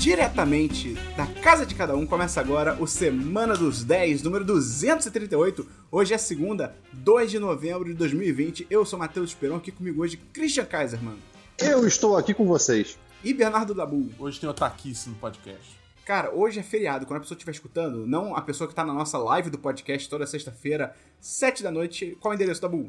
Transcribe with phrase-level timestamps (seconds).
[0.00, 5.68] diretamente da casa de cada um, começa agora o Semana dos 10, número 238.
[5.92, 8.66] Hoje é segunda, 2 de novembro de 2020.
[8.70, 11.18] Eu sou Matheus Esperon, aqui comigo hoje Christian Kaiserman.
[11.58, 12.98] Eu estou aqui com vocês.
[13.22, 14.08] E Bernardo Dabu.
[14.18, 15.78] Hoje tem o Taquice no podcast.
[16.06, 17.04] Cara, hoje é feriado.
[17.04, 20.08] Quando a pessoa estiver escutando, não a pessoa que tá na nossa live do podcast
[20.08, 22.16] toda sexta-feira, 7 da noite.
[22.18, 22.88] Qual é o endereço, Dabu?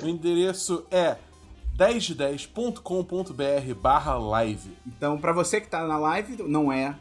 [0.00, 1.16] O endereço é
[1.76, 4.70] 10de10.com.br barra live.
[4.86, 6.96] Então, pra você que tá na live, não é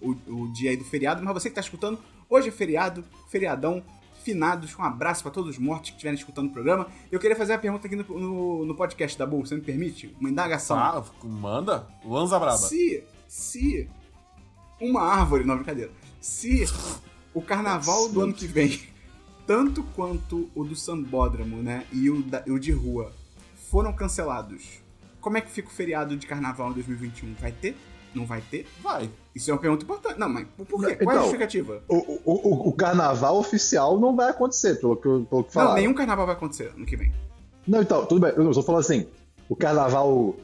[0.00, 3.82] o, o dia aí do feriado, mas você que tá escutando, hoje é feriado, feriadão,
[4.22, 6.86] finados, um abraço pra todos os mortos que estiverem escutando o programa.
[7.10, 10.14] Eu queria fazer uma pergunta aqui no, no, no podcast, Dabu, você me permite?
[10.20, 10.76] Uma indagação.
[10.76, 11.86] Tá, manda.
[12.04, 12.58] Lanza braba.
[12.58, 13.88] Se, se
[14.80, 15.90] uma árvore, não, brincadeira.
[16.20, 16.64] Se
[17.32, 18.80] o carnaval do ano que vem,
[19.46, 23.12] tanto quanto o do Sambódromo, né, e o, da, o de rua,
[23.70, 24.80] foram cancelados,
[25.20, 27.34] como é que fica o feriado de carnaval em 2021?
[27.40, 27.76] Vai ter?
[28.14, 28.66] Não vai ter?
[28.82, 29.10] Vai.
[29.34, 30.18] Isso é uma pergunta importante.
[30.18, 30.96] Não, mas por quê?
[30.96, 31.82] Qual é a Então, justificativa?
[31.88, 35.62] O, o, o, o carnaval oficial não vai acontecer, pelo que, eu- pelo que Não,
[35.62, 35.74] falaram.
[35.76, 37.12] nenhum carnaval vai acontecer ano que vem.
[37.66, 38.32] Não, então, tudo bem.
[38.34, 39.06] Eu só falo assim,
[39.48, 40.34] o carnaval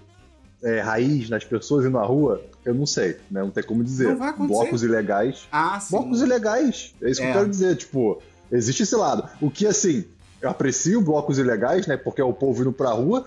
[0.62, 3.40] é, raiz nas pessoas e na rua, eu não sei, né?
[3.40, 4.08] Não tem como dizer.
[4.08, 4.60] Não vai acontecer.
[4.60, 5.48] Blocos ilegais.
[5.50, 5.96] Ah, sim.
[5.96, 6.94] Blocos ilegais.
[7.00, 7.30] É isso que É.
[7.30, 7.76] eu quero dizer.
[7.76, 8.22] Tipo,
[8.52, 9.26] existe esse lado.
[9.40, 10.04] O que, assim,
[10.50, 11.96] aprecio blocos ilegais, né?
[11.96, 13.24] Porque é o povo indo pra rua,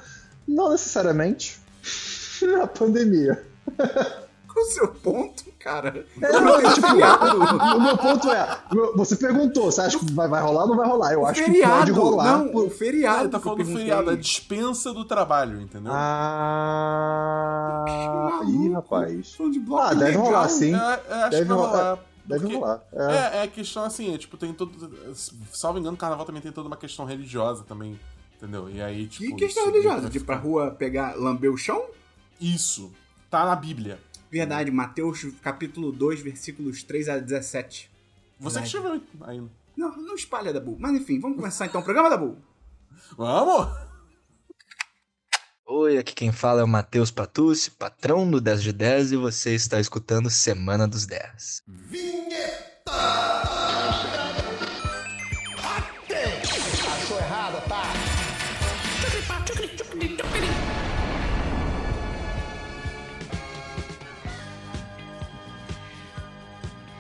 [0.48, 1.60] não necessariamente
[2.42, 3.44] na pandemia.
[4.48, 6.04] Qual o seu ponto, cara?
[6.22, 7.38] É, não, tenho tipo, feriado.
[7.38, 8.58] O meu ponto é,
[8.96, 11.14] você perguntou, você acha que vai, vai rolar ou não vai rolar?
[11.14, 12.38] Eu acho que pode rolar.
[12.40, 13.24] Não, por- o feriado.
[13.26, 15.92] Ele tá falando do feriado, a dispensa do trabalho, entendeu?
[16.98, 19.36] Ah, ih, rapaz.
[19.40, 20.24] Ah, deve ilegal.
[20.26, 20.74] rolar sim.
[20.76, 20.78] É,
[21.10, 21.70] é, acho Deve que vai rolar.
[21.72, 22.00] rolar.
[22.28, 22.84] Deve porque- rolar.
[22.94, 23.38] É.
[23.38, 25.16] É, é a questão assim, é, tipo, tem todo.
[25.54, 28.00] Salvo engano, o carnaval também tem toda uma questão religiosa também,
[28.36, 28.70] entendeu?
[28.70, 29.26] E aí, tipo.
[29.36, 30.10] Que questão religiosa?
[30.10, 31.86] De ir pra rua pegar, lamber o chão?
[32.40, 32.92] Isso.
[33.30, 34.00] Tá na Bíblia.
[34.30, 37.90] Verdade, Mateus capítulo 2, versículos 3 a 17.
[38.40, 39.50] Você que escreveu ainda.
[39.76, 40.76] Não, não espalha, Dabu.
[40.80, 42.38] Mas enfim, vamos começar então o programa, Dabu?
[43.16, 43.87] Vamos!
[45.70, 49.54] Oi, aqui quem fala é o Matheus Patucci, patrão do 10 de 10, e você
[49.54, 51.62] está escutando Semana dos 10.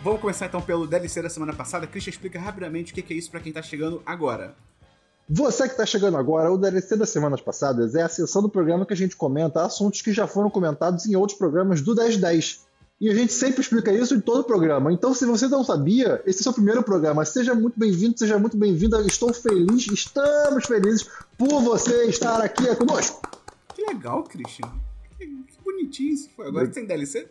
[0.03, 1.87] Vamos começar então pelo DLC da semana passada.
[1.87, 4.57] Christian explica rapidamente o que é isso pra quem tá chegando agora.
[5.29, 8.85] Você que está chegando agora, o DLC das semanas passadas é a sessão do programa
[8.85, 12.65] que a gente comenta assuntos que já foram comentados em outros programas do 1010.
[12.99, 14.91] E a gente sempre explica isso em todo o programa.
[14.91, 17.25] Então, se você não sabia, esse é o seu primeiro programa.
[17.25, 19.01] Seja muito bem-vindo, seja muito bem-vinda.
[19.01, 21.05] Estou feliz, estamos felizes
[21.37, 23.21] por você estar aqui conosco.
[23.75, 24.71] Que legal, Christian.
[25.17, 26.47] Que, que bonitinho isso foi.
[26.47, 27.27] Agora tem DLC?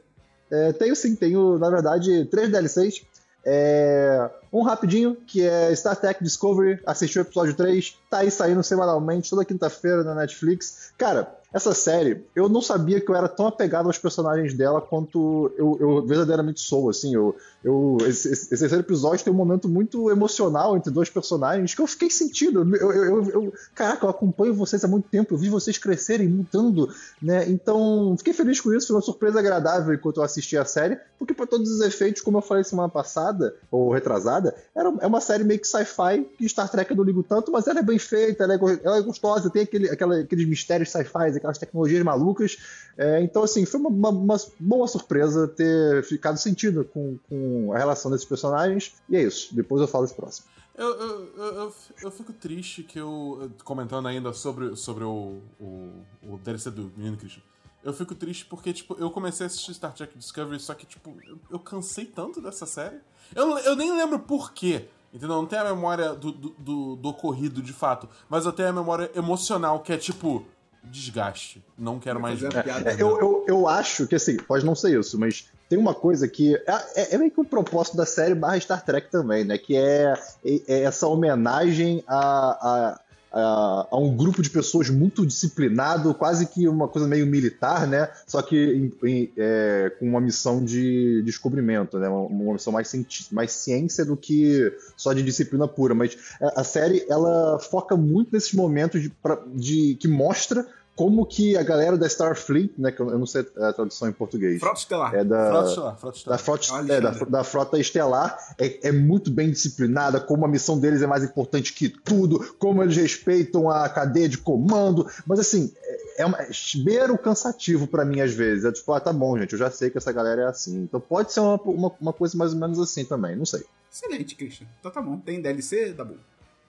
[0.51, 3.03] É, tenho sim, tenho, na verdade, três DLCs.
[3.49, 8.61] É, um rapidinho, que é Star Trek Discovery, assistiu o episódio 3, tá aí saindo
[8.65, 10.93] semanalmente, toda quinta-feira na Netflix.
[10.99, 15.51] Cara, essa série, eu não sabia que eu era tão apegado aos personagens dela quanto
[15.57, 17.35] eu, eu verdadeiramente sou, assim, eu,
[17.65, 21.87] eu, esse, esse terceiro episódio tem um momento muito emocional entre dois personagens que eu
[21.87, 22.61] fiquei sentido.
[22.77, 26.89] Eu, eu, eu- caraca, eu acompanho vocês há muito tempo, eu vi vocês crescerem, mudando,
[27.23, 27.49] né?
[27.49, 31.33] Então, fiquei feliz com isso, foi uma surpresa agradável enquanto eu assisti a série, porque
[31.33, 35.45] para todos os efeitos, como eu falei semana passada, ou retrasada, era, é uma série
[35.45, 38.45] meio que sci-fi, que Star Trek eu não ligo tanto, mas ela é bem feita,
[38.45, 42.57] ela é, ela é gostosa, tem aquele, aquela- aqueles mistérios sci-fi, aquelas tecnologias malucas.
[42.97, 47.79] É, então, assim, foi uma, uma- uma boa surpresa ter ficado sentido com, com a
[47.79, 48.95] relação desses personagens.
[49.09, 50.49] E é isso, depois eu falo os próximos.
[50.77, 53.51] Eu, eu, eu, eu, fico triste que eu.
[53.65, 55.93] Comentando ainda sobre, sobre o, o,
[56.23, 57.43] o DLC do menino Christian.
[57.83, 61.17] Eu fico triste porque, tipo, eu comecei a assistir Star Trek Discovery, só que, tipo,
[61.27, 62.97] eu, eu cansei tanto dessa série.
[63.35, 64.87] Eu, eu nem lembro por quê.
[65.15, 65.37] Entendeu?
[65.37, 68.07] Não tenho a memória do, do, do, do ocorrido de fato.
[68.29, 70.45] Mas eu tenho a memória emocional, que é tipo.
[70.91, 71.63] Desgaste.
[71.79, 72.91] Não quero mais piada.
[72.91, 76.27] É, eu, eu, eu acho que, assim, pode não ser isso, mas tem uma coisa
[76.29, 76.55] que.
[76.55, 76.63] É,
[77.03, 79.59] é- é meio que o propósito da série barra Star Trek também, né?
[79.59, 83.01] Que é, é- é essa homenagem a,
[83.41, 88.09] a, um grupo de pessoas muito disciplinado, quase que uma coisa meio militar, né?
[88.27, 92.09] Só que em- em- é, com uma missão de descobrimento, né?
[92.09, 92.91] Uma, uma missão mais,
[93.31, 95.95] mais ciência do que só de disciplina pura.
[95.95, 100.67] Mas a, a série, ela foca muito nesses momentos de, pra- de que mostra
[100.97, 104.59] como que a galera da Starfleet, né, que eu não sei a tradução em português,
[104.59, 105.15] Frota Estelar.
[105.15, 106.39] é da, Frota Estelar, Frota da, Estelar.
[106.39, 107.31] frota, Olha, é, da, Alexandre.
[107.33, 111.75] da frota estelar, é, é muito bem disciplinada, como a missão deles é mais importante
[111.75, 116.49] que tudo, como eles respeitam a cadeia de comando, mas assim, é, é uma, é
[116.83, 118.65] beiro cansativo pra mim às vezes.
[118.65, 120.83] É tipo, ah, tá bom, gente, eu já sei que essa galera é assim.
[120.83, 123.63] Então pode ser uma, uma, uma coisa mais ou menos assim também, não sei.
[123.93, 124.67] Excelente, Christian.
[124.81, 125.19] Então tá bom.
[125.19, 126.15] Tem DLC, Dabu?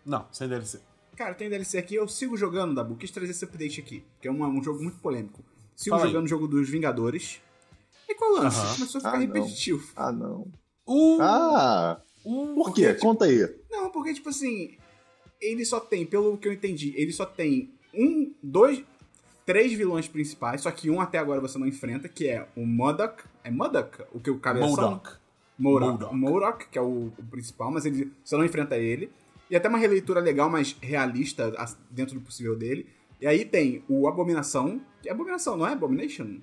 [0.05, 0.79] Não, sem DLC.
[1.17, 2.95] Cara, tem DLC aqui, eu sigo jogando, Dabu.
[2.95, 5.43] Quis trazer esse update aqui, que é um, um jogo muito polêmico.
[5.75, 7.41] Sigo Fala jogando o jogo dos Vingadores.
[8.07, 8.59] E qual o lance?
[8.59, 8.73] Aham.
[8.75, 9.19] Começou a ficar Ah, não.
[9.33, 9.91] repetitivo.
[9.95, 10.47] Ah, não.
[10.87, 12.93] Uh, Ah, uh, por quê?
[12.93, 13.51] Conta aí.
[13.69, 14.77] Não, porque, tipo assim,
[15.41, 18.83] ele só tem, pelo que eu entendi, ele só tem um, dois,
[19.43, 23.23] três vilões principais, só que um até agora você não enfrenta, que é o Modok.
[23.43, 24.03] É Modok?
[24.13, 24.69] O que o cabeção?
[24.69, 25.09] Modok.
[25.57, 25.91] Modok.
[25.91, 26.15] Modok.
[26.15, 29.11] Modok, que é o, o principal, mas ele, você não enfrenta ele.
[29.49, 31.53] E até uma releitura legal, mas realista,
[31.89, 32.87] dentro do possível dele.
[33.19, 36.37] E aí tem o Abominação, que é Abominação, não é Abomination?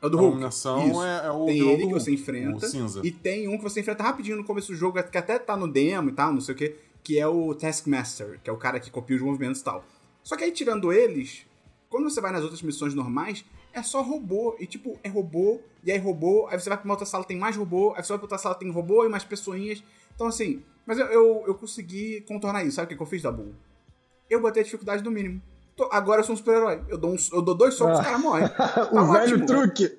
[0.00, 0.32] É o do Hulk.
[0.32, 1.02] Abominação Isso.
[1.02, 2.66] é, é o Tem ele que você enfrenta.
[3.02, 5.66] E tem um que você enfrenta rapidinho no começo do jogo, que até tá no
[5.66, 8.80] demo e tal, não sei o que, que é o Taskmaster, que é o cara
[8.80, 9.84] que copia os movimentos e tal.
[10.22, 11.46] Só que aí, tirando eles,
[11.88, 14.56] quando você vai nas outras missões normais, é só robô.
[14.58, 17.36] E tipo, é robô, e aí robô, aí você vai pra uma outra sala, tem
[17.36, 19.82] mais robô, aí você vai pra outra sala, tem robô e mais pessoinhas.
[20.14, 22.76] Então assim, mas eu, eu, eu consegui contornar isso.
[22.76, 23.54] Sabe o que, que eu fiz, Dabu?
[24.30, 25.40] Eu botei a dificuldade no mínimo.
[25.76, 26.82] Tô- agora eu sou um super-herói.
[26.88, 28.02] Eu, dou um- eu dou dois socos e Ah.
[28.02, 28.44] o cara morre.
[28.46, 29.46] o Tá velho ótimo.
[29.46, 29.98] truque.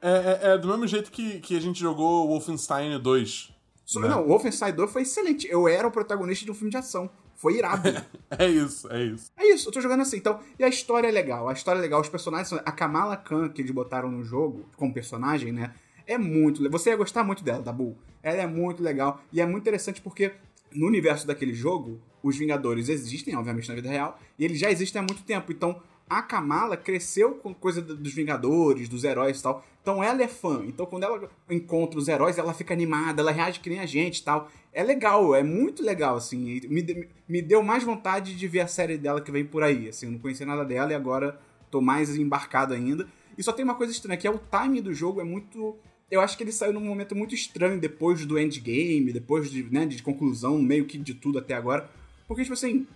[0.00, 3.52] É, é- é do mesmo jeito que, que a gente jogou Wolfenstein 2.
[3.84, 4.08] Só- né?
[4.08, 5.46] Não, o Wolfenstein 2 foi excelente.
[5.50, 7.10] Eu era o protagonista de um filme de ação.
[7.36, 7.82] Foi irado.
[8.38, 9.30] É isso, é isso.
[9.36, 10.16] É isso, eu tô jogando assim.
[10.18, 11.48] Então, e a história é legal.
[11.48, 12.00] A história é legal.
[12.00, 12.58] Os personagens são.
[12.58, 15.72] A Kamala Khan, que eles botaram no jogo, como personagem, né?
[16.08, 16.68] É muito.
[16.70, 17.96] Você ia gostar muito dela, Dabu.
[18.22, 19.20] Ela é muito legal.
[19.32, 20.32] E é muito interessante porque
[20.72, 24.18] no universo daquele jogo, os Vingadores existem, obviamente, na vida real.
[24.38, 25.52] E eles já existem há muito tempo.
[25.52, 29.62] Então, a Kamala cresceu com coisa do- dos Vingadores, dos heróis e tal.
[29.82, 30.64] Então ela é fã.
[30.66, 34.24] Então quando ela encontra os heróis, ela fica animada, ela reage que nem a gente
[34.24, 34.50] tal.
[34.72, 36.60] É legal, é muito legal, assim.
[36.68, 39.88] Me, me deu mais vontade de ver a série dela que vem por aí.
[39.88, 41.38] Assim, eu não conhecia nada dela e agora
[41.70, 43.06] tô mais embarcado ainda.
[43.36, 45.76] E só tem uma coisa estranha, que é o timing do jogo é muito.
[46.10, 49.84] Eu acho que ele saiu num momento muito estranho depois do endgame, depois de, né,
[49.84, 51.88] de conclusão, meio que de tudo até agora.
[52.26, 52.86] Porque, tipo assim,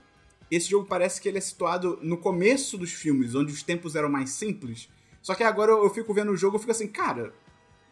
[0.50, 4.09] esse jogo parece que ele é situado no começo dos filmes, onde os tempos eram
[4.09, 4.88] mais simples.
[5.23, 7.32] Só que agora eu eu fico vendo o jogo e fico assim, cara,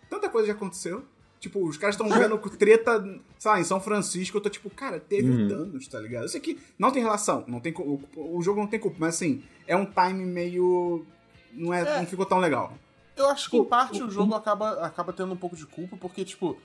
[0.09, 1.05] tanta coisa já aconteceu.
[1.39, 3.03] Tipo, os caras estão vendo treta,
[3.39, 4.37] sei lá, em São Francisco.
[4.37, 5.49] Eu tô tipo, cara, teve Uhum.
[5.49, 6.25] danos, tá ligado?
[6.25, 9.15] Eu sei que não tem relação, não tem, o, o jogo não tem culpa, mas
[9.17, 11.05] assim, é um time meio.
[11.53, 11.99] Não, é, É.
[11.99, 12.77] não ficou tão legal.
[13.21, 16.25] Eu acho que em parte o jogo acaba, acaba tendo um pouco de culpa, porque,
[16.25, 16.57] tipo,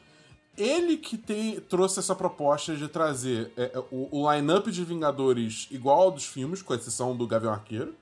[0.57, 5.67] ele que tem, trouxe essa proposta de trazer é, é, o, o line-up de Vingadores
[5.69, 7.93] igual ao dos filmes, com exceção do Gavião Arqueiro.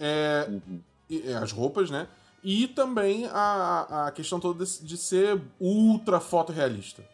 [0.00, 0.50] É,
[1.08, 2.08] e- é, as roupas, né?
[2.42, 7.04] E também a, a questão toda de, de ser ultra fotorrealista.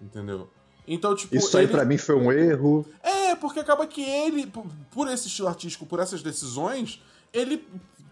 [0.00, 0.48] Entendeu?
[0.88, 1.34] Então, tipo.
[1.36, 2.86] Isso aí ele- pra mim foi um erro.
[3.02, 7.02] é, porque acaba que ele, por, por esse estilo artístico, por essas decisões,
[7.38, 7.66] ele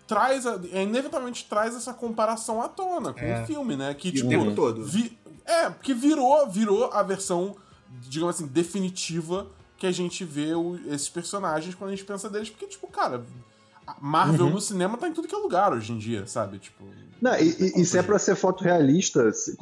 [0.06, 3.42] traz, a- é, inevitavelmente traz essa comparação à tona com É.
[3.42, 3.94] o filme, né?
[3.94, 4.84] Que, E tipo, o tempo todo.
[4.84, 7.56] vi- é, que virou, virou a versão,
[8.08, 9.46] digamos assim, definitiva
[9.78, 13.24] que a gente vê o- esses personagens quando a gente pensa deles, porque, tipo, cara,
[14.00, 16.58] Marvel no cinema tá em tudo que é lugar hoje em dia, sabe?
[16.58, 16.84] Tipo.
[17.20, 19.56] Não, e, e- e se é pra ser fotorrealista, se-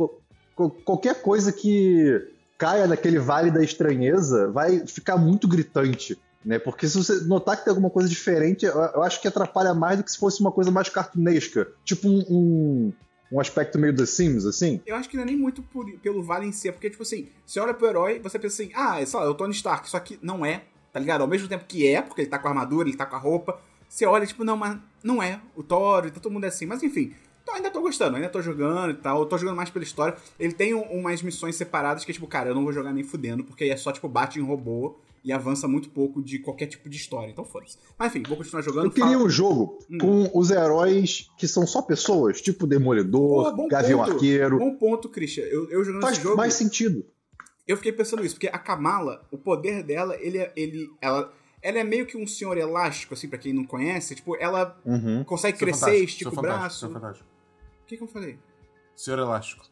[0.85, 2.29] qualquer coisa que
[2.59, 6.17] caia naquele vale da estranheza vai ficar muito gritante.
[6.45, 6.59] Né?
[6.59, 10.05] Porque se você notar que tem alguma coisa diferente, eu, acho que atrapalha mais do
[10.05, 11.69] que se fosse uma coisa mais cartunesca.
[11.85, 12.93] Tipo um, um,
[13.33, 14.81] um aspecto meio The Sims, assim.
[14.85, 17.03] Eu acho que não é nem muito por- pelo vale em si, é porque, tipo
[17.03, 19.89] assim, você olha pro herói, você pensa assim, ah, é só, é o Tony Stark,
[19.89, 21.21] só que não é, tá ligado?
[21.23, 23.19] Ao mesmo tempo que é, porque ele tá com a armadura, ele tá com a
[23.19, 25.41] roupa, você olha, tipo, não, mas não é.
[25.55, 27.13] O Thor, tá todo mundo é assim, mas enfim.
[27.43, 30.17] Então ainda tô gostando, ainda tô jogando e tal, eu tô jogando mais pela história.
[30.39, 33.03] Ele tem um- umas missões separadas que é tipo, cara, eu não vou jogar nem
[33.05, 36.89] fudendo, porque é só, tipo, bate em robô e avança muito pouco de qualquer tipo
[36.89, 37.79] de história, então foda-se.
[37.99, 38.87] Mas enfim, vou continuar jogando.
[38.87, 39.99] Eu queria fala- um jogo Hum.
[39.99, 44.13] com os heróis que são só pessoas, tipo Demolidor, Pô, Gavião ponto.
[44.13, 44.59] Arqueiro.
[44.59, 45.45] Bom ponto, Christian.
[45.45, 46.37] Eu, eu jogando Faz esse jogo.
[46.37, 47.05] mais sentido.
[47.69, 51.79] Eu fiquei pensando isso, porque a Kamala, o poder dela, ele, é- ele, ela, ela
[51.79, 54.17] é meio que um senhor elástico, assim, pra quem não conhece.
[54.17, 55.23] Tipo, ela Uhum.
[55.23, 56.87] consegue Senhor crescer, estica o braço.
[56.89, 58.37] O que, que eu falei?
[58.97, 59.65] Senhor Elástico.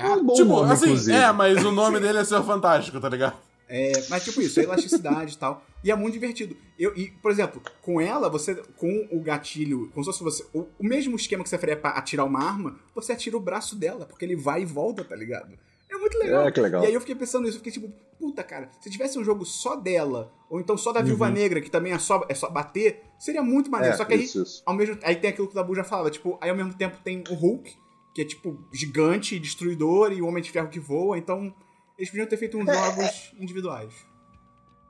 [0.00, 1.16] Tá É um bom tipo, nome, assim, inclusive.
[1.16, 3.36] é, mas o nome dele é Senhor Fantástico, tá ligado?
[3.68, 5.64] É, mas tipo isso, a elasticidade e tal.
[5.82, 6.56] E é muito divertido.
[6.78, 10.66] Eu, e, por exemplo, com ela, você, com o gatilho, como se fosse você, o,
[10.78, 14.04] o mesmo esquema que você faria pra atirar uma arma, você atira o braço dela,
[14.06, 15.58] porque ele vai e volta, tá ligado?
[15.90, 16.46] É muito legal.
[16.46, 16.82] É, que legal.
[16.82, 19.44] E aí eu fiquei pensando nisso, eu fiquei tipo, puta cara, se tivesse um jogo
[19.44, 23.02] só dela, ou então só da Viúva Negra, que também é só, é só bater,
[23.18, 23.94] seria muito maneiro.
[23.94, 23.94] Uhum.
[23.94, 24.62] É, só que aí, isso, isso.
[24.66, 26.98] ao mesmo aí tem aquilo que o Dabu já falava, tipo, aí ao mesmo tempo
[27.02, 27.76] tem o Hulk,
[28.14, 31.52] que é tipo gigante, destruidor, e o Homem de Ferro que voa, então
[31.98, 33.92] eles podiam ter feito uns jogos individuais.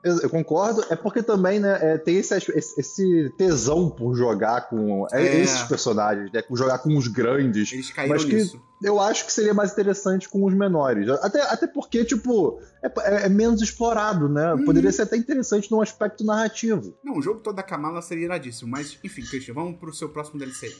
[0.03, 5.07] Eu eu concordo, é porque também, né, é, tem esse, esse- tesão por jogar com
[5.11, 5.39] é, É.
[5.41, 7.73] esses personagens, né, por jogar com os grandes.
[7.73, 8.61] Eles caíram Mas que- nisso.
[8.83, 11.09] Eu acho que seria mais interessante com os menores.
[11.09, 14.53] Até, até porque, tipo, é, é- é menos explorado, né?
[14.53, 14.65] Uhum.
[14.65, 16.93] Poderia ser até interessante num aspecto narrativo.
[17.03, 18.69] Não, o jogo todo da Kamala seria iradíssimo.
[18.69, 20.75] Mas, enfim, Christian, vamos pro seu próximo DLC.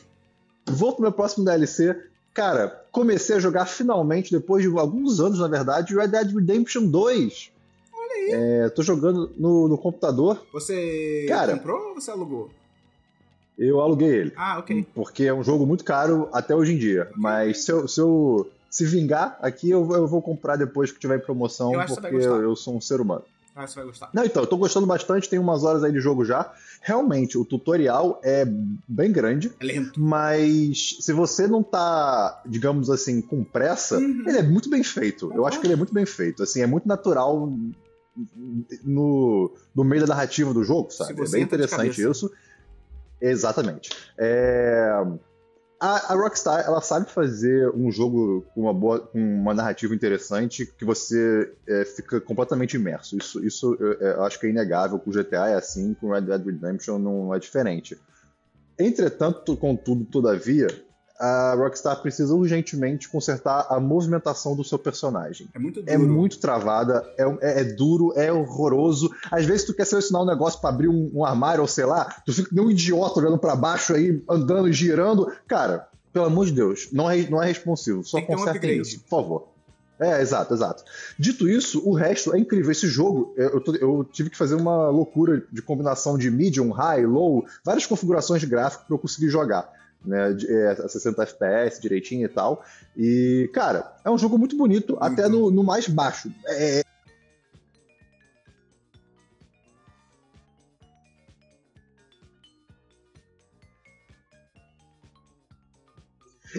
[0.68, 1.96] Vou pro meu próximo DLC.
[2.36, 7.52] Cara, comecei a jogar finalmente, depois de alguns anos, na verdade, Red Dead Redemption 2.
[7.94, 8.30] Olha aí.
[8.66, 10.46] É, tô jogando no, no computador.
[10.52, 11.54] Você Cara.
[11.54, 12.50] comprou ou você alugou?
[13.58, 14.34] Eu aluguei ele.
[14.36, 14.86] Ah, ok.
[14.94, 17.10] Porque é um jogo muito caro até hoje em dia.
[17.16, 21.16] Mas se eu, se eu se vingar aqui, eu, eu vou comprar depois que tiver
[21.16, 22.42] em promoção, Eu porque gostar.
[22.42, 23.24] eu sou um ser humano.
[23.56, 24.10] Ah, você vai gostar.
[24.14, 26.54] Não, então, eu tô gostando bastante, tem umas horas aí de jogo já.
[26.82, 28.46] Realmente, o tutorial é
[28.86, 29.98] bem grande, É lento.
[30.00, 34.24] mas se você não tá, digamos assim, com pressa, Uhum.
[34.28, 35.32] ele é muito bem feito.
[35.34, 36.44] Eu acho que ele é muito bem feito.
[36.44, 37.50] Assim, é muito natural
[38.84, 41.22] no, no meio da narrativa do jogo, sabe?
[41.22, 42.30] É bem interessante isso.
[43.22, 43.90] Exatamente.
[44.18, 45.02] É,
[45.80, 50.66] A, a Rockstar, ela sabe fazer um jogo com uma, boa, com uma narrativa interessante
[50.66, 53.18] que você é, fica completamente imerso.
[53.18, 54.98] Isso, isso eu, eu acho que é inegável.
[54.98, 58.00] Com o GTA é assim, com Red Dead Redemption não é diferente.
[58.80, 60.68] Entretanto, contudo, todavia,
[61.20, 65.48] a Rockstar precisa urgentemente consertar a movimentação do seu personagem.
[65.54, 65.92] É muito duro.
[65.94, 69.10] É muito travada, é, é- é duro, é horroroso.
[69.32, 72.14] Às vezes tu quer selecionar um negócio pra abrir um, um armário, ou sei lá,
[72.26, 75.32] tu fica nem um idiota olhando pra baixo aí, andando e girando.
[75.48, 78.04] Cara, pelo amor de Deus, não é, não é responsivo.
[78.04, 79.48] Só um consertem isso, por favor.
[79.98, 80.84] É, exato, exato.
[81.18, 82.70] Dito isso, o resto é incrível.
[82.70, 87.06] Esse jogo, eu, tô- eu tive que fazer uma loucura de combinação de medium, high,
[87.06, 89.72] low, várias configurações de gráfico pra eu conseguir jogar.
[90.06, 92.64] Né, é, a 60 FPS direitinho e tal.
[92.96, 96.32] E, cara, é um jogo muito bonito, até no, no mais baixo.
[96.48, 96.82] É,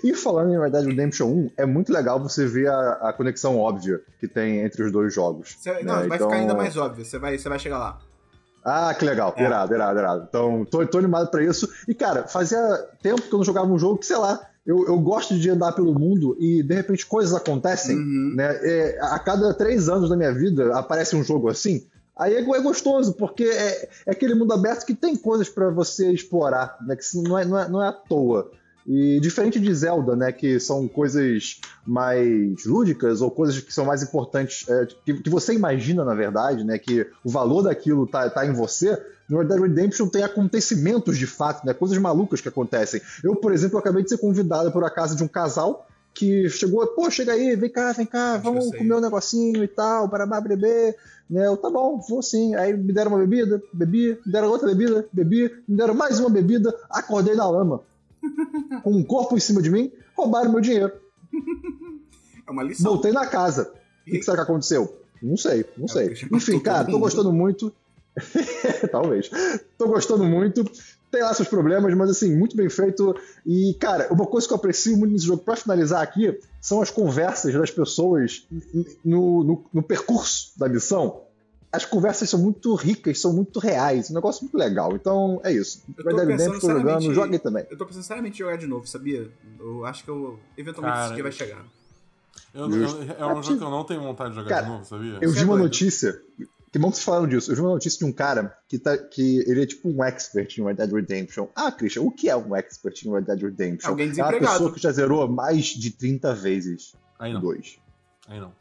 [0.04, 3.56] E falando em Red Dead Redemption 1, é muito legal você ver a, a conexão
[3.58, 5.56] óbvia que tem entre os dois jogos.
[5.58, 5.82] Você- né?
[5.82, 7.04] Não, vai Então- ficar ainda mais óbvio.
[7.04, 7.98] Você vai, você vai chegar lá.
[8.68, 9.32] Ah, que legal.
[9.36, 9.44] É.
[9.44, 10.26] Irado, irado, irado.
[10.28, 11.72] Então, tô, tô animado pra isso.
[11.86, 12.58] E, cara, fazia
[13.00, 15.70] tempo que eu não jogava um jogo que, sei lá, eu, eu gosto de andar
[15.70, 17.96] pelo mundo e, de repente, coisas acontecem.
[17.96, 18.34] Uhum.
[18.34, 18.58] Né?
[18.62, 21.86] É, a cada três anos da minha vida aparece um jogo assim.
[22.18, 26.10] Aí é, é gostoso, porque é, é aquele mundo aberto que tem coisas pra você
[26.10, 26.96] explorar, né?
[26.96, 28.50] Que não é, não, é, não é à toa.
[28.86, 30.30] E diferente de Zelda, né?
[30.30, 35.54] Que são coisas mais lúdicas ou coisas que são mais importantes, é, que, que você
[35.54, 36.78] imagina, na verdade, né?
[36.78, 38.96] Que o valor daquilo tá, tá em você.
[39.28, 41.74] No Red Dead Redemption tem acontecimentos de fato, né?
[41.74, 43.00] Coisas malucas que acontecem.
[43.24, 46.86] Eu, por exemplo, acabei de ser convidado por a casa de um casal que chegou,
[46.86, 50.96] pô, chega aí, vem cá, vem cá, vamos comer um negocinho e tal, para beber.
[51.28, 51.46] Né?
[51.46, 52.54] Eu, tá bom, vou sim.
[52.54, 56.30] Aí me deram uma bebida, bebi, me deram outra bebida, bebi, me deram mais uma
[56.30, 57.82] bebida, acordei na lama.
[58.82, 60.92] Com um corpo em cima de mim, roubaram meu dinheiro.
[62.46, 62.92] É uma lição.
[62.92, 63.72] Voltei na casa.
[64.06, 65.00] O que, será que aconteceu?
[65.22, 66.14] Não sei, não sei.
[66.14, 67.72] já matou Enfim, cara, tô gostando muito.
[68.90, 69.30] Talvez.
[69.76, 70.64] Tô gostando muito.
[71.10, 73.16] Tem lá seus problemas, mas assim, muito bem feito.
[73.44, 76.90] E, cara, uma coisa que eu aprecio muito nesse jogo, pra finalizar aqui, são as
[76.90, 78.46] conversas das pessoas
[79.04, 81.22] no, no, no percurso da missão.
[81.76, 84.10] As conversas são muito ricas, são muito reais.
[84.10, 84.94] Um negócio muito legal.
[84.94, 85.82] Então, é isso.
[85.96, 87.66] Eu tô Red Dead pensando Redemption, tô jogando, joguei também.
[87.70, 89.30] Eu tô pensando seriamente em jogar de novo, sabia?
[89.60, 91.64] Eu acho que eu eventualmente Cara, isso aqui vai chegar.
[92.54, 94.84] Eu- eu- é um jogo que eu não tenho vontade de jogar Cara, de novo,
[94.84, 95.18] sabia?
[95.20, 96.20] Eu vi é uma notícia.
[96.72, 97.50] Que bom que vocês falaram disso.
[97.50, 100.58] Eu vi uma notícia de um cara que, tá, que ele é tipo um expert
[100.58, 101.46] em Red Dead Redemption.
[101.54, 103.88] Ah, Christian, o que é um expert em Red Dead Redemption?
[103.90, 104.52] Alguém é uma desempregado.
[104.52, 107.78] pessoa que já zerou mais de 30 vezes Aí não, 2.
[108.28, 108.52] aí não.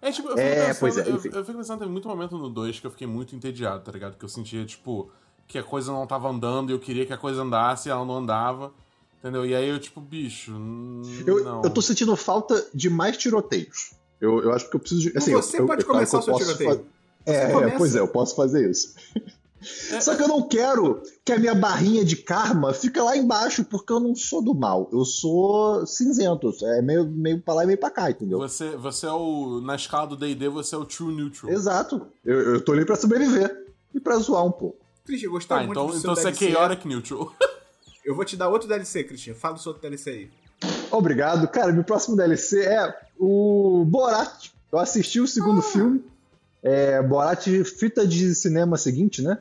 [0.00, 1.28] É, tipo, eu fico, É, pensando, pois é, eu, enfim.
[1.32, 4.16] eu fico pensando, tem muito momento no 2 que eu fiquei muito entediado, tá ligado?
[4.16, 5.10] Que eu sentia, tipo,
[5.46, 8.04] que a coisa não tava andando e eu queria que a coisa andasse e ela
[8.04, 8.72] não andava.
[9.18, 9.44] Entendeu?
[9.44, 10.52] E aí eu, tipo, bicho.
[11.26, 11.62] Eu, não.
[11.64, 13.92] eu tô sentindo falta de mais tiroteios.
[14.20, 15.18] Eu, eu acho que eu preciso de.
[15.18, 16.76] Assim, você eu, pode eu, começar o seu eu tiroteio.
[16.76, 16.82] fa-
[17.26, 17.76] É, começa.
[17.78, 18.94] pois é, eu posso fazer isso.
[20.00, 23.92] Só que eu não quero que a minha barrinha de karma fique lá embaixo, porque
[23.92, 24.88] eu não sou do mal.
[24.92, 26.54] Eu sou cinzento.
[26.62, 28.38] É meio, meio pra lá e meio pra cá, entendeu?
[28.38, 29.60] Você, você é o.
[29.60, 31.52] Na escala do DD, você é o True Neutral.
[31.52, 32.06] Exato.
[32.24, 34.76] Eu, eu tô ali pra sobreviver e pra zoar um pouco.
[35.04, 36.50] Christian, eu gostei Tá, muito então, do seu então você é.
[36.52, 37.32] Chaotic Neutral.
[38.04, 39.34] Eu vou te dar outro DLC, Christian.
[39.34, 40.30] Fala do seu outro DLC aí.
[40.90, 41.46] Obrigado.
[41.48, 44.48] Cara, meu próximo DLC é o Borat.
[44.72, 46.02] Eu assisti o segundo filme.
[46.62, 49.38] É, Borat Fita de Cinema Seguinte, né?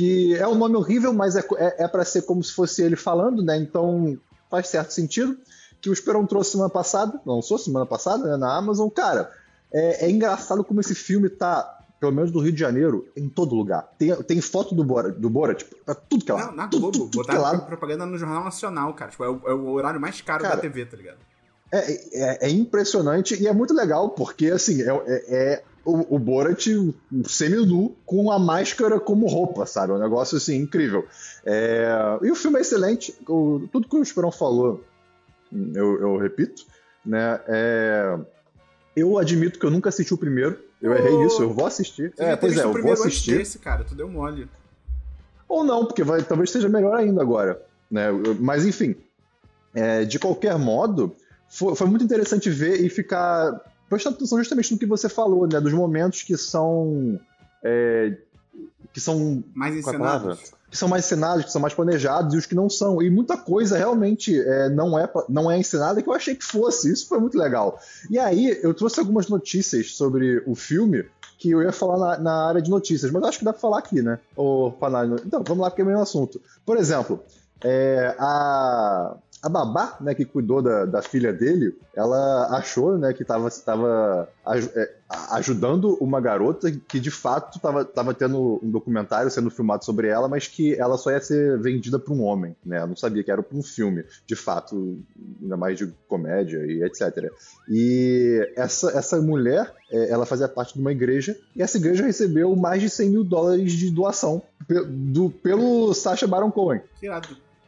[0.00, 2.96] Que é um nome horrível, mas é, é, é para ser como se fosse ele
[2.96, 3.58] falando, né?
[3.58, 4.18] Então
[4.50, 5.36] faz certo sentido.
[5.78, 8.88] Que o Esperão trouxe semana passada, lançou semana passada, né, na Amazon.
[8.88, 9.30] Cara,
[9.70, 13.54] é, é engraçado como esse filme tá pelo menos do Rio de Janeiro, em todo
[13.54, 13.92] lugar.
[13.98, 16.46] Tem, tem foto do Bora, do tipo, pra tudo que é lá.
[16.46, 16.90] Não, na Globo.
[16.92, 19.10] tudo, tudo é Botaram propaganda no Jornal Nacional, cara.
[19.10, 21.18] Tipo, é o, é o horário mais caro Cara, da TV, tá ligado?
[21.70, 26.66] É, é, é impressionante e é muito legal, porque assim, é- é o, o Borat
[27.26, 29.92] semi-nu com a máscara como roupa, sabe?
[29.92, 31.06] É um negócio assim, incrível.
[31.44, 31.88] É,
[32.22, 33.14] e o filme é excelente.
[33.28, 34.84] O- tudo que o Esperão falou,
[35.52, 36.64] eu, eu repito,
[37.04, 37.40] né?
[37.48, 38.18] É,
[38.96, 40.58] eu admito que eu nunca assisti o primeiro.
[40.80, 42.12] Eu errei Ô, nisso, eu vou assistir.
[42.14, 43.36] Você É, pois é, eu vou assistir.
[43.38, 43.84] desse, cara.
[43.84, 44.48] Tu deu mole.
[45.48, 47.60] Ou não, porque vai, talvez seja melhor ainda agora.
[47.90, 48.06] Né?
[48.38, 48.94] Mas enfim,
[49.74, 51.14] é, de qualquer modo,
[51.48, 53.60] foi, foi muito interessante ver e ficar
[53.90, 55.60] prestando atenção justamente no que você falou, né?
[55.60, 57.20] Dos momentos que são.
[57.62, 58.16] é,
[58.92, 59.42] que são.
[59.52, 60.52] Mais é encenados.
[60.70, 63.02] Que são mais encenados, que são mais planejados e os que não são.
[63.02, 66.92] E muita coisa realmente é, não, é, não é encenada que eu achei que fosse.
[66.92, 67.80] Isso foi muito legal.
[68.08, 71.04] E aí, eu trouxe algumas notícias sobre o filme
[71.38, 73.78] que eu ia falar na, na área de notícias, mas acho que dá pra falar
[73.78, 74.20] aqui, né?
[74.36, 76.40] Ô, Panari, Então, vamos lá, porque é o mesmo assunto.
[76.64, 77.20] Por exemplo,
[77.64, 83.22] é, a, a babá, né, que cuidou da, da filha dele, ela achou, né, que
[83.22, 84.28] estava tava,
[84.74, 84.92] é,
[85.32, 90.28] ajudando uma garota que de fato estava tava tendo um documentário sendo filmado sobre ela,
[90.28, 92.76] mas que ela só ia ser vendida para um homem, né?
[92.76, 94.98] Ela não sabia que era para um filme, de fato,
[95.42, 97.32] ainda mais de comédia e etc.
[97.68, 102.54] E essa, essa mulher, é, ela fazia parte de uma igreja, e essa igreja recebeu
[102.54, 104.42] mais de 100 mil dólares de doação
[104.86, 106.82] do, pelo Sacha Baron Cohen.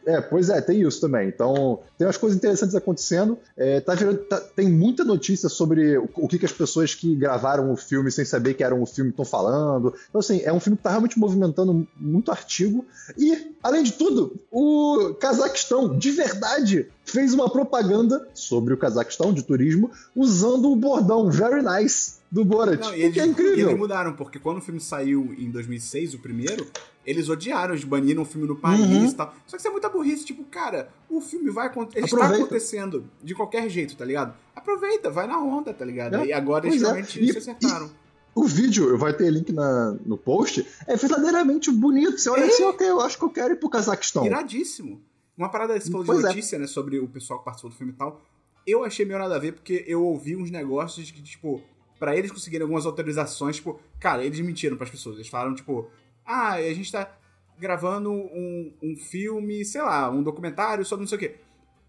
[0.04, 1.28] É, pois é, tem isso também.
[1.28, 3.38] Então, tem umas coisas interessantes acontecendo.
[3.56, 7.14] É, tá virando- tá- tem muita notícia sobre o, o que, que as pessoas que
[7.14, 9.94] gravaram o filme sem saber que era um filme estão falando.
[10.08, 12.84] Então, assim, é um filme que tá realmente movimentando muito artigo.
[13.16, 19.42] E, além de tudo, o Cazaquistão, de verdade, fez uma propaganda sobre o Cazaquistão de
[19.42, 22.80] turismo usando o bordão Very Nice do Borat.
[22.80, 23.68] Não, e eles, que é e incrível.
[23.68, 26.66] eles mudaram, porque quando o filme saiu em 2006, o primeiro,
[27.06, 29.04] eles odiaram, eles baniram o filme no país Uhum.
[29.06, 29.34] e tal.
[29.46, 31.98] Só que isso é muita burrice, tipo, cara, o filme vai acontecer.
[31.98, 34.34] Ele está acontecendo de qualquer jeito, tá ligado?
[34.56, 36.16] Aproveita, vai na onda, tá ligado?
[36.16, 36.86] É, E agora eles é.
[36.86, 37.90] realmente E- se acertaram.
[38.34, 42.16] O vídeo, vai ter link na- no post, é verdadeiramente bonito.
[42.18, 42.46] Você olha É.
[42.48, 44.24] assim, ok, eu acho que eu quero ir pro Cazaquistão.
[44.24, 45.02] Iradíssimo.
[45.36, 46.28] Uma parada que você falou de Pois é.
[46.28, 48.22] notícia, né, sobre o pessoal que participou do filme e tal.
[48.66, 51.60] Eu achei meio nada a ver, porque eu ouvi uns negócios que, tipo,
[52.02, 55.14] pra eles conseguirem algumas autorizações, tipo, cara, eles mentiram pras pessoas.
[55.18, 55.88] Eles falaram, tipo,
[56.26, 57.16] ah, a gente tá
[57.56, 61.36] gravando um, um filme, sei lá, um documentário sobre não sei o quê.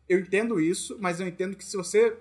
[0.07, 2.15] Eu entendo isso, mas eu entendo que se você,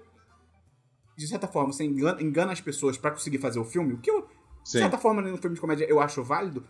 [1.18, 4.10] de certa forma, você engana, engana as pessoas pra conseguir fazer o filme, o que
[4.10, 4.78] eu, de Sim.
[4.78, 6.64] certa forma, no filme de comédia eu acho válido,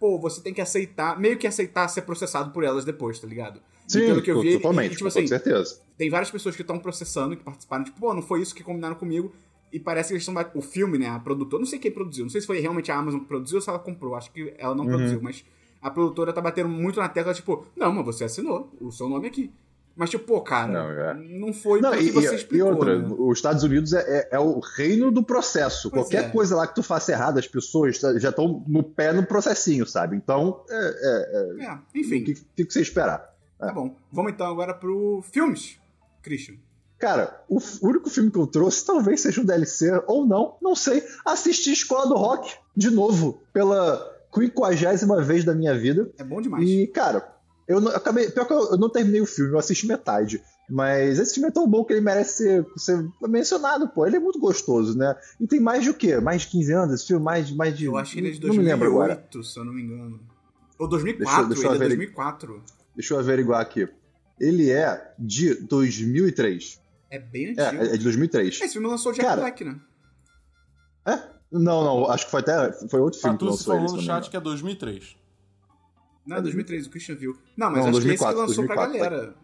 [0.00, 3.60] pô, você tem que aceitar, meio que aceitar ser processado por elas depois, tá ligado?
[3.86, 5.82] Sim, pelo que eu vi, totalmente, e, tipo com assim, certeza.
[5.98, 8.94] tem várias pessoas que estão processando, que participaram, tipo, pô, não foi isso que combinaram
[8.94, 9.34] comigo.
[9.72, 10.34] E parece que eles estão.
[10.54, 11.08] O filme, né?
[11.08, 13.56] A produtora, não sei quem produziu, não sei se foi realmente a Amazon que produziu
[13.56, 14.90] ou se ela comprou, acho que ela não Uhum.
[14.90, 15.44] produziu, mas
[15.80, 19.26] a produtora tá batendo muito na tecla, tipo, não, mas você assinou o seu nome
[19.28, 19.50] aqui.
[19.94, 21.14] Mas, tipo, pô, cara, Não, é.
[21.38, 22.66] não foi Não, porque e, você explicou.
[22.68, 23.14] e outra, né?
[23.18, 25.90] os Estados Unidos é, é- é o reino do processo.
[25.90, 26.28] Pois Qualquer é.
[26.30, 30.16] coisa lá que tu faça errado, as pessoas já estão no pé no processinho, sabe?
[30.16, 33.30] Então, é, é, é, É, o enfim, que, que que você esperar?
[33.58, 33.94] tá bom.
[34.10, 35.78] Vamos então agora pro filmes,
[36.22, 36.54] Christian.
[37.02, 41.02] Cara, o único filme que eu trouxe talvez seja um DLC ou não, não sei.
[41.24, 46.08] Assisti Escola do Rock de novo, pela quinquagésima vez da minha vida.
[46.16, 46.64] É bom demais.
[46.64, 47.28] E, cara,
[47.66, 48.30] eu não, acabei.
[48.30, 50.40] Pior que eu, eu não terminei o filme, eu assisti metade.
[50.70, 54.06] Mas esse filme é tão bom que ele merece ser, ser mencionado, pô.
[54.06, 55.16] Ele é muito gostoso, né?
[55.40, 56.20] E tem mais de o quê?
[56.20, 57.24] Mais de 15 anos esse filme?
[57.24, 57.86] Mais, de- mais de.
[57.86, 59.16] Eu acho que ele é de Não me lembro agora.
[59.16, 60.20] 2008, se eu não me engano.
[60.78, 62.62] Ou 2004, Deixa deixa ele é averi- 2004.
[62.94, 63.88] Deixa eu averiguar aqui.
[64.40, 66.80] Ele é de 2003.
[67.12, 67.84] É bem É, antigo.
[67.84, 68.60] é de 2003.
[68.62, 69.76] Esse filme lançou o Jack Cara, Black, né?
[71.06, 71.18] É?
[71.52, 72.72] Não, não, acho que foi até.
[72.88, 75.16] Foi outro filme que Patucci lançou falou se no chat que é 2003.
[76.26, 77.36] Não, é 2003, o Christian viu.
[77.56, 79.34] Não, mas Não, acho 2004, que esse que lançou 2004, pra galera.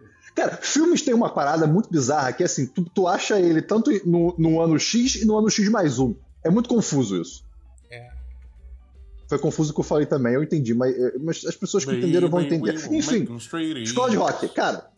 [0.00, 3.90] O- Cara, filmes têm uma parada muito bizarra que assim, tu, tu acha ele tanto
[4.04, 6.16] no, no ano X e no ano X mais um.
[6.42, 7.44] É muito confuso isso.
[7.88, 8.10] É.
[9.28, 12.28] Foi confuso o que eu falei também, eu entendi, mas, mas as pessoas que entenderam
[12.28, 12.74] vão entender.
[12.90, 13.28] Enfim.
[13.82, 14.90] Escola de Rock, cara.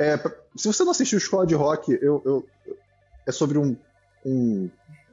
[0.00, 0.16] É,
[0.56, 2.46] se você não assistiu Escola de Rock, eu, eu-
[3.26, 3.76] é sobre um,
[4.24, 4.68] um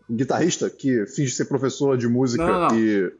[0.09, 2.79] guitarrista que finge ser professor de música Não, não, não.
[2.79, 3.11] e.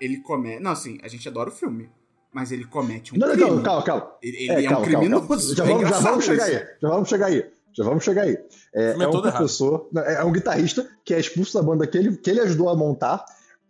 [0.00, 0.62] Ele comete.
[0.62, 1.88] Não, assim, a gente adora o filme.
[2.32, 3.48] Mas ele comete um Não, não, crime.
[3.48, 4.12] calma, calma, calma.
[4.22, 5.26] Ele, ele É, é, calma, um criminoso.
[5.26, 5.40] calma.
[5.56, 6.58] Já É vamos, já vamos chegar isso.
[6.58, 6.66] aí.
[6.80, 7.50] Já vamos chegar aí.
[7.72, 8.38] Já vamos chegar aí.
[8.74, 9.22] É, é é um errado.
[9.22, 12.68] professor, não, é um guitarrista que é expulso da banda que ele, que ele ajudou
[12.68, 13.24] a montar,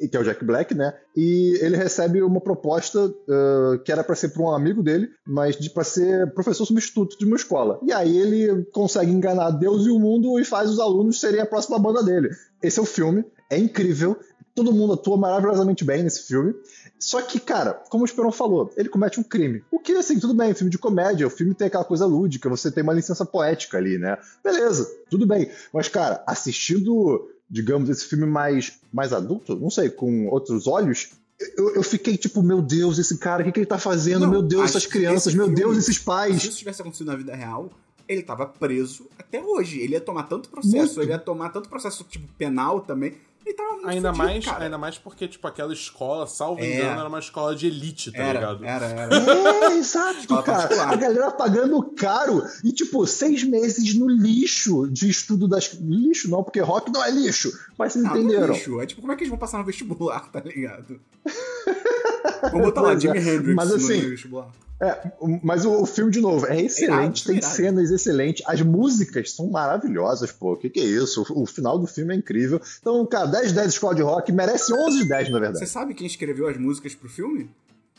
[0.08, 0.94] que é o Jack Black, né?
[1.16, 5.56] E ele recebe uma proposta uh, que era para ser para um amigo dele, mas
[5.56, 7.78] de, para ser professor substituto de uma escola.
[7.82, 11.46] E aí ele consegue enganar Deus e o mundo e faz os alunos serem a
[11.46, 12.30] próxima banda dele.
[12.62, 14.16] Esse é o filme, é incrível.
[14.54, 16.54] Todo mundo atua maravilhosamente bem nesse filme.
[16.98, 19.62] Só que, cara, como o Esperon falou, ele comete um crime.
[19.70, 22.70] O que, assim, tudo bem, filme de comédia, o filme tem aquela coisa lúdica, você
[22.70, 24.18] tem uma licença poética ali, né?
[24.44, 25.50] Beleza, tudo bem.
[25.72, 31.10] Mas, cara, assistindo, digamos, esse filme mais, mais adulto, não sei, com outros olhos,
[31.56, 34.20] eu, eu fiquei tipo, meu Deus, esse cara, o que, que ele tá fazendo?
[34.20, 36.36] Não, meu Deus, essas crianças, meu filme- Deus, esses Se pais.
[36.44, 37.70] isso tivesse acontecido na vida real,
[38.06, 39.78] ele tava preso até hoje.
[39.80, 41.02] Ele ia tomar tanto processo, Muito.
[41.02, 43.14] ele ia tomar tanto processo, tipo, penal também.
[43.56, 44.64] Tava muito Ainda fudido, mais, cara.
[44.64, 46.76] ainda mais porque, tipo, aquela escola, salvo É.
[46.76, 48.64] engano, era uma escola de elite, tá Era, ligado?
[48.64, 49.16] era, era.
[49.16, 50.42] É, exato, cara.
[50.42, 50.92] particular.
[50.92, 55.72] A galera pagando caro e, tipo, seis meses no lixo de estudo das.
[55.80, 57.50] Lixo não, porque rock não é lixo.
[57.76, 58.52] Mas vocês Ah, é entenderam.
[58.54, 58.80] lixo.
[58.80, 61.00] É tipo, como é que eles vão passar no vestibular, tá ligado?
[62.52, 63.08] Vamos botar lá, Pois é.
[63.14, 64.48] Jimi Hendrix Mas, no assim, vestibular.
[64.80, 65.12] É,
[65.42, 69.50] mas o, o filme, de novo, é excelente, irado, tem cenas excelentes, as músicas são
[69.50, 70.54] maravilhosas, pô.
[70.54, 71.22] O que, que é isso?
[71.28, 72.60] O, o final do filme é incrível.
[72.80, 75.66] Então, cara, 10 de 10 escola de rock, merece 11 de 10, na Você verdade.
[75.66, 77.50] sabe quem escreveu as músicas pro filme?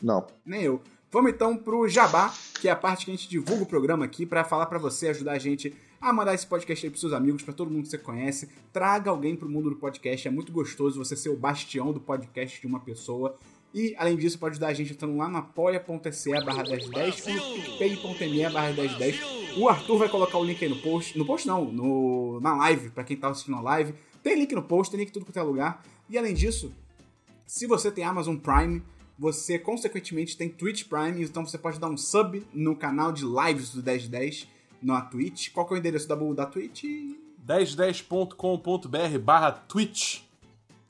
[0.02, 0.26] Não.
[0.44, 0.80] Nem eu.
[1.12, 4.24] Vamos então pro Jabá, que é a parte que a gente divulga o programa aqui
[4.26, 7.42] pra falar pra você, ajudar a gente a mandar esse podcast aí pros seus amigos,
[7.42, 8.48] pra todo mundo que você conhece.
[8.72, 10.26] Traga alguém pro mundo do podcast.
[10.26, 13.36] É muito gostoso você ser o bastião do podcast de uma pessoa.
[13.74, 17.78] E, além disso, pode ajudar a gente entrando lá no apoia.se barra 1010 ou no
[17.78, 19.20] picpay.me barra 1010.
[19.56, 21.16] O Arthur vai colocar o link aí no post.
[21.16, 23.94] No post não, no, na live, pra quem tá assistindo a live.
[24.22, 25.82] Tem link no post, tem link em tudo quanto é lugar.
[26.08, 26.72] E, além disso,
[27.46, 28.82] se você tem Amazon Prime,
[29.18, 33.70] você consequentemente tem Twitch Prime, então você pode dar um sub no canal de lives
[33.70, 34.48] do 1010
[34.82, 35.50] na Twitch.
[35.52, 36.84] Qual que é o endereço da, da Twitch?
[37.46, 40.20] 1010.com.br barra Twitch.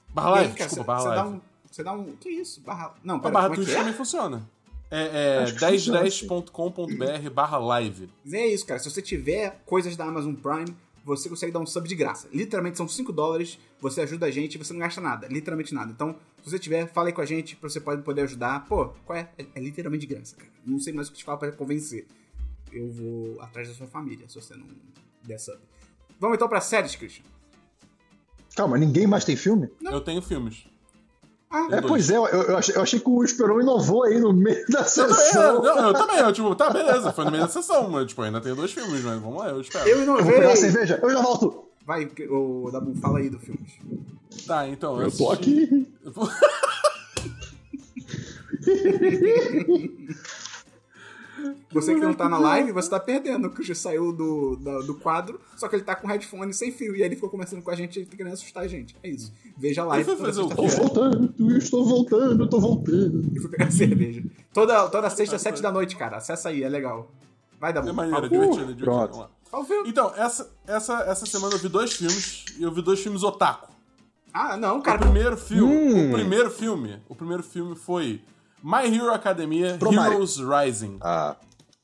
[0.09, 1.52] Barra aí, live, cara, desculpa, você, barra você dá live.
[1.73, 2.15] Você dá um.
[2.17, 2.61] Que isso?
[2.61, 2.95] Barra.
[3.03, 3.79] Não, A pera, barra como é Twitch é?
[3.79, 4.49] também funciona.
[4.91, 8.11] É, é Acho que funciona, 1010.com.br barra live.
[8.31, 8.79] É isso, cara.
[8.79, 12.29] Se você tiver coisas da Amazon Prime, você consegue dar um sub de graça.
[12.31, 15.27] Literalmente são 5 dólares, você ajuda a gente e você não gasta nada.
[15.29, 15.91] Literalmente nada.
[15.91, 18.67] Então, se você tiver, fala aí com a gente pra você pode poder ajudar.
[18.67, 19.31] Pô, qual é?
[19.39, 20.51] É, é literalmente de graça, cara.
[20.67, 22.07] Não sei mais o que te falar pra convencer.
[22.71, 24.67] Eu vou atrás da sua família, se você não
[25.23, 25.59] der sub.
[26.21, 27.25] Vamos então pra séries, Christian.
[28.55, 29.71] Calma, ninguém mais tem filme?
[29.81, 30.67] Eu tenho filmes.
[31.53, 34.33] Ah, É, pois é, eu, eu achei, eu achei que o Esperon inovou aí no
[34.33, 35.62] meio da Eu, sessão.
[35.62, 38.41] não, eu também, eu, tipo, tá, beleza, foi no meio da sessão, mas, tipo, ainda
[38.41, 39.87] tenho dois filmes, mas vamos lá, eu espero.
[39.87, 40.53] eu Eu vou pegar inovei.
[40.53, 41.65] a cerveja, eu já volto.
[41.85, 43.61] Vai, o Dabu, fala aí do filme.
[44.47, 45.88] Tá, então, Eu tô assisti- aqui.
[51.73, 53.47] Você que não tá na live, você tá perdendo.
[53.47, 56.95] O Christian saiu do, da- do quadro, só que ele tá com headphone sem fio.
[56.95, 58.97] E aí ele ficou conversando com a gente e querendo assustar a gente.
[59.03, 59.33] É isso.
[59.57, 63.23] Veja a live o Tô voltando, estou voltando, tô voltando.
[63.35, 64.23] E fui pegar cerveja.
[64.53, 66.17] Toda, toda sexta, sete da noite, cara.
[66.19, 67.11] Acessa aí, é legal.
[67.61, 67.89] Vai, Dabu.
[67.89, 69.29] É maneiro, é divertido, é divertido.
[69.53, 69.89] o filme.
[69.89, 73.71] Então, essa, essa, essa semana eu vi dois filmes, e eu vi dois filmes otaku.
[74.35, 74.99] Ah, não, O cara.
[74.99, 76.09] primeiro filme, Hum.
[76.09, 78.23] o primeiro filme, o primeiro filme foi
[78.62, 80.14] My Hero Academia Pro Mario.
[80.14, 81.37] Heroes Rising, Ah,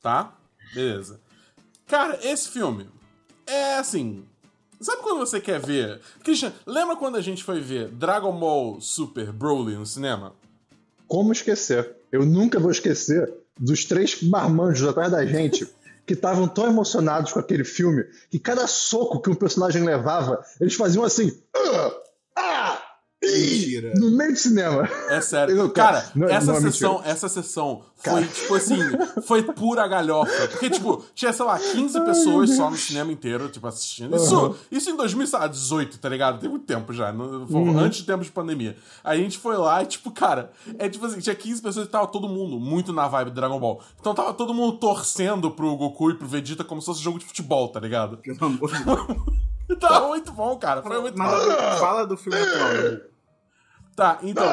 [0.02, 0.32] tá?
[0.74, 1.20] Beleza.
[1.86, 2.88] Cara, esse filme
[3.46, 4.24] é assim,
[4.80, 6.00] sabe quando você quer ver?
[6.22, 10.34] Christian, lembra quando a gente foi ver Dragon Ball Super Broly no cinema?
[11.06, 11.96] como esquecer?
[12.12, 15.66] Eu nunca vou esquecer dos três marmanjos atrás da gente
[16.06, 20.74] que estavam tão emocionados com aquele filme que cada soco que um personagem levava, eles
[20.74, 21.32] faziam assim.
[21.56, 21.92] "Ah!
[23.28, 23.38] Ah!
[23.38, 23.92] ih", Mentira.
[23.96, 24.88] No meio do cinema.
[25.08, 25.56] É sério.
[25.56, 28.18] Não, cara, cara, não- essa não é sessão, essa sessão Cara.
[28.18, 28.78] foi, tipo assim,
[29.22, 30.48] foi pura galhofa.
[30.48, 34.16] Porque, tipo, tinha, sei lá, 15 pessoas só no cinema inteiro, tipo, assistindo.
[34.16, 34.54] Isso, Uhum.
[34.70, 36.40] isso em 2018, tá ligado?
[36.40, 37.78] Tem muito tempo já, no- foi Uhum.
[37.78, 38.76] antes de tempos de pandemia.
[39.04, 41.90] Aí a gente foi lá e, tipo, cara, é tipo assim, tinha 15 pessoas e
[41.90, 43.80] tava todo mundo muito na vibe do Dragon Ball.
[44.00, 47.24] Então tava todo mundo torcendo pro Goku e pro Vegeta como se fosse jogo de
[47.24, 48.16] futebol, tá ligado?
[48.18, 49.78] Pelo amor de Deus.
[49.80, 50.82] Tava muito bom, cara.
[50.82, 51.78] Foi muito Mas, bom.
[51.78, 53.00] Fala do filme atual.
[53.98, 54.44] Tá, então,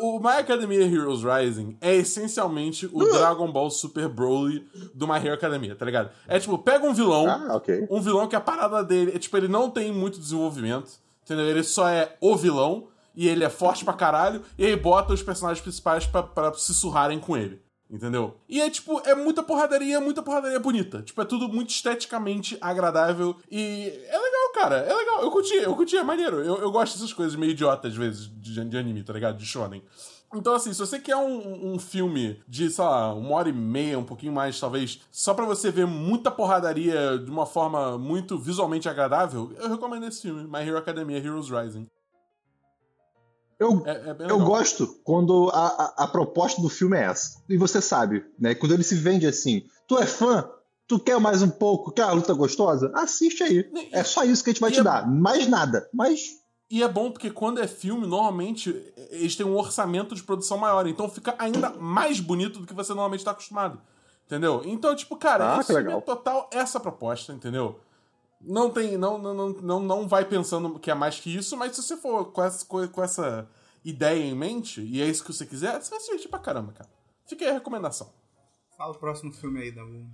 [0.00, 5.08] o, o- o My Academia Heroes Rising é essencialmente o Dragon Ball Super Broly do
[5.08, 6.10] My Hero Academia, tá ligado?
[6.28, 7.88] É tipo, pega um vilão, Ah, ok.
[7.90, 10.92] um vilão que a parada dele é tipo, ele não tem muito desenvolvimento,
[11.24, 11.44] entendeu?
[11.46, 15.22] Ele só é o vilão e ele é forte pra caralho, e aí bota os
[15.24, 17.60] personagens principais pra, pra se surrarem com ele.
[17.90, 18.36] Entendeu?
[18.48, 21.02] E é tipo, é muita porradaria, muita porradaria bonita.
[21.02, 24.18] Tipo, é tudo muito esteticamente agradável e é
[24.54, 24.76] cara.
[24.76, 25.22] É legal.
[25.22, 26.40] Eu curti, eu curti, é maneiro.
[26.42, 29.36] Eu, eu gosto dessas coisas meio idiotas, às vezes, de, de anime, tá ligado?
[29.36, 29.82] De shonen.
[30.34, 33.98] Então, assim, se você quer um, um filme de, sei lá, uma hora e meia,
[33.98, 38.88] um pouquinho mais, talvez, só pra você ver muita porradaria de uma forma muito visualmente
[38.88, 41.88] agradável, eu recomendo esse filme, My Hero Academia Heroes Rising.
[43.58, 47.40] Eu, É, é eu gosto quando a, a, a proposta do filme é essa.
[47.48, 48.54] E você sabe, né?
[48.54, 49.62] Quando ele se vende assim.
[49.86, 50.50] Tu é fã?
[50.86, 51.90] Tu quer mais um pouco?
[51.92, 52.92] Quer uma luta gostosa?
[52.94, 53.58] Assiste aí.
[53.74, 55.06] E- É só isso que a gente vai te é- dar.
[55.10, 55.88] Mais nada.
[55.92, 58.70] Mas E é bom porque quando é filme, normalmente
[59.10, 60.86] eles têm um orçamento de produção maior.
[60.86, 63.80] Então fica ainda mais bonito do que você normalmente está acostumado.
[64.26, 64.62] Entendeu?
[64.64, 67.78] Então, tipo, cara, Ah, filme é total essa proposta, entendeu?
[68.40, 68.96] Não tem.
[68.96, 72.32] Não, não, não, não, vai pensando que é mais que isso, mas se você for
[72.32, 73.46] com essa, com com essa
[73.84, 76.72] ideia em mente, e é isso que você quiser, você vai se divertir pra caramba,
[76.72, 76.88] cara.
[77.26, 78.10] Fica aí a recomendação.
[78.76, 80.06] Fala o próximo filme aí, Dabu.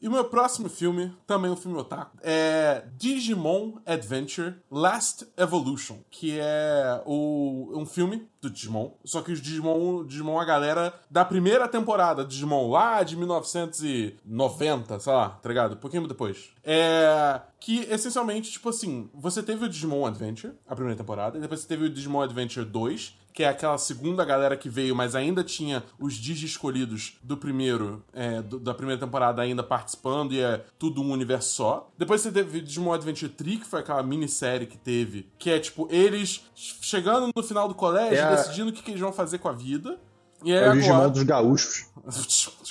[0.00, 6.38] E o meu próximo filme, também um filme otaku, é Digimon Adventure Last Evolution, que
[6.38, 11.68] é o, um filme do Digimon, só que os Digimon, Digimon a galera da primeira
[11.68, 15.74] temporada Digimon, lá de 1990, sei lá, tá ligado?
[15.74, 16.50] Um pouquinho depois.
[16.64, 17.40] É...
[17.60, 21.68] Que, essencialmente, tipo assim, você teve o Digimon Adventure, a primeira temporada, e depois você
[21.68, 25.82] teve o Digimon Adventure 2, que é aquela segunda galera que veio, mas ainda tinha
[25.98, 31.00] os Digi escolhidos do primeiro, é, do- da primeira temporada ainda participando, e é tudo
[31.00, 31.90] um universo só.
[31.96, 35.86] Depois você teve Digimon Adventure 3, que foi aquela minissérie que teve, que é tipo,
[35.88, 39.52] eles chegando no final do colégio, decidindo o que, que eles vão fazer com a
[39.52, 39.98] vida.
[40.44, 40.76] E aí É o agora...
[40.80, 41.86] Digimon dos gaúchos.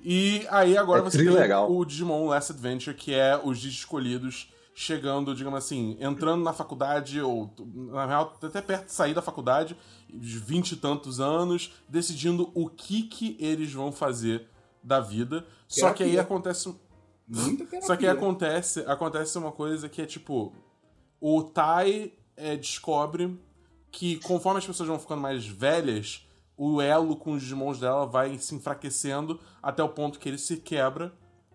[0.00, 1.70] E aí agora É você tem legal.
[1.70, 7.52] o Digimon Last Adventure, que é os escolhidos chegando, digamos assim, entrando na faculdade, ou
[7.74, 9.76] na real, até perto de sair da faculdade,
[10.08, 14.46] de vinte e tantos anos, decidindo o que que eles vão fazer
[14.82, 15.44] da vida.
[15.66, 16.20] Só que aí Terapia.
[16.22, 16.74] acontece.
[17.32, 17.82] Terapia.
[17.82, 20.52] Só que acontece, acontece uma coisa que é tipo.
[21.20, 23.36] O Tai é, descobre
[23.90, 28.38] que conforme as pessoas vão ficando mais velhas, o elo com os Digimons dela vai
[28.38, 31.12] se enfraquecendo até o ponto que ele se quebra.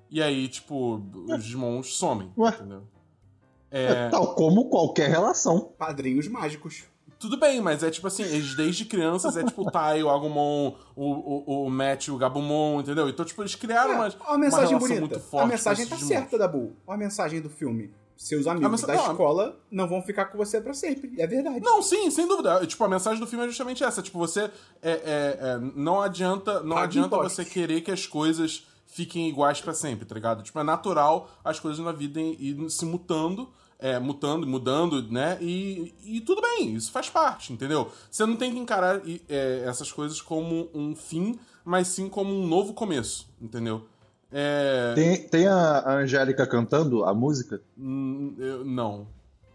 [0.09, 2.31] E aí, tipo, os Digimons somem.
[2.37, 2.49] Ué.
[2.51, 2.83] Entendeu?
[3.71, 5.73] É, Tal como qualquer relação.
[5.77, 6.83] Padrinhos mágicos.
[7.19, 10.75] tudo bem, mas é tipo assim, eles desde crianças é tipo o Tai, o Agumon,
[10.95, 11.05] o,
[11.63, 13.09] o, o Matt, o Gabumon, entendeu?
[13.09, 14.99] Então, tipo, eles criaram uma, É, ó a mensagem uma relação bonita.
[15.15, 16.17] muito forte a mensagem tá Digimons.
[16.19, 16.73] certa, Dabu.
[16.85, 17.91] Ó a mensagem do filme.
[18.15, 21.13] Seus amigos da a- escola não vão ficar com você pra sempre.
[21.19, 21.59] É verdade.
[21.61, 22.65] Não, sim, sem dúvida.
[22.65, 24.01] Tipo, a mensagem do filme é justamente essa.
[24.01, 24.49] Tipo, você.
[24.81, 27.33] É, é, é, não adianta, não Pague adianta impostos.
[27.33, 30.43] você querer que as coisas fiquem iguais pra sempre, tá ligado?
[30.43, 33.49] Tipo, é natural as coisas na vida irem se mutando.
[33.79, 35.37] É, mutando, mudando, né?
[35.41, 37.91] E, e tudo bem, isso faz parte, entendeu?
[38.09, 42.47] Você não tem que encarar é, essas coisas como um fim, mas sim como um
[42.47, 43.85] novo começo, entendeu?
[44.33, 44.93] É.
[44.95, 47.61] Tem, tem a a Angélica cantando a música?
[47.77, 49.07] hum, eu- não.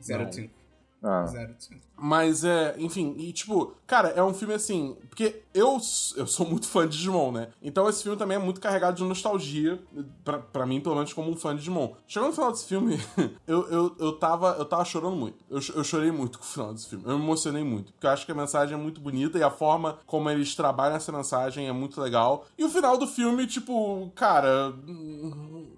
[0.03, 0.31] Zero Não.
[0.31, 0.55] de cinco.
[1.03, 1.27] Ah.
[1.27, 1.81] Zero de cinco.
[2.01, 4.97] Mas é, enfim, e tipo, cara, é um filme assim.
[5.09, 5.79] Porque eu,
[6.17, 7.49] eu sou muito fã de Digimon, né?
[7.61, 9.81] Então esse filme também é muito carregado de nostalgia,
[10.25, 11.93] pra, pra mim, pelo menos, como um fã de Digimon.
[12.07, 13.01] Chegando no final desse filme,
[13.47, 15.39] eu, eu, eu, tava, eu tava chorando muito.
[15.51, 17.05] Eu, eu chorei muito com o final desse filme.
[17.05, 17.93] Eu me emocionei muito.
[17.93, 20.97] Porque eu acho que a mensagem é muito bonita e a forma como eles trabalham
[20.97, 22.47] essa mensagem é muito legal.
[22.57, 24.73] E o final do filme, tipo, cara.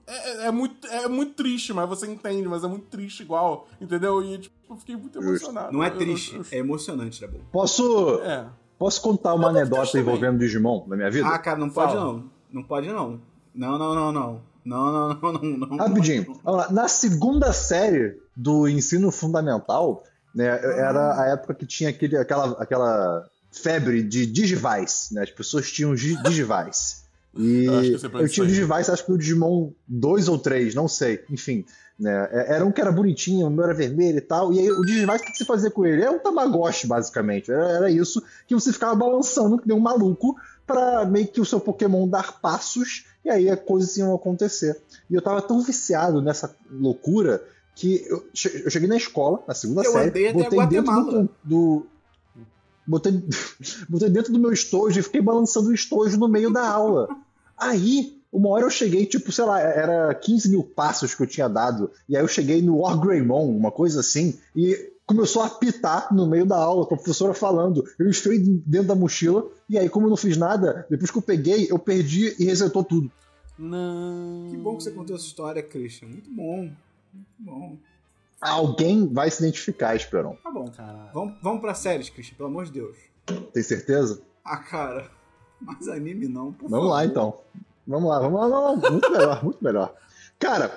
[0.06, 4.22] É, é muito, é muito triste, mas você entende, mas é muito triste igual, entendeu?
[4.22, 5.72] E, tipo, eu fiquei muito emocionado.
[5.72, 7.38] Não é triste, eu- é emocionante, Dabu.
[7.53, 8.46] Posso, é.
[8.79, 11.27] posso contar uma devo anedota envolvendo Digimon na minha vida?
[11.29, 12.05] Ah, cara, não pode Fala.
[12.05, 12.31] não.
[12.53, 13.20] Não pode não.
[13.55, 14.42] Não, não, não, não.
[14.64, 15.77] Não, não, não, não, não.
[15.79, 16.38] Rapidinho.
[16.44, 16.70] Lá.
[16.70, 23.25] Na segunda série do ensino fundamental, né, era a época que tinha aquele, aquela, aquela
[23.51, 25.23] febre de Digivice, né?
[25.23, 27.01] As pessoas tinham gi- Digivice.
[27.37, 28.46] E Eu acho que eu tinha o.
[28.49, 31.25] Digivice, acho que o Digimon 2 ou 3, não sei.
[31.31, 31.64] Enfim,
[32.01, 32.29] né?
[32.33, 34.53] é- Era um que era bonitinho, o meu era vermelho e tal.
[34.53, 36.03] E aí o Digivice, o que você fazia com ele?
[36.03, 37.53] É um Tamagotchi, basicamente.
[37.53, 40.35] Era, era isso que você ficava balançando que nem um maluco
[40.67, 44.81] pra meio que o seu Pokémon dar passos e aí as coisas iam acontecer.
[45.11, 47.43] E eu tava tão viciado nessa loucura
[47.75, 51.13] que eu, che- eu cheguei na escola, na segunda Eu série, botei dentro Guatemala.
[51.23, 51.87] do, do-
[52.87, 53.13] botei,
[53.89, 57.09] botei dentro do meu estojo e fiquei balançando o estojo no meio da aula.
[57.57, 61.49] Aí, uma hora eu cheguei, tipo, sei lá, era 15 mil passos que eu tinha
[61.49, 66.27] dado, e aí eu cheguei no Orgreymon, uma coisa assim, e começou a apitar no
[66.29, 67.85] meio da aula, com a professora falando.
[67.99, 71.23] Eu enfiei dentro da mochila, e aí, como eu não fiz nada, depois que eu
[71.23, 73.11] peguei, eu perdi e resetou tudo.
[73.59, 74.49] Não.
[74.51, 76.09] Que bom que você contou essa história, Christian.
[76.09, 76.57] Muito bom.
[77.12, 77.77] Muito bom.
[78.40, 80.38] Alguém vai se identificar, Esperão.
[80.43, 80.71] Tá bom.
[80.71, 81.11] Caralho.
[81.12, 82.97] Vamos, vamos pra séries, Christian, pelo amor de Deus.
[83.53, 84.23] Tem certeza?
[84.45, 85.11] Ah, cara.
[85.61, 87.11] Mais anime não, por Vamos lá, favor.
[87.11, 87.35] então.
[87.90, 88.48] Vamos lá, vamos lá.
[88.48, 89.94] Não, não, muito melhor, muito melhor.
[90.38, 90.70] Cara,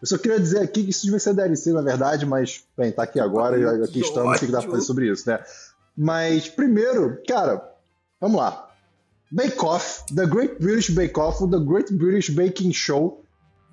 [0.00, 3.02] eu só queria dizer aqui que isso devia ser DLC, na verdade, mas, bem, tá
[3.02, 5.42] aqui agora e aqui estamos, o que dá pra fazer sobre isso, né?
[5.96, 7.68] Mas, primeiro, cara,
[8.20, 8.70] vamos lá.
[9.30, 13.24] Bake Off, The Great British Bake Off, The Great British Baking Show,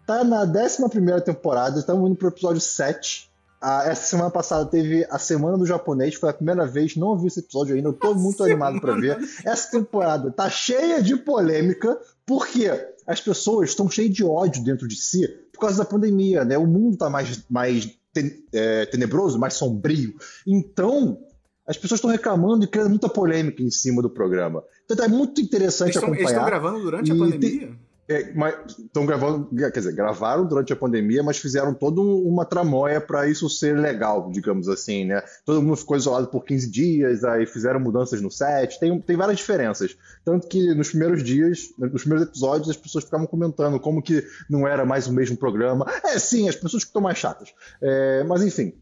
[0.07, 3.28] tá na 11 temporada, estamos indo pro episódio 7.
[3.61, 7.27] Ah, essa semana passada teve a Semana do Japonês, foi a primeira vez, não vi
[7.27, 9.17] esse episódio ainda, eu tô muito animado pra ver.
[9.45, 12.69] Essa temporada tá cheia de polêmica, porque
[13.05, 16.57] as pessoas estão cheias de ódio dentro de si por causa da pandemia, né?
[16.57, 20.13] O mundo tá mais, mais ten- é, tenebroso, mais sombrio.
[20.47, 21.19] Então,
[21.67, 24.63] as pessoas estão reclamando e criando muita polêmica em cima do programa.
[24.89, 26.61] Então é muito interessante Eles estão eles estão acompanhar.
[26.61, 27.71] gravando durante a pandemia?
[28.09, 32.99] É, mas estão gravando, quer dizer, gravaram durante a pandemia, mas fizeram toda uma tramóia
[32.99, 35.21] para isso ser legal, digamos assim, né?
[35.45, 39.37] Todo mundo ficou isolado por 15 dias, aí fizeram mudanças no set, tem, tem várias
[39.37, 39.95] diferenças.
[40.25, 44.67] Tanto que nos primeiros dias, nos primeiros episódios, as pessoas ficavam comentando como que não
[44.67, 45.85] era mais o mesmo programa.
[46.03, 47.53] É, sim, as pessoas estão mais chatas.
[47.79, 48.73] É, mas enfim,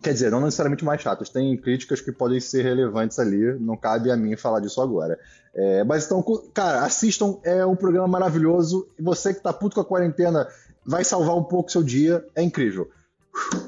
[0.00, 4.10] Quer dizer, não necessariamente mais chatas, tem críticas que podem ser relevantes ali, não cabe
[4.12, 5.18] a mim falar disso agora.
[5.54, 6.22] É, mas então,
[6.54, 8.88] cara, assistam, é um programa maravilhoso.
[8.98, 10.46] E você que tá puto com a quarentena
[10.86, 12.88] vai salvar um pouco seu dia, é incrível.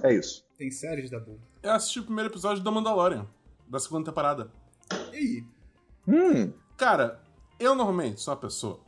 [0.02, 0.44] É isso.
[0.56, 1.38] Tem séries da Bull.
[1.62, 3.26] Eu assisti o primeiro episódio da Mandalorian,
[3.68, 4.50] da segunda temporada.
[5.12, 5.44] E aí?
[6.06, 7.20] Hum, Cara,
[7.58, 8.80] eu normalmente sou uma pessoa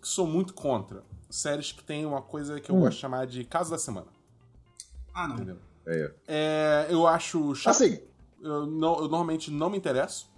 [0.00, 2.80] que sou muito contra séries que tem uma coisa que eu Hum.
[2.80, 4.08] gosto de chamar de caso da semana.
[5.14, 5.36] Ah, não.
[5.36, 5.56] Entendeu?
[5.88, 6.14] É.
[6.26, 7.74] É, eu acho chato.
[7.74, 8.00] Assim,
[8.40, 10.30] Eu, não- eu normalmente não me interesso.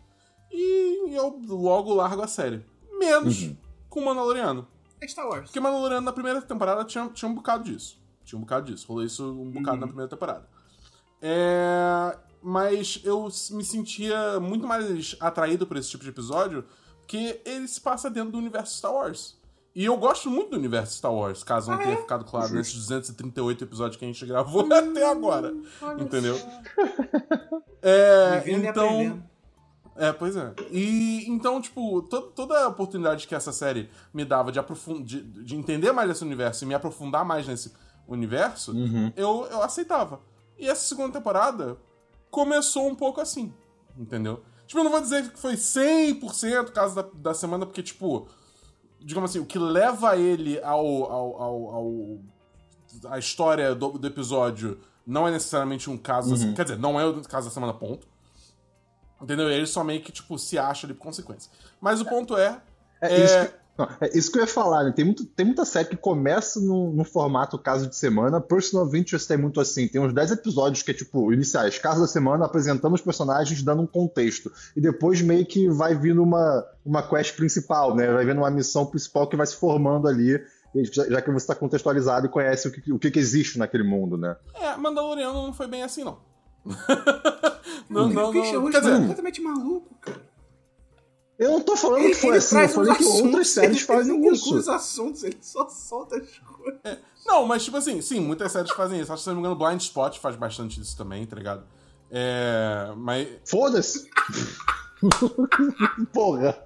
[0.50, 2.64] E eu logo largo a série.
[2.98, 3.56] Menos Uhum.
[3.88, 4.66] com Mandaloriano.
[5.00, 5.44] É Star Wars.
[5.44, 8.00] Porque Mandaloriano na primeira temporada tinha, tinha um bocado disso.
[8.24, 8.86] Tinha um bocado disso.
[8.88, 9.80] Rolou isso um bocado Uhum.
[9.80, 10.48] na primeira temporada.
[11.22, 16.64] É, mas eu me sentia muito mais atraído por esse tipo de episódio
[17.00, 19.38] porque ele se passa dentro do universo Star Wars.
[19.74, 21.96] E eu gosto muito do universo Star Wars, caso não Ah, tenha é?
[21.98, 25.54] ficado claro nesses 238 episódios que a gente gravou até agora.
[25.98, 26.36] Entendeu?
[27.82, 29.22] É, então.
[29.96, 30.52] É, pois é.
[30.70, 34.60] E então, tipo, to- toda a oportunidade que essa série me dava de,
[35.02, 37.72] de, de entender mais desse universo e me aprofundar mais nesse
[38.06, 39.12] universo, uhum.
[39.16, 40.20] eu, eu aceitava.
[40.58, 41.78] E essa segunda temporada
[42.30, 43.52] começou um pouco assim,
[43.96, 44.42] entendeu?
[44.66, 48.28] Tipo, eu não vou dizer que foi 100% caso da, da semana, porque, tipo,
[49.00, 50.86] digamos assim, o que leva ele ao.
[51.10, 52.18] ao, ao, ao-
[53.08, 56.34] a história do, do episódio não é necessariamente um caso.
[56.34, 56.54] Uhum.
[56.54, 58.06] Quer dizer, não é o caso da semana, ponto.
[59.22, 59.50] Entendeu?
[59.50, 61.50] Ele só meio que, tipo, se acha ali por consequência.
[61.80, 62.60] Mas o ponto é.
[63.00, 64.92] É, É- Isso, que, não, é isso que eu ia falar, né?
[64.92, 68.38] Tem, muito, tem muita série que começa no, no formato caso de semana.
[68.40, 69.88] Personal Interest é muito assim.
[69.88, 73.82] Tem uns 10 episódios que é tipo, iniciais, caso da semana, apresentando os personagens, dando
[73.82, 74.52] um contexto.
[74.76, 78.12] E depois meio que vai vindo uma, uma quest principal, né?
[78.12, 80.38] Vai vindo uma missão principal que vai se formando ali.
[80.74, 83.58] e Já, já que você está contextualizado e conhece o que, o que, que existe
[83.58, 84.36] naquele mundo, né?
[84.54, 86.18] É, Mandaloriano não foi bem assim, não.
[87.88, 88.70] não, não, o não.
[88.70, 90.29] Quer tá dizer, completamente maluco, cara.
[91.40, 93.76] Eu não tô falando Ele, que foi ele assim, eu falei que outras assuntos, séries
[93.78, 94.54] ele, fazem ele isso.
[94.54, 96.98] os assuntos, ele só solta as coisas.
[97.24, 99.10] Não, mas tipo assim, sim, muitas séries fazem isso.
[99.10, 101.64] Acho que, se não me engano, Blind Spot faz bastante isso também, tá ligado?
[102.10, 102.92] É.
[102.94, 103.26] Mas.
[103.46, 104.06] Foda-se!
[106.12, 106.62] Porra!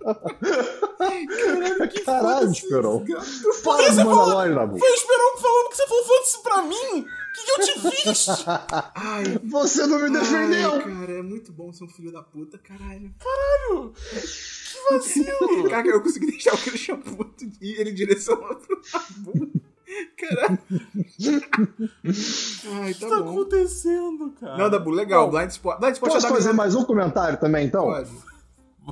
[0.98, 3.52] Caralho, que Caralho, gato.
[3.62, 4.78] Fala de Mandalorian, Nabu.
[4.78, 7.00] Foi esperando falando que você falou foda-se pra mim!
[7.00, 8.26] O que, que eu te fiz?
[8.94, 10.72] Ai, Você não me defendeu!
[10.74, 13.14] Ai, cara, é muito bom ser um filho da puta, caralho.
[13.18, 13.92] Caralho!
[13.92, 15.68] Que vacilo!
[15.70, 19.52] Cara, eu consegui deixar o Christian puto e ele direcionou pro Nabu.
[20.18, 20.58] Caralho.
[22.66, 23.30] Ai, O que tá tá bom.
[23.30, 24.56] acontecendo, cara?
[24.58, 25.30] Não, Dabu, legal.
[25.30, 25.78] Bom, Blind Spot.
[25.80, 27.84] Blind Spot Posso tá fazer mais um comentário também, então?
[27.84, 28.10] Pode.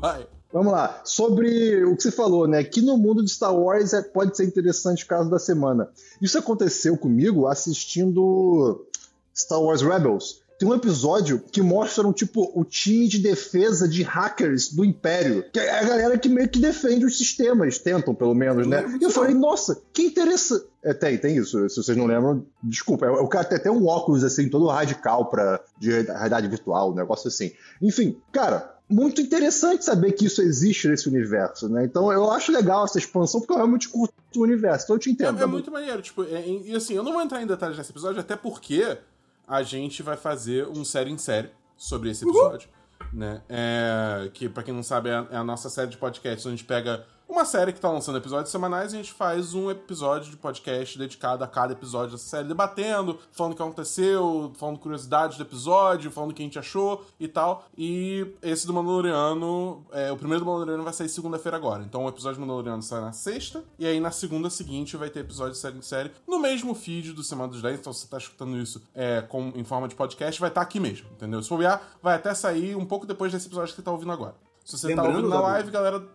[0.01, 0.27] Vai.
[0.53, 1.01] Vamos lá.
[1.05, 2.62] Sobre o que você falou, né?
[2.62, 5.88] Que no mundo de Star Wars é- pode ser interessante caso da semana.
[6.21, 8.87] Isso aconteceu comigo assistindo
[9.35, 10.43] Star Wars Rebels.
[10.59, 15.45] Tem um episódio que mostram, tipo, o time de defesa de hackers do Império.
[15.53, 18.85] Que é a galera que meio que defende os sistemas, tentam, pelo menos, né?
[19.01, 20.67] E eu falei, nossa, que interessante.
[20.85, 21.68] É, tem, tem isso.
[21.68, 23.07] Se vocês não lembram, desculpa.
[23.07, 26.95] É, O cara tem até um óculos, assim, todo radical pra, de realidade virtual, um
[26.95, 27.53] negócio assim.
[27.81, 31.85] Enfim, cara, muito interessante saber que isso existe nesse universo, né?
[31.85, 34.85] Então eu acho legal essa expansão, porque eu realmente curto o universo.
[34.85, 35.37] Então eu te É, entendo.
[35.37, 35.53] é Dabu.
[35.53, 38.35] muito maneiro, tipo, é- e assim, eu não vou entrar em detalhes nesse episódio, até
[38.37, 38.99] porque
[39.47, 42.68] a gente vai fazer um série em série sobre esse episódio,
[43.12, 43.40] né?
[43.49, 46.55] É, que, pra quem não sabe, é a, é a nossa série de podcasts, onde
[46.55, 49.70] a gente pega uma série que tá lançando episódios semanais e a gente faz um
[49.70, 54.78] episódio de podcast dedicado a cada episódio dessa série, debatendo, falando o que aconteceu, falando
[54.78, 57.64] curiosidades do episódio, falando o que a gente achou e tal.
[57.76, 61.83] E esse do Mandaloriano, é, o primeiro do Mandaloriano vai sair segunda-feira agora.
[61.83, 65.20] Então o episódio do Mandaloriano sai na sexta, e aí na segunda seguinte vai ter
[65.20, 67.80] episódio de série em série no mesmo feed do Semana dos 10.
[67.80, 70.78] Então se você tá escutando isso é, com, em forma de podcast, vai estar aqui
[70.78, 71.43] mesmo, entendeu?
[71.43, 74.12] Se for bobear, vai até sair um pouco depois desse episódio que você tá ouvindo
[74.12, 74.35] agora.
[74.62, 76.07] Se você tá Lembrando, ouvindo na live, galera.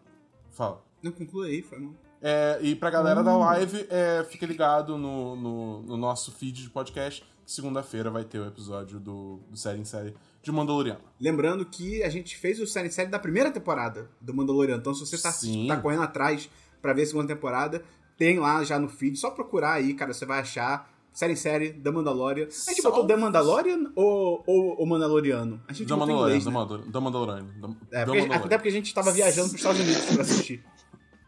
[0.52, 0.87] Fala.
[1.02, 1.94] Não conclui aí, foi mal.
[2.22, 6.70] É, e pra galera da live, é, fica ligado no, no, no nosso feed de
[6.70, 11.00] podcast, que segunda-feira vai ter o episódio do, do Série em Série de Mandaloriano.
[11.20, 14.78] Lembrando que a gente fez o série em série da primeira temporada do Mandalorian.
[14.78, 15.32] Então, se você tá,
[15.76, 16.50] tá correndo atrás
[16.82, 17.84] pra ver a segunda temporada,
[18.18, 19.18] tem lá já no feed.
[19.18, 20.92] Só procurar aí, cara, você vai achar.
[21.14, 22.46] série em série, The Mandalorian.
[22.46, 22.82] A gente Salve.
[22.98, 25.62] botou The Mandalorian ou, ou o Mandaloriano?
[25.68, 26.52] A gente em Mandalorian, inglês, né?
[26.52, 26.92] Mandalorian.
[26.92, 27.46] Da Mandalorian.
[27.46, 27.52] da-
[27.92, 28.46] É, da porque- Mandalorian.
[28.46, 30.64] até porque a gente tava viajando pros Estados Unidos pra assistir.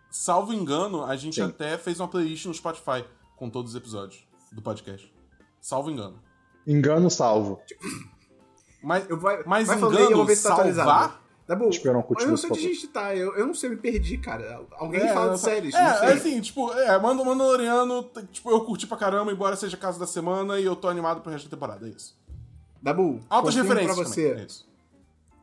[0.09, 1.43] Salvo engano, a gente Sim.
[1.43, 3.05] até fez uma playlist no Spotify
[3.35, 5.13] com todos os episódios do podcast.
[5.61, 6.19] Salvo engano.
[6.65, 7.61] Engano salvo.
[8.81, 10.89] Mas, Eu vai, mas vai falando aí, eu engano, vou ver se tá atualizado.
[10.89, 11.21] salvar...
[11.45, 11.65] Tá bom.
[11.65, 14.19] Um eu não sei onde a gente tá, eu, eu não sei, eu me perdi,
[14.19, 14.63] cara.
[14.73, 16.07] Alguém É, fala de séries, É, não sei.
[16.13, 20.05] assim, tipo, é, Mando Mandaloriano, t- tipo, eu curti pra caramba, embora seja caso da
[20.05, 22.15] semana, e eu tô animado pro resto da temporada, é isso.
[22.83, 24.27] Dabu, Altas confirmo referências pra você.
[24.29, 24.69] também, é isso.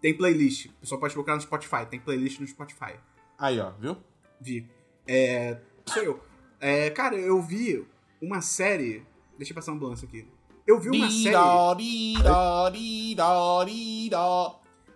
[0.01, 0.67] Tem playlist.
[0.67, 1.85] O pessoal pode procurar no Spotify.
[1.91, 2.95] Tem playlist no Spotify.
[3.37, 3.97] Aí, ó, viu?
[4.41, 4.67] Vi.
[5.07, 5.59] É.
[5.87, 6.21] Sou eu.
[6.61, 7.85] É, cara, eu vi
[8.21, 9.05] uma série.
[9.39, 10.27] Deixa eu passar uma ambulância aqui.
[10.67, 11.33] Eu vi uma série.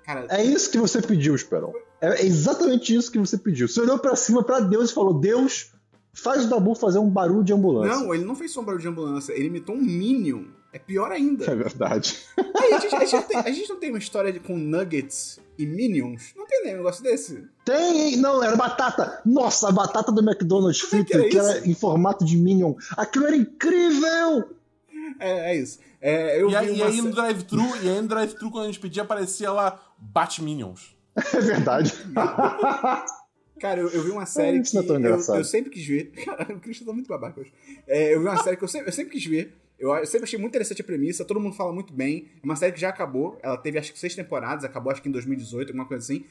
[0.05, 1.73] Cara, É isso que você pediu, Esperão.
[2.01, 3.69] É exatamente isso que você pediu.
[3.69, 5.73] Você olhou pra cima pra Deus e falou: Deus,
[6.13, 7.95] faz o Dabu fazer um barulho de ambulância.
[7.95, 9.33] não, ele não fez só um barulho de ambulância.
[9.33, 10.45] Ele imitou um Minion.
[10.73, 11.45] É pior ainda.
[11.51, 12.17] É verdade.
[12.39, 15.41] Aí, a, gente, a gente tem- a gente não tem uma história de- com Nuggets
[15.59, 16.33] e Minions?
[16.37, 17.45] Não tem nem um negócio desse?
[17.65, 19.21] Tem, não, era batata.
[19.27, 22.75] Nossa, a batata do McDonald's é que frita, era que era em formato de Minion.
[22.97, 24.51] Aquilo era incrível!
[25.19, 25.81] É, é isso.
[26.01, 28.65] É, eu E vi aí, e uma aí no drive-thru, e aí no drive-thru, quando
[28.65, 30.97] a gente pedia, aparecia lá Batminions.
[31.17, 31.93] É verdade.
[33.61, 35.37] Cara, eu, eu vi uma série Isso que não é tão eu, engraçado.
[35.39, 36.13] eu sempre quis ver.
[36.25, 37.53] Cara, o Christian tá muito babaca hoje.
[37.87, 39.55] É, eu vi uma série que eu sempre, eu sempre quis ver.
[39.81, 42.29] Eu, eu sempre achei muito interessante a premissa, todo mundo fala muito bem.
[42.43, 43.39] É uma série que já acabou.
[43.43, 46.27] Ela teve acho que seis temporadas, acabou acho que em 2018, alguma coisa assim.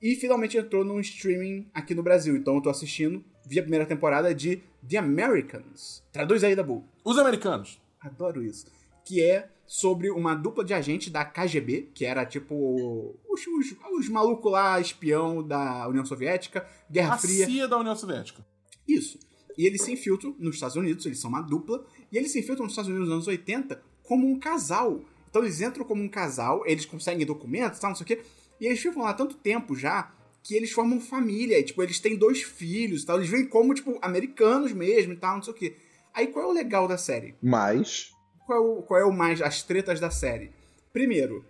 [0.00, 2.36] E finalmente entrou num streaming aqui no Brasil.
[2.36, 6.04] Então eu tô assistindo, vi a primeira temporada de The Americans.
[6.12, 6.84] Traduz aí, Dabu.
[7.04, 7.80] Os americanos.
[8.00, 8.66] Adoro isso.
[9.04, 14.08] Que é sobre uma dupla de agentes da KGB, que era tipo os, os, os
[14.08, 17.46] malucos lá, espião da União Soviética, Guerra A Fria.
[17.46, 18.44] CIA da União Soviética.
[18.86, 19.18] Isso.
[19.56, 22.64] E eles se infiltram nos Estados Unidos, eles são uma dupla, e eles se infiltram
[22.64, 25.00] nos Estados Unidos nos anos 80 como um casal.
[25.28, 28.22] Então eles entram como um casal, eles conseguem documentos, tal, não sei o quê,
[28.60, 31.98] e eles ficam lá há tanto tempo já que eles formam família, e tipo, eles
[31.98, 35.52] têm dois filhos e tal, eles vêm como, tipo, americanos mesmo e tal, não sei
[35.52, 35.76] o quê.
[36.12, 37.34] Aí qual é o legal da série?
[37.42, 38.12] Mas.
[38.46, 40.52] Qual é o, qual é o mais as tretas da série?
[40.92, 41.44] Primeiro,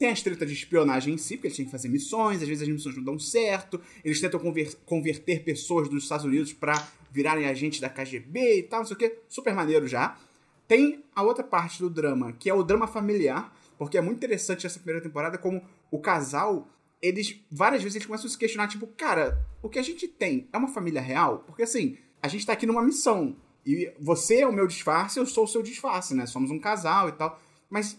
[0.00, 2.62] tem as tretas de espionagem em si, porque eles têm que fazer missões, às vezes
[2.62, 7.44] as missões não dão certo, eles tentam conver- converter pessoas dos Estados Unidos pra virarem
[7.46, 10.18] agentes da KGB e tal, não sei o que, super maneiro já.
[10.66, 14.66] Tem a outra parte do drama, que é o drama familiar, porque é muito interessante
[14.66, 16.66] essa primeira temporada, como o casal,
[17.02, 20.48] eles, várias vezes eles começam a se questionar, tipo, cara, o que a gente tem
[20.50, 21.44] é uma família real?
[21.46, 23.36] Porque assim, a gente tá aqui numa missão,
[23.66, 26.24] e você é o meu disfarce, eu sou o seu disfarce, né?
[26.24, 27.38] Somos um casal e tal.
[27.68, 27.98] Mas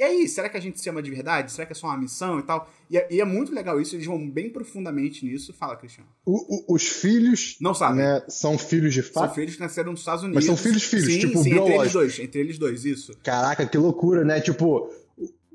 [0.00, 1.52] e aí, será que a gente se ama de verdade?
[1.52, 2.70] Será que é só uma missão e tal?
[2.88, 5.52] E é, e é muito legal isso, eles vão bem profundamente nisso.
[5.52, 6.08] Fala, Cristiano.
[6.24, 7.98] o- o- os filhos Não sabem.
[7.98, 9.34] né, são filhos de São fato.
[9.34, 10.36] filhos que nasceram nos Estados Unidos.
[10.36, 12.18] Mas são filhos, filhos, sim, tipo, sim, entre eles dois.
[12.18, 13.12] Entre eles dois, isso.
[13.22, 14.40] Caraca, que loucura, né?
[14.40, 14.90] Tipo,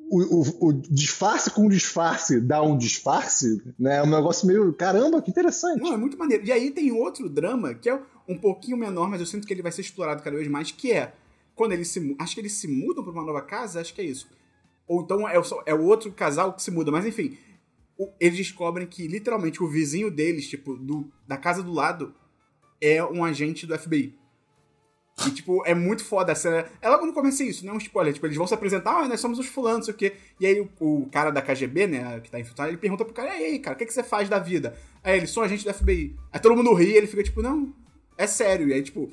[0.08, 3.98] o, o- o disfarce com disfarce dá um disfarce, né?
[3.98, 4.72] É um negócio meio.
[4.74, 5.82] Caramba, que interessante.
[5.82, 6.46] Não, é muito maneiro.
[6.46, 9.62] E aí tem outro drama que é um pouquinho menor, mas eu sinto que ele
[9.64, 11.14] vai ser explorado cada vez mais, que é
[11.56, 14.06] quando eles se acho que eles se mudam para uma nova casa, acho que é
[14.06, 14.30] isso.
[14.88, 17.38] Ou então é o, é outro casal que se muda, mas enfim,
[17.98, 22.14] o- eles descobrem que literalmente o vizinho deles, tipo, do, da casa do lado,
[22.82, 24.14] é um agente do FBI.
[25.26, 26.66] E, tipo, é muito foda a cena.
[26.82, 28.14] É logo no começo é isso, não é um spoiler.
[28.14, 30.14] Tipo, eles vão se apresentar, ah, nós somos os fulanos, não sei o quê.
[30.42, 33.34] E aí o, o cara da KGB, né, que tá infiltrado, ele pergunta pro cara,
[33.40, 34.78] e aí, cara, o que, que você faz da vida?
[35.02, 36.18] Aí ele, sou agente do FBI.
[36.34, 37.74] Aí todo mundo ri ele fica tipo, não,
[38.18, 38.68] é sério.
[38.68, 39.10] E aí, tipo,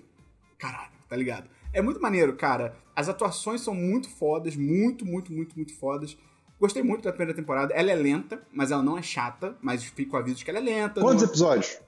[0.58, 1.48] caralho, tá ligado?
[1.72, 2.74] É muito maneiro, cara.
[2.94, 6.16] As atuações são muito fodas, muito, muito, muito, muito fodas.
[6.60, 7.72] Gostei muito da primeira temporada.
[7.74, 9.56] Ela é lenta, mas ela não é chata.
[9.60, 11.00] Mas fico aviso de que ela é lenta.
[11.00, 11.80] Quantos não- episódios?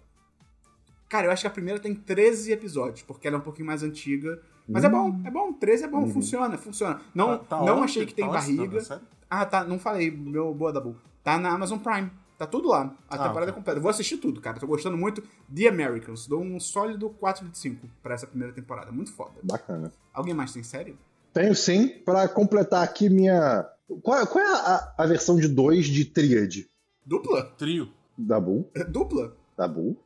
[1.09, 3.83] Cara, eu acho que a primeira tem 13 episódios, porque ela é um pouquinho mais
[3.83, 4.41] antiga.
[4.67, 5.53] Mas é bom, é bom.
[5.53, 7.01] 13 é bom, funciona, funciona.
[7.15, 7.85] Não, Tá- tá não onde?
[7.85, 8.33] achei que tem Tá?
[8.33, 9.03] Tá barriga.
[9.31, 10.97] ah, tá, não falei, meu boa da Bull.
[11.23, 12.11] Tá na Amazon Prime.
[12.39, 12.97] Tá tudo lá.
[13.09, 13.49] A Ah, temporada ok.
[13.51, 13.81] é completa.
[13.81, 14.59] Vou assistir tudo, cara.
[14.59, 15.23] Tô gostando muito.
[15.55, 16.27] The Americans.
[16.27, 18.91] Dou um sólido 4 de 5 pra essa primeira temporada.
[18.91, 19.35] Muito foda.
[19.43, 19.93] Bacana.
[20.13, 20.99] Alguém mais tem série?
[21.33, 23.69] Tenho sim, pra completar aqui minha.
[24.03, 26.69] Qual, qual é a, a versão de 2 de Tríade?
[27.07, 27.45] Dupla?
[27.59, 27.91] Trio.
[28.17, 28.71] Da Bull?
[28.89, 29.37] Dupla?
[29.57, 29.97] Da Bull?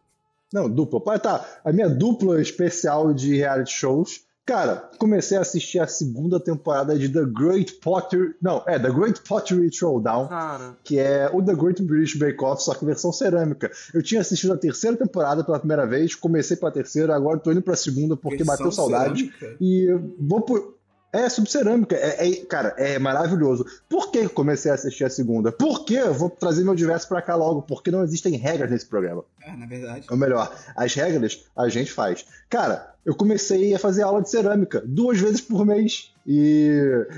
[0.52, 1.00] Não, dupla.
[1.00, 1.44] Pode tá.
[1.64, 4.24] A minha dupla especial de reality shows.
[4.48, 8.34] Cara, comecei a assistir a segunda temporada de The Great Potter.
[8.40, 10.26] Não, é The Great Pottery Throwdown.
[10.26, 13.70] Cara, que é o The Great British Bake Off, só que versão cerâmica.
[13.92, 17.60] Eu tinha assistido a terceira temporada pela primeira vez, comecei pela terceira, agora tô indo
[17.60, 19.30] pra segunda porque Versão bateu saudade.
[19.38, 19.56] cerâmica?
[19.60, 19.86] E
[20.18, 20.78] vou por.
[21.12, 21.96] É, subcerâmica.
[21.96, 23.64] É, é- cara, é maravilhoso.
[23.88, 25.50] Por que comecei a assistir a segunda?
[25.50, 27.62] Por que eu vou trazer meu diverso pra cá logo?
[27.62, 29.24] Porque não existem regras nesse programa.
[29.48, 30.06] É, na verdade.
[30.10, 32.26] Ou melhor, as regras a gente faz.
[32.50, 36.12] Cara, eu comecei a fazer aula de cerâmica duas vezes por mês.
[36.30, 36.68] E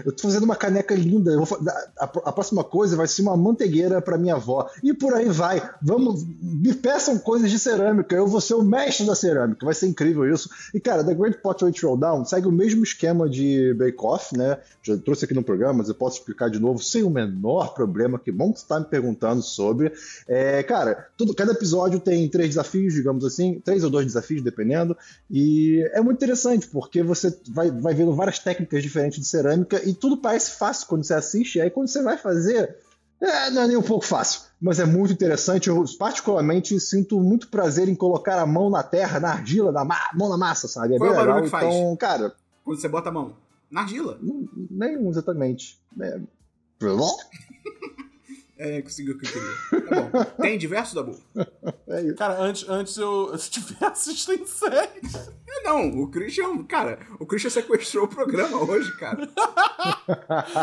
[0.07, 1.37] eu tô fazendo uma caneca linda.
[1.37, 1.59] Vou
[1.99, 4.71] a, a próxima coisa vai ser uma manteigueira pra minha avó.
[4.85, 5.69] E por aí vai.
[5.83, 8.15] Vamos, me peçam coisas de cerâmica.
[8.15, 9.67] Eu vou ser o mestre da cerâmica.
[9.67, 10.49] Vai ser incrível isso.
[10.73, 14.59] E cara, The Great Pot Rate Showdown segue o mesmo esquema de Bake Off, né?
[14.81, 18.17] Já trouxe aqui no programa, mas eu posso explicar de novo sem o menor problema.
[18.17, 19.93] Que bom que você tá me perguntando sobre.
[20.29, 24.97] É, cara, todo, cada episódio tem três desafios, digamos assim, três ou dois desafios, dependendo.
[25.31, 29.95] E é muito interessante, porque você vai, vai vendo várias técnicas diferentes de cerâmica e
[29.95, 31.57] tudo parece fácil quando você assiste.
[31.57, 32.77] E aí quando você vai fazer,
[33.21, 35.69] é, não é nem um pouco fácil, mas é muito interessante.
[35.69, 40.29] Eu, particularmente, sinto muito prazer em colocar a mão na terra, na argila, na mão
[40.29, 40.95] na massa, sabe?
[40.95, 41.67] É Qual é o barulho que faz?
[41.67, 43.37] Então, cara, Quando você bota a mão
[43.71, 44.19] na argila.
[44.71, 45.79] nenhum exatamente.
[46.01, 46.19] É...
[48.63, 49.89] É, conseguiu o que eu queria.
[49.89, 50.25] Tá bom.
[50.43, 51.19] Tem diversos, Dabu?
[51.89, 52.15] é isso.
[52.17, 53.37] Cara, antes, antes eu.
[53.39, 55.01] Se tivesse, tem série.
[55.49, 59.27] É, não, o Christian, cara, o Christian sequestrou o programa hoje, cara.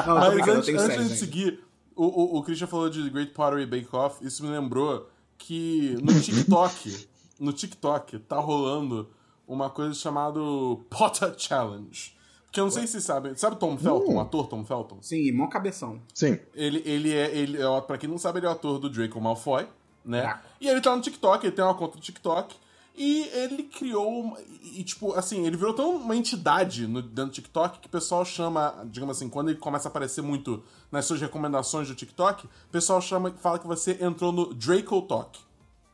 [0.05, 1.59] Não, Mas brincando, antes, antes séries de seguir,
[1.95, 6.13] o, o, o Christian falou de Great Pottery Bake Off, isso me lembrou que no
[6.21, 7.07] TikTok,
[7.39, 9.09] no TikTok, tá rolando
[9.47, 10.39] uma coisa chamada
[10.87, 12.15] Potter Challenge.
[12.57, 13.35] Que eu não sei se sabem.
[13.35, 14.97] Sabe Tom Felton, o ator Tom Felton?
[14.99, 16.01] Sim, mó cabeção.
[16.11, 16.39] Sim.
[16.55, 19.21] Ele, ele é, ele é, pra quem não sabe, ele é o ator do Draco
[19.21, 19.67] Malfoy,
[20.03, 20.21] né?
[20.21, 20.43] Draco.
[20.59, 22.55] E ele tá no TikTok, ele tem uma conta no TikTok.
[22.95, 24.35] E ele criou.
[24.63, 28.25] E, tipo, assim, ele virou tão uma entidade no, dentro do TikTok que o pessoal
[28.25, 32.49] chama, digamos assim, quando ele começa a aparecer muito nas suas recomendações do TikTok, o
[32.71, 35.39] pessoal chama, fala que você entrou no Draco Talk.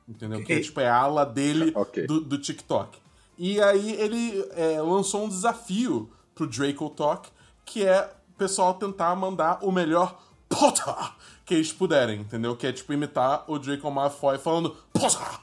[0.08, 0.42] Entendeu?
[0.46, 0.64] Que é, Ok.
[0.66, 2.08] tipo, é a ala dele Ok.
[2.08, 2.98] do, do TikTok.
[3.38, 7.30] E aí ele é, lançou um desafio pro Draco Talk,
[7.66, 10.20] que é o pessoal tentar mandar o melhor
[10.50, 10.94] Potter
[11.46, 12.56] que eles puderem, entendeu?
[12.56, 15.40] Que é tipo imitar o Draco Malfoy falando Potter!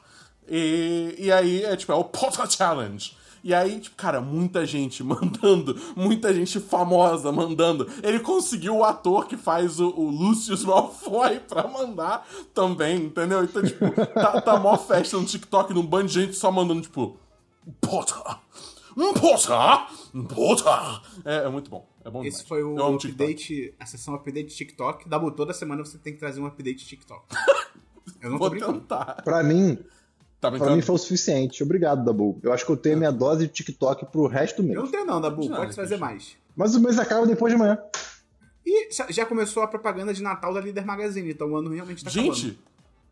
[0.48, 3.16] E, e aí é tipo, é o Potter Challenge.
[3.42, 7.88] E aí, tipo, cara, muita gente mandando, muita gente famosa mandando.
[8.02, 13.42] Ele conseguiu o ator que faz o, o Lucius Malfoy pra mandar também, entendeu?
[13.44, 17.16] Então, tipo, tá, tá mó festa no TikTok, num bando de gente só mandando, tipo,
[17.80, 18.36] Potter!
[19.04, 20.20] Um!
[20.20, 20.66] Um Potter!
[21.24, 21.88] É, é muito bom.
[22.04, 22.48] É bom Esse demais.
[22.48, 25.08] foi o update, a sessão update de TikTok.
[25.08, 27.24] Dabu, toda semana você tem que trazer um update de TikTok.
[28.20, 28.80] Eu não tô Vou brincando.
[28.80, 29.22] tentar.
[29.22, 29.78] Pra mim,
[30.40, 31.62] Tá pra mim foi o suficiente.
[31.62, 32.38] Obrigado, Dabu.
[32.42, 34.76] Eu acho que eu tenho minha dose de TikTok pro resto do mês.
[34.76, 36.06] Eu não tenho não, Dabu, nada, pode trazer Christian.
[36.06, 36.36] mais.
[36.56, 37.78] Mas o mês acaba depois de amanhã.
[38.66, 42.02] E já- já começou a propaganda de Natal da Líder Magazine, então o ano realmente
[42.04, 42.34] tá acabando.
[42.34, 42.58] Gente,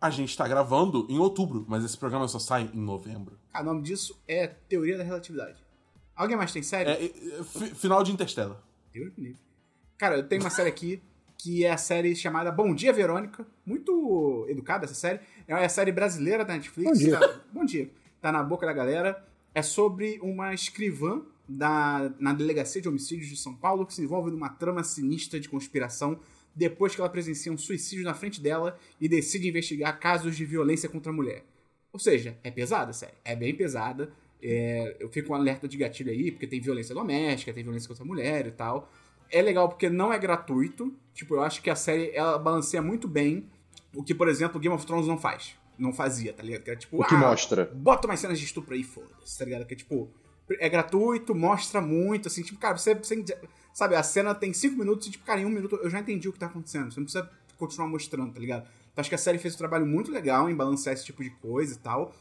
[0.01, 3.39] a gente tá gravando em outubro, mas esse programa só sai em novembro.
[3.53, 5.57] Ah, o nome disso é Teoria da Relatividade.
[6.19, 6.91] Alguém mais tem série?
[6.91, 8.61] É, é, fi- final de Interstellar.
[8.93, 9.41] Deus me livre.
[9.97, 11.03] Cara, eu tenho uma série aqui
[11.37, 13.47] que é a série chamada Bom Dia Verônica.
[13.65, 15.21] Muito educada essa série.
[15.47, 16.91] É a série brasileira da Netflix.
[16.91, 17.19] Bom dia.
[17.21, 17.91] Tá, bom dia.
[18.21, 19.25] Tá na boca da galera.
[19.55, 24.31] É sobre uma escrivã da, na delegacia de homicídios de São Paulo que se envolve
[24.31, 26.19] numa trama sinistra de conspiração
[26.55, 30.89] depois que ela presencia um suicídio na frente dela e decide investigar casos de violência
[30.89, 31.45] contra a mulher.
[31.93, 33.15] Ou seja, é pesada a série.
[33.25, 34.11] É bem pesada.
[34.43, 37.89] É, eu fico com um alerta de gatilho aí, porque tem violência doméstica, tem violência
[37.89, 38.91] contra a mulher e tal.
[39.31, 40.95] É legal porque não é gratuito.
[41.13, 43.49] Tipo, eu acho que a série ela balanceia muito bem
[43.95, 45.57] o que, por exemplo, Game of Thrones não faz.
[45.77, 46.63] Não fazia, tá ligado?
[46.63, 47.71] Que é tipo, O que ah, mostra.
[47.75, 49.65] bota umas cenas de estupro aí, foda-se, tá ligado?
[49.67, 50.11] Que é tipo,
[50.59, 53.25] é gratuito, mostra muito, assim, tipo, cara, você, você
[53.73, 56.29] sabe, a cena tem cinco minutos e, tipo, cara, em um minuto eu já entendi
[56.29, 56.93] o que tá acontecendo.
[56.93, 58.63] Você não precisa continuar mostrando, tá ligado?
[58.93, 61.31] Então acho que a série fez um trabalho muito legal em balancear esse tipo de
[61.31, 62.15] coisa e tal.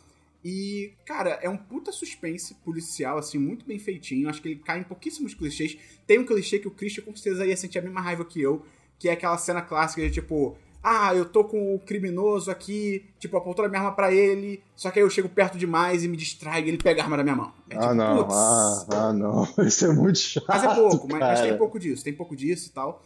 [0.44, 4.30] E, cara, é um puta suspense policial, assim, muito bem feitinho.
[4.30, 5.78] Acho que ele cai em pouquíssimos clichês.
[6.06, 8.64] Tem um clichê que o Christian com certeza ia sentir a mesma raiva que eu,
[8.98, 10.58] que é aquela cena clássica de tipo.
[10.84, 14.90] Ah, eu tô com o criminoso aqui, tipo, apontando a minha arma pra ele, só
[14.90, 17.24] que aí eu chego perto demais e me distrai e ele pega a arma da
[17.24, 17.52] minha mão.
[17.70, 18.18] É ah, tipo, não.
[18.18, 18.36] putz.
[18.36, 19.48] Ah, ah, não.
[19.68, 20.46] Isso é muito chato.
[20.48, 23.04] Mas é pouco, mas, mas tem pouco disso, tem pouco disso e tal.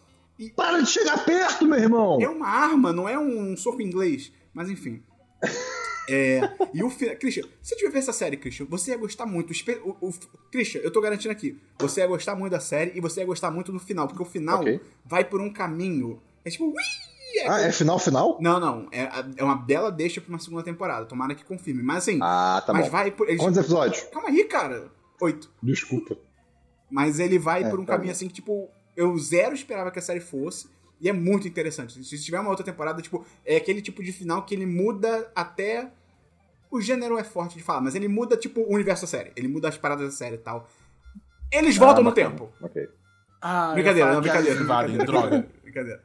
[0.55, 2.19] Para de chegar perto, meu irmão!
[2.21, 4.31] É uma arma, não é um soco inglês.
[4.53, 5.01] Mas enfim.
[6.09, 6.41] É,
[6.73, 7.15] e o final.
[7.15, 9.51] Christian, se você tiver ver essa série, Christian, você ia gostar muito.
[9.83, 10.13] O, o-
[10.51, 11.59] Christian, eu tô garantindo aqui.
[11.79, 14.07] Você ia gostar muito da série e você ia gostar muito do final.
[14.07, 14.81] Porque o final Ok.
[15.05, 16.21] vai por um caminho.
[16.43, 16.65] É tipo.
[16.65, 16.73] Ui!
[17.37, 18.37] É Ah, é final final?
[18.41, 18.87] Não, não.
[18.91, 21.05] É, é uma bela deixa pra uma segunda temporada.
[21.05, 21.81] Tomara que confirme.
[21.81, 22.19] Mas assim.
[22.21, 22.91] Ah, tá mas bom.
[22.91, 23.29] vai por.
[23.29, 24.01] eles- Quantos episódios?
[24.11, 24.91] Calma aí, cara.
[25.21, 25.49] Oito.
[25.63, 26.17] Desculpa.
[26.89, 28.11] Mas ele vai É, por um tá caminho bom.
[28.17, 30.67] assim que, tipo, eu zero esperava que a série fosse.
[31.01, 32.03] E é muito interessante.
[32.03, 35.91] Se tiver uma outra temporada, tipo, é aquele tipo de final que ele muda até.
[36.69, 39.31] O gênero é forte de falar, mas ele muda, tipo, o universo da série.
[39.35, 40.69] Ele muda as paradas da série e tal.
[41.51, 42.49] Eles voltam Ah, no tempo.
[42.61, 42.87] Ok.
[43.41, 44.55] Ah, Brincadeira, não, brincadeira.
[44.59, 45.47] brincadeira, droga.
[45.63, 46.03] brincadeira.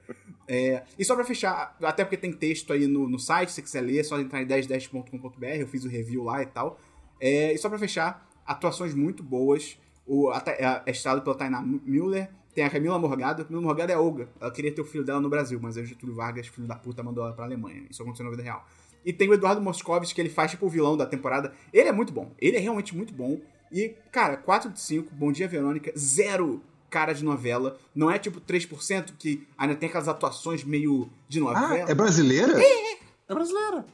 [0.49, 3.63] É, e só pra fechar, até porque tem texto aí no, no site, se você
[3.63, 6.81] quiser ler, é só entrar em 1010.com.br, eu fiz o review lá e tal.
[7.21, 9.79] É, e só pra fechar, atuações muito boas.
[10.07, 13.43] O, é, é estrado pela Tainá Müller, tem a Camila Morgado.
[13.43, 14.31] A Camila Morgado é Olga.
[14.41, 16.75] Ela queria ter o filho dela no Brasil, mas aí o Getúlio Vargas, filho da
[16.75, 17.85] puta, mandou ela pra Alemanha.
[17.91, 18.67] Isso aconteceu na vida real.
[19.05, 21.53] E tem o Eduardo Moscovitz, que ele faz tipo o vilão da temporada.
[21.71, 22.33] Ele é muito bom.
[22.41, 23.39] Ele é realmente muito bom.
[23.71, 27.77] E, cara, 4 de 5, Bom Dia Verônica, zero cara de novela.
[27.95, 31.73] Não é tipo 3% que ainda tem aquelas atuações meio de novela.
[31.73, 32.59] Ah, é brasileira?
[32.59, 32.99] É,
[33.29, 33.85] É brasileira.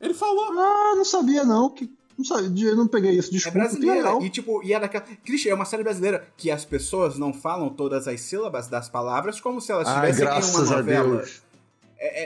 [0.00, 0.52] Ele falou.
[0.58, 1.70] Ah, não sabia não.
[1.70, 1.90] Que,
[2.22, 3.28] não sabia, eu não peguei isso.
[3.30, 3.96] É Desculpa, que brasileira.
[3.96, 4.22] legal.
[4.22, 5.04] E tipo, e é daquela.
[5.24, 9.40] Christian, é uma série brasileira que as pessoas não falam todas as sílabas das palavras
[9.40, 11.16] como se elas Ai, estivessem em uma graças a novela.
[11.18, 11.42] Deus.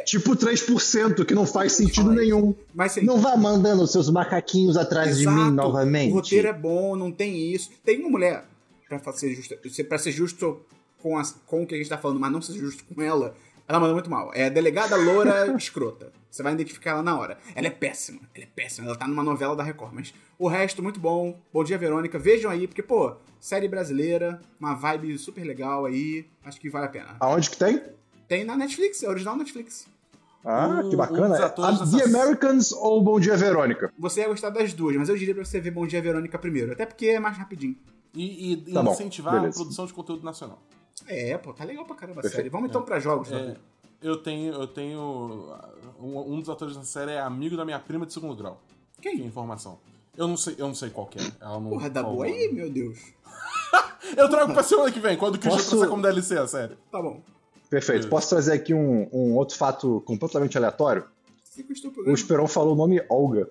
[0.07, 2.17] Tipo 3%, que não faz sentido Fala aí.
[2.31, 2.55] nenhum.
[2.75, 5.37] Mas sim, Não vá mandando seus macaquinhos atrás de Exato.
[5.37, 6.13] mim novamente.
[6.13, 7.71] O roteiro é bom, não tem isso.
[7.85, 8.45] Tem uma mulher,
[8.89, 9.55] pra ser justo,
[9.87, 10.61] pra ser justo
[11.03, 13.35] com, as- com o que a gente tá falando, mas não ser justo com ela,
[13.69, 14.31] ela manda muito mal.
[14.35, 16.13] É a delegada loura escrota.
[16.31, 17.39] Você vai identificar ela na hora.
[17.55, 18.87] Ela é péssima, ela é péssima.
[18.89, 21.41] Ela tá numa novela da Record, mas o resto, muito bom.
[21.53, 22.19] Bom dia, Verônica.
[22.19, 26.27] Vejam aí, porque, pô, série brasileira, uma vibe super legal aí.
[26.45, 27.17] Acho que vale a pena.
[27.21, 27.83] Aonde que tem?
[28.29, 29.87] Tem na Netflix, é original Netflix.
[30.45, 31.29] Ah, Um- que um bacana.
[31.31, 33.93] dos atores A The Americans ou Bom Dia Verônica?
[33.99, 36.73] Você ia gostar das duas, mas eu diria pra você ver Bom Dia, Verônica primeiro.
[36.73, 37.77] Até porque é mais rapidinho.
[38.15, 39.57] E, e Tá bom, incentivar a beleza.
[39.59, 40.63] produção de conteúdo nacional.
[41.09, 42.49] É, pô, tá legal pra caramba a série.
[42.49, 43.57] Vamos então pra jogos, É,
[44.03, 44.53] eu tenho.
[44.55, 45.53] Eu tenho.
[46.01, 48.61] Um, um dos atores da série é amigo da minha prima de segundo grau.
[49.01, 49.25] Que Quem?
[49.27, 49.79] informação.
[50.17, 51.23] Eu não sei, eu não sei qual que é.
[51.41, 52.23] Ela não Porra, Dabu falou.
[52.23, 52.99] aí, meu Deus.
[54.17, 56.75] Eu trago pra semana que vem, quando o Christian Posso- como DLC a série.
[56.91, 57.21] Tá bom.
[57.69, 58.09] Perfeito.
[58.09, 61.05] Posso trazer aqui um, um outro fato completamente aleatório?
[62.07, 62.13] O?
[62.13, 63.49] Esperon falou o nome Olga.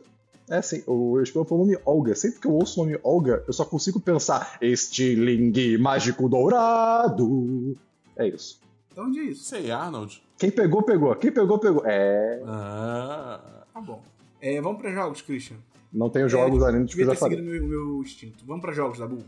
[0.50, 2.14] É assim, o Esperon falou o nome Olga.
[2.16, 7.76] Sempre que eu ouço o nome Olga, eu só consigo pensar Estilingue Mágico Dourado.
[8.16, 8.60] É isso.
[8.94, 9.44] De onde é isso?
[9.44, 10.22] Sei, Arnold.
[10.38, 11.16] Quem pegou, pegou.
[11.16, 11.84] Quem pegou, pegou.
[11.86, 12.42] É.
[12.46, 13.64] Ah.
[13.74, 14.02] Tá bom.
[14.42, 15.58] É, vamos pra jogos, Christian.
[15.92, 17.60] Não tenho jogos é, além dos que eu já ter seguido falei.
[17.60, 18.46] meu, meu instinto.
[18.46, 19.24] Vamos pra jogos, Dabu.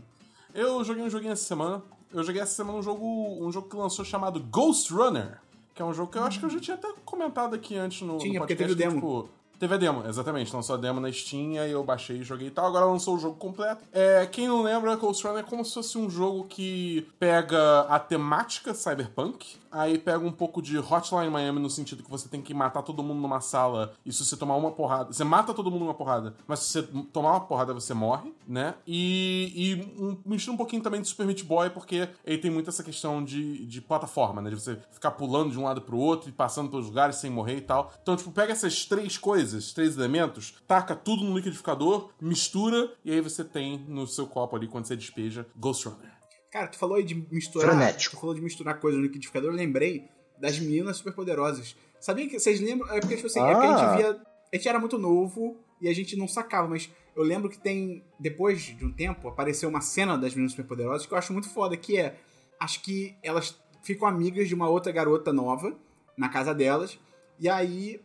[0.54, 1.82] Eu joguei um joguinho essa semana.
[2.12, 3.04] Eu joguei essa semana um jogo,
[3.44, 5.38] um jogo que lançou chamado Ghost Runner.
[5.74, 8.02] Que é um jogo que eu acho que eu já tinha até comentado aqui antes
[8.02, 8.56] no, Tinha, no porque podcast.
[8.56, 9.22] teve o que, demo.
[9.22, 9.28] tipo,
[9.58, 10.54] teve a demo, exatamente.
[10.54, 12.66] Lançou a demo na Steam, aí eu baixei e joguei e tal.
[12.66, 13.82] Agora lançou o jogo completo.
[13.92, 17.98] É, quem não lembra, Ghost Runner é como se fosse um jogo que pega a
[17.98, 22.54] temática cyberpunk, aí pega um pouco de Hotline Miami no sentido que você tem que
[22.54, 25.12] matar todo mundo numa sala e se você tomar uma porrada...
[25.12, 28.74] Você mata todo mundo numa porrada, mas se você tomar uma porrada você morre, né?
[28.86, 32.70] E, e um, mistura um pouquinho também de Super Meat Boy, porque ele tem muito
[32.70, 34.50] essa questão de, de plataforma, né?
[34.50, 37.56] De você ficar pulando de um lado pro outro e passando pelos lugares sem morrer
[37.56, 37.92] e tal.
[38.02, 43.20] Então, tipo, pega essas três coisas, três elementos, taca tudo no liquidificador, mistura, e aí
[43.20, 46.17] você tem no seu copo ali, quando você despeja, Ghost Runner.
[46.50, 47.70] Cara, tu falou aí de misturar.
[47.70, 48.16] Frenético.
[48.16, 51.76] Tu falou de misturar coisas no liquidificador, eu lembrei das meninas superpoderosas.
[52.00, 52.88] Sabia que vocês lembram?
[52.94, 53.76] É porque, tipo assim, é que a Ah.
[53.76, 54.22] gente via.
[54.52, 58.04] A gente era muito novo e a gente não sacava, mas eu lembro que tem.
[58.18, 61.76] Depois de um tempo, apareceu uma cena das meninas superpoderosas que eu acho muito foda,
[61.76, 62.16] que é.
[62.58, 65.76] Acho que elas ficam amigas de uma outra garota nova
[66.16, 66.98] na casa delas.
[67.38, 68.00] E aí.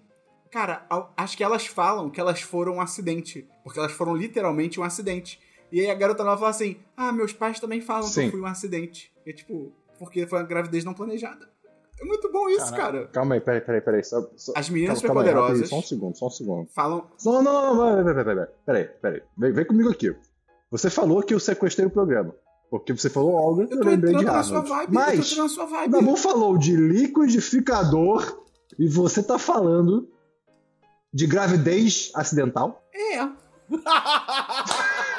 [0.52, 0.86] Cara,
[1.18, 3.48] acho que elas falam que elas foram um acidente.
[3.64, 5.40] Porque elas foram literalmente um acidente.
[5.74, 8.26] E aí a garota nova fala assim: Ah, meus pais também falam que Sim.
[8.26, 9.12] eu fui um acidente.
[9.26, 11.50] E é tipo, porque foi uma gravidez não planejada.
[12.00, 12.78] É muito bom isso, Caraca.
[12.92, 13.08] cara.
[13.08, 14.04] Calma aí, peraí, peraí, peraí.
[14.04, 15.60] Só, só- As meninas calma, calma aí, superpoderosas.
[15.62, 16.70] rapidinho, Só um segundo, só um segundo.
[16.74, 17.08] Falam.
[17.26, 19.22] Não, não, não, não, peraí, peraí, peraí, peraí, peraí.
[19.38, 20.16] Vem, vem comigo aqui.
[20.70, 22.36] Você falou que eu sequestrei o programa.
[22.70, 24.70] Porque você falou Olga, eu, Eu lembrei de sua Arnold.
[24.70, 25.92] vibe, eu tô Mas na sua o vibe.
[25.92, 28.44] Dabu falou de liquidificador
[28.80, 30.10] e você tá falando
[31.14, 32.84] de gravidez acidental?
[32.94, 33.20] É.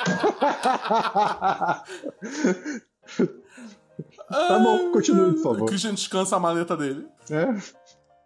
[4.28, 5.62] Tá bom, continue, por favor.
[5.62, 7.06] O Christian descansa a maleta dele.
[7.30, 7.54] É.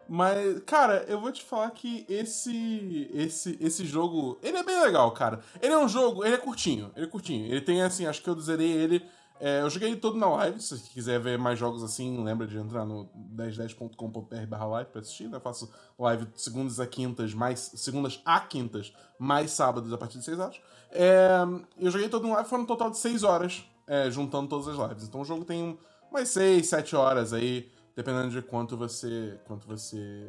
[0.08, 5.10] Mas, cara, eu vou te falar que esse esse esse jogo, ele é bem legal,
[5.12, 5.40] cara.
[5.60, 7.44] Ele é um jogo, ele é curtinho, ele é curtinho.
[7.46, 9.04] Ele tem assim, acho que eu zerei ele,
[9.40, 12.46] é, eu joguei ele todo na live, se você quiser ver mais jogos assim, lembra
[12.46, 15.36] de entrar no 1010.com.br/live pra assistir, né?
[15.36, 20.24] Eu faço live segundas a quintas, mais segundas a quintas, mais sábados a partir de
[20.24, 20.60] 6 horas.
[20.90, 21.38] É,
[21.78, 24.76] eu joguei todo no live, foram um total de 6 horas, é, juntando todas as
[24.88, 25.04] lives.
[25.04, 25.78] Então o jogo tem um-
[26.10, 29.38] umas 6, 7 horas aí, dependendo de quanto você.
[29.46, 30.28] quanto você.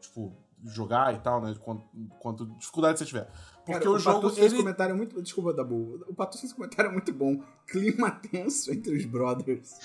[0.00, 0.32] Tipo,
[0.64, 1.54] jogar e tal, né?
[1.60, 1.84] Quanto,
[2.18, 3.30] quanto dificuldade você tiver.
[3.64, 4.20] Porque Cara, o jogo.
[4.20, 4.62] Patucci fez Ele...
[4.62, 5.22] comentário é muito.
[5.22, 6.04] Desculpa, Dabu.
[6.08, 7.42] O Patucci fez comentário muito bom.
[7.66, 9.78] Clima tenso entre os brothers.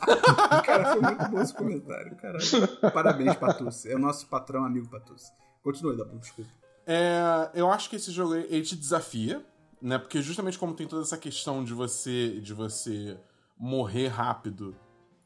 [0.64, 2.16] cara, foi muito bom esse comentário.
[2.16, 2.92] Caralho.
[2.92, 3.90] Parabéns, Patucci.
[3.90, 5.32] É o nosso patrão amigo Patucci.
[5.62, 6.50] Continue, Dabu, desculpa.
[6.86, 9.44] É, eu acho que esse jogo ele te desafia,
[9.80, 9.98] né?
[9.98, 13.18] Porque justamente como tem toda essa questão de você de você
[13.58, 14.74] morrer rápido,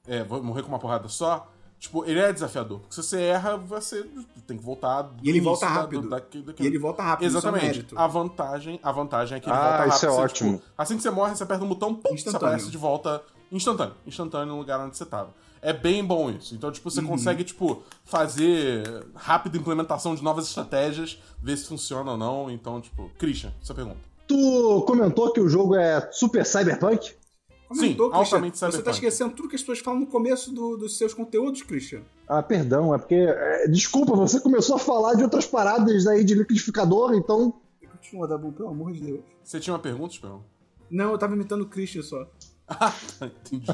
[0.07, 1.54] é, morrer com uma porrada só,
[1.85, 2.79] Tipo, ele é desafiador.
[2.81, 4.07] Porque se você erra, você
[4.47, 5.03] tem que voltar.
[5.03, 6.09] do E ele início volta da- rápido.
[6.09, 7.87] daqui- E ele volta rápido, isso é um Exatamente.
[7.95, 9.93] A vantagem, a vantagem é que ele Ah, volta rápido.
[9.95, 10.57] isso é você, ótimo.
[10.59, 13.23] tipo, assim que você morre, você aperta um botão, pum, você aparece de volta
[13.53, 13.93] instantâneo.
[14.07, 15.35] Instantâneo no lugar onde você tava.
[15.61, 16.55] É bem bom isso.
[16.55, 17.07] Então, tipo, você Uhum.
[17.09, 22.51] consegue, tipo, fazer rápida implementação de novas estratégias, ver se funciona ou não.
[22.51, 23.99] Então, tipo, Christian, sua pergunta.
[24.27, 27.15] Tu comentou que o jogo é super cyberpunk?
[27.75, 28.37] Comentou, Sim, Christian.
[28.37, 31.63] altamente Você tá esquecendo tudo que as pessoas falam no começo do- dos seus conteúdos,
[31.63, 32.03] Christian.
[32.29, 33.15] Ah, perdão, é porque.
[33.15, 37.55] é, desculpa, você começou a falar de outras paradas aí de liquidificador, então.
[37.93, 39.21] Continua, Dabu, pelo amor de Deus.
[39.43, 40.45] Você tinha uma pergunta, Esperão?
[40.91, 42.27] Não, eu tava imitando o Christian só.
[42.67, 43.67] Ah, tá, entendi.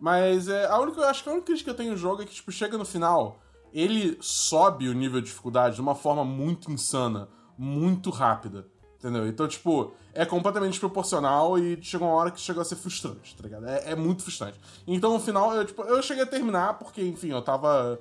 [0.00, 2.22] Mas é, a única, eu acho que a única crítica que eu tenho no jogo
[2.22, 3.38] é que, tipo, chega no final,
[3.72, 8.66] ele sobe o nível de dificuldade de uma forma muito insana, muito rápida.
[9.04, 9.28] Entendeu?
[9.28, 13.42] Então, tipo, é completamente desproporcional e chegou uma hora que chegou a ser frustrante, tá
[13.42, 13.68] ligado?
[13.68, 14.58] É, é muito frustrante.
[14.86, 18.00] Então, no final, eu, tipo, eu cheguei a terminar porque, enfim, eu tava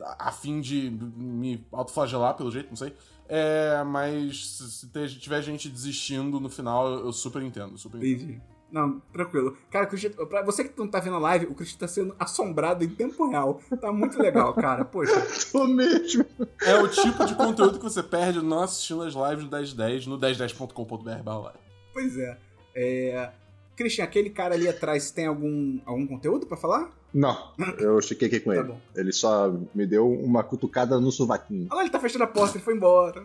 [0.00, 2.94] a, fim de me autoflagelar, pelo jeito, não sei.
[3.28, 8.22] É, mas se, se tiver gente desistindo no final, eu, eu super entendo, super entendo.
[8.22, 8.42] Entendi.
[8.76, 9.56] Não, tranquilo.
[9.70, 12.84] Cara, Christian, pra você que não tá vendo a live, o Christian tá sendo assombrado
[12.84, 13.58] em tempo real.
[13.80, 14.84] Tá muito legal, cara.
[14.84, 15.14] Poxa.
[15.50, 16.26] Tô mesmo.
[16.60, 20.18] É o tipo de conteúdo que você perde não assistindo as lives do 1010 no
[20.18, 21.58] 1010.com.br barra live.
[21.90, 22.36] Pois é.
[22.74, 23.30] é.
[23.74, 26.90] Christian, aquele cara ali atrás tem algum, algum conteúdo pra falar?
[27.14, 27.34] Não,
[27.78, 28.68] eu chequei aqui com Tá ele.
[28.68, 28.80] bom.
[28.94, 31.68] Ele só me deu uma cutucada no sovaquinho.
[31.70, 33.24] Olha lá, ele tá fechando a porta, ele foi embora.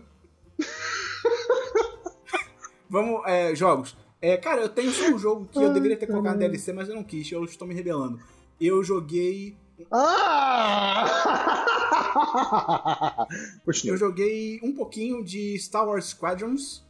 [2.89, 3.97] Vamos, é, jogos.
[4.21, 6.87] É, cara, eu tenho só um jogo que eu deveria ter colocado na DLC, mas
[6.87, 8.19] eu não quis, eu estou me rebelando.
[8.59, 9.55] Eu joguei.
[9.91, 11.65] Ah!
[13.85, 16.85] Eu joguei um pouquinho de Star Wars Squadrons.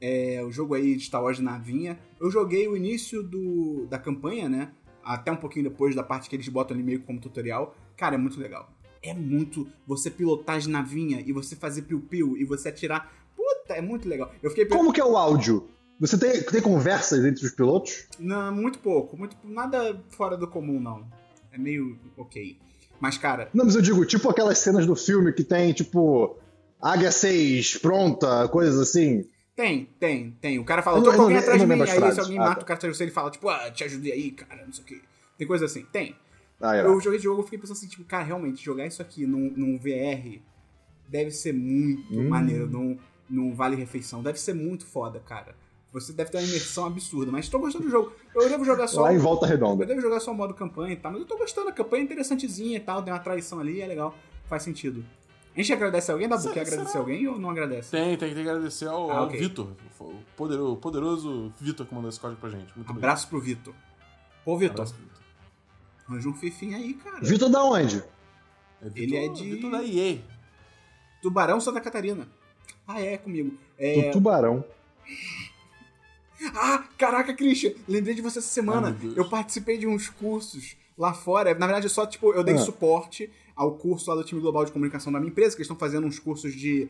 [0.00, 1.98] É, o jogo aí de Star Wars de navinha.
[2.20, 4.70] Eu joguei o início do, da campanha, né?
[5.04, 7.74] Até um pouquinho depois da parte que eles botam ali meio como tutorial.
[7.96, 8.70] Cara, é muito legal.
[9.02, 9.66] É muito.
[9.86, 13.12] Você pilotar as navinha e você fazer piu-piu e você atirar.
[13.36, 14.32] Puta, é muito legal.
[14.42, 14.66] Eu fiquei.
[14.66, 15.68] Como que é o áudio?
[16.00, 18.06] Você tem, tem conversas entre os pilotos?
[18.18, 19.16] Não, muito pouco.
[19.16, 21.06] Muito, nada fora do comum, não.
[21.52, 22.56] É meio ok.
[22.98, 26.36] Mas, cara, Não, mas eu digo, tipo aquelas cenas do filme que tem, tipo,
[26.80, 29.24] Águia 6 pronta, coisas assim.
[29.56, 30.58] tem, tem, tem.
[30.58, 31.80] O cara fala, Eu tô com alguém atrás de mim.
[31.80, 32.18] Aí se frases.
[32.18, 32.62] alguém Ah, mata tá.
[32.62, 34.84] o cara atrás de você, ele fala, tipo, ah, te ajudei aí, cara, não sei
[34.84, 35.00] o quê.
[35.36, 35.84] Tem coisa assim.
[35.92, 36.14] Tem.
[36.60, 36.84] Ah, é.
[36.84, 39.50] Eu joguei esse jogo e fiquei pensando assim, tipo, cara, realmente, jogar isso aqui num,
[39.56, 40.40] num VR
[41.08, 42.28] deve ser muito Hum.
[42.28, 42.98] maneiro, num,
[43.28, 44.22] num Vale Refeição.
[44.22, 45.54] Deve ser muito foda, cara.
[45.92, 48.12] Você deve ter uma imersão absurda, mas tô gostando do jogo.
[48.34, 49.02] Eu devo jogar só.
[49.02, 49.84] Lá em Volta Eu Redonda.
[49.84, 51.68] devo jogar só o modo campanha e tal, mas eu tô gostando.
[51.68, 54.14] A campanha é interessantezinha e tal, tem uma traição ali, é legal,
[54.48, 55.04] faz sentido.
[55.52, 56.42] A gente agradece alguém, Dabu?
[56.42, 57.00] Será- Quer agradecer será?
[57.00, 57.90] alguém ou não agradece?
[57.90, 59.28] Tem, tem, tem que agradecer ao, Ah, ao.
[59.30, 59.66] Vitor,
[59.98, 62.72] o poderoso, poderoso Vitor que mandou esse código pra gente.
[62.76, 62.88] Muito.
[62.88, 63.74] Abraço pro Vitor.
[64.46, 65.18] Ô, Vitor, Abraço, Vitor.
[66.08, 67.18] arranja um fifinho aí, cara.
[67.20, 67.96] Vitor da onde?
[68.80, 70.18] É Vitor- Ele é de- Vitor da EA.
[71.20, 72.28] Tubarão Santa Catarina.
[72.86, 73.58] Ah, é, comigo.
[73.76, 74.02] É...
[74.06, 74.64] Do Tubarão.
[76.54, 78.96] Ah, caraca, Christian, lembrei de você essa semana.
[79.00, 81.54] Ai, eu participei de uns cursos lá fora.
[81.54, 82.58] Na verdade, é só, tipo, eu dei Ah.
[82.58, 85.76] suporte ao curso lá do time global de comunicação da minha empresa, que eles estão
[85.76, 86.88] fazendo uns cursos de,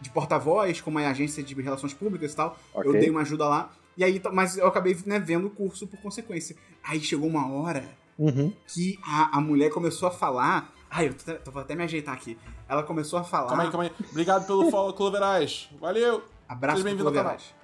[0.00, 2.56] de porta-voz, como é a agência de relações públicas e tal.
[2.72, 2.88] Ok.
[2.88, 3.72] Eu dei uma ajuda lá.
[3.96, 6.56] E aí, mas eu acabei né, vendo o curso por consequência.
[6.82, 7.84] Aí chegou uma hora
[8.16, 8.52] Uhum.
[8.68, 10.72] que a, a mulher começou a falar.
[10.88, 12.38] Ai, eu tô, vou até me ajeitar aqui.
[12.68, 13.48] Ela começou a falar.
[13.48, 13.92] Calma aí, calma aí.
[14.10, 15.68] Obrigado pelo follow, Cloverais.
[15.80, 16.22] Valeu!
[16.48, 17.63] Abraço Seja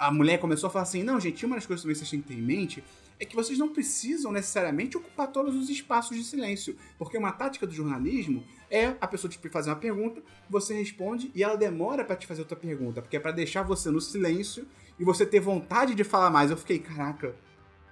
[0.00, 2.22] A mulher começou a falar assim: não, gente, uma das coisas também que vocês têm
[2.22, 2.82] que ter em mente
[3.20, 6.74] é que vocês não precisam necessariamente ocupar todos os espaços de silêncio.
[6.98, 11.42] Porque uma tática do jornalismo é a pessoa te fazer uma pergunta, você responde e
[11.42, 13.02] ela demora pra te fazer outra pergunta.
[13.02, 14.66] Porque é pra deixar você no silêncio
[14.98, 16.50] e você ter vontade de falar mais.
[16.50, 17.34] Eu fiquei, caraca,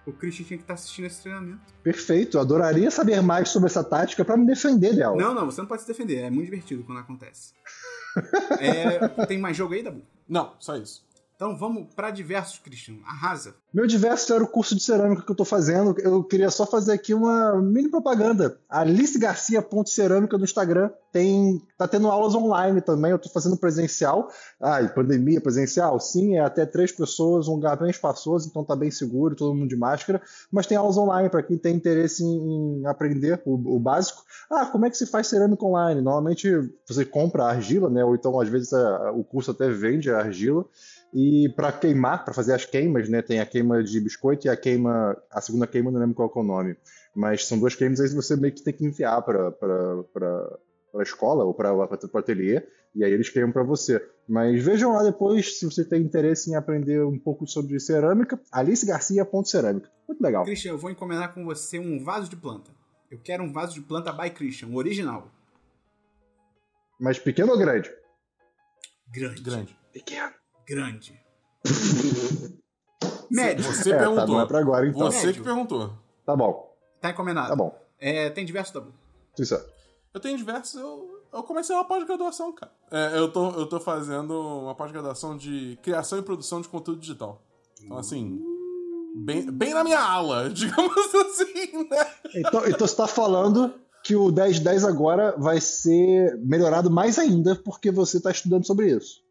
[0.07, 1.61] o Christian tinha que estar assistindo esse treinamento.
[1.83, 2.39] Perfeito.
[2.39, 5.15] Eu adoraria saber mais sobre essa tática pra me defender dela.
[5.15, 6.23] Não, não, você não pode se defender.
[6.23, 7.53] É muito divertido quando acontece.
[8.59, 10.03] É, tem mais jogo aí, Dabu?
[10.29, 11.07] Não, só isso.
[11.39, 12.97] Então vamos pra diversos, Christian.
[13.07, 13.55] Arrasa.
[13.72, 15.95] Meu diverso era o curso de cerâmica que eu tô fazendo.
[16.01, 18.59] Eu queria só fazer aqui uma mini propaganda.
[18.68, 21.62] AliceGarcia.cerâmica no Instagram tem.
[21.76, 23.12] tá tendo aulas online também.
[23.12, 24.28] Eu tô fazendo presencial.
[24.61, 26.01] Ai, pandemia presencial?
[26.01, 29.68] Sim, é até três pessoas, um lugar bem espaçoso, então tá bem seguro, todo mundo
[29.68, 30.20] de máscara.
[30.51, 34.24] Mas tem aulas online para quem tem interesse em, em aprender o, o básico.
[34.51, 36.01] Ah, como é que se faz cerâmica online?
[36.01, 36.51] Normalmente
[36.84, 38.05] você compra a argila, né?
[38.05, 40.64] Ou então às vezes a- o curso até vende a argila.
[41.13, 43.23] E para queimar, para fazer as queimas, né?
[43.23, 46.39] Tem a queima de biscoito e a queima, a segunda queima, não lembro qual é
[46.39, 46.77] o nome.
[47.15, 49.49] Mas são duas queimas aí que você meio que tem que enviar para
[50.95, 52.63] a escola ou para o ateliê,
[52.95, 54.07] e aí eles queimam para você.
[54.29, 59.91] Mas vejam lá depois se você tem interesse em aprender um pouco sobre cerâmica, alicegarcia.cerâmica.
[60.07, 60.45] Muito legal.
[60.45, 62.71] Christian, eu vou encomendar com você um vaso de planta.
[63.11, 65.31] Eu quero um vaso de planta by Christian, original.
[67.01, 67.91] Mas pequeno ou grande?
[69.11, 69.41] Grande.
[69.41, 69.79] Grande.
[69.93, 70.38] Pequeno.
[70.69, 71.19] Grande.
[73.31, 73.64] Médio.
[73.64, 74.27] Você É, tá, perguntou.
[74.29, 75.11] não é pra agora, então.
[75.11, 75.43] Você Médio.
[75.43, 75.93] que perguntou.
[76.25, 76.69] Tá bom,
[77.01, 77.49] Tá encomendado.
[77.49, 77.75] tá bom.
[77.99, 78.83] É, tem diversos.
[79.39, 79.64] Isso é.
[80.12, 80.75] Eu tenho diversos.
[80.81, 82.73] Eu, eu comecei uma pós-graduação, cara.
[82.91, 87.41] É, eu, tô, eu tô fazendo uma pós-graduação de criação e produção de conteúdo digital.
[87.83, 88.43] Então, assim.
[89.25, 92.07] Bem, bem na minha ala, digamos assim, né?
[92.35, 93.73] Então, então você tá falando
[94.05, 99.23] que o 1010 agora vai ser melhorado mais ainda porque você tá estudando sobre isso.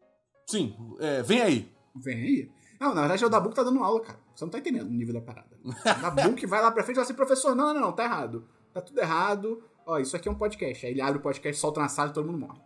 [0.48, 1.72] Sim, é, vem aí.
[1.94, 2.50] Vem aí.
[2.80, 4.18] Não, na verdade é o Dabu que tá dando aula, cara.
[4.34, 5.58] Você não tá entendendo o nível da parada.
[5.62, 8.04] O Dabu que vai lá pra frente e fala assim, professor, não, não, não, tá
[8.04, 8.48] errado.
[8.72, 9.62] Tá tudo errado.
[9.84, 10.86] Ó, isso aqui é um podcast.
[10.86, 12.60] Aí ele abre o podcast, solta na sala e todo mundo morre.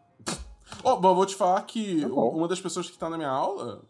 [0.85, 3.31] Ó, bom, eu vou te falar que Tá uma das pessoas que tá na minha
[3.31, 3.83] aula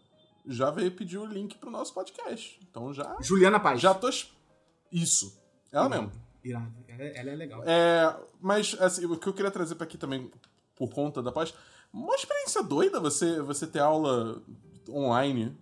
[0.45, 2.59] já veio pedir o link pro nosso podcast.
[2.69, 3.15] Então já.
[3.21, 3.79] Juliana Paz.
[3.79, 4.09] Já tô.
[4.91, 5.39] Isso.
[5.71, 6.11] Ela mesmo.
[6.43, 6.73] Irado.
[6.87, 7.63] Ela, ela é legal.
[7.65, 10.31] É, mas, assim, o que eu queria trazer pra aqui também,
[10.75, 11.53] por conta da pós,
[11.93, 14.41] uma experiência doida você, você ter aula
[14.89, 15.55] online.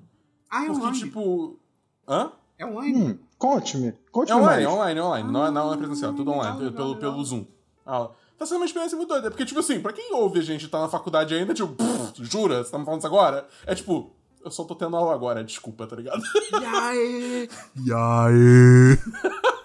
[0.49, 0.99] Ah, é Porque, online.
[0.99, 1.59] tipo.
[2.07, 2.31] Hã?
[2.57, 2.95] É online.
[3.03, 3.87] Hum, conte-me.
[3.89, 4.77] É Conte-me online, é mais.
[4.77, 5.31] online, é online.
[5.31, 7.11] Não é, não é presencial, tudo legal, online, pelo, legal, pelo, legal.
[7.11, 7.45] pelo Zoom.
[7.85, 9.29] Ah, tá sendo uma experiência muito doida.
[9.29, 12.23] Porque, tipo assim, pra quem ouve a gente e tá na faculdade ainda, tipo, pff,
[12.23, 12.63] jura?
[12.63, 13.47] Você tá me falando isso agora?
[13.65, 14.11] É tipo,
[14.43, 16.21] eu só tô tendo aula agora, desculpa, tá ligado?
[16.51, 17.49] E aí?
[17.85, 18.97] E aí?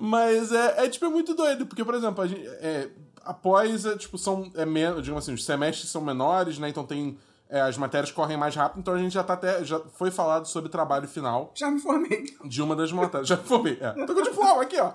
[0.00, 2.88] Mas é, é, tipo, é muito doido, porque, por exemplo, a gente, é,
[3.28, 7.18] após, é, tipo, são, é menos, digamos assim, os semestres são menores, né, então tem,
[7.50, 10.46] é, as matérias correm mais rápido, então a gente já tá até, já foi falado
[10.46, 11.52] sobre trabalho final.
[11.54, 12.24] Já me formei.
[12.44, 14.92] de uma das matérias, já formei, é, tô com o diploma aqui, ó,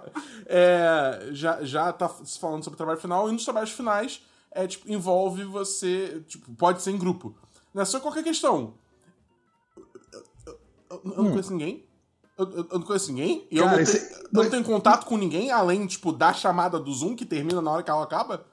[0.48, 4.22] é, já, já tá se falando sobre trabalho final, e nos trabalhos finais,
[4.52, 7.36] é, tipo, envolve você, tipo, pode ser em grupo,
[7.74, 8.74] né, só qualquer questão,
[9.78, 10.24] eu, eu-
[10.90, 11.86] eu- eu não conheço ninguém,
[12.38, 14.64] eu, eu- eu não conheço ninguém, e eu, Cara, não, esse- tenho, eu não tenho
[14.64, 18.04] contato com ninguém, além, tipo, da chamada do Zoom, que termina na hora que ela
[18.04, 18.44] acaba.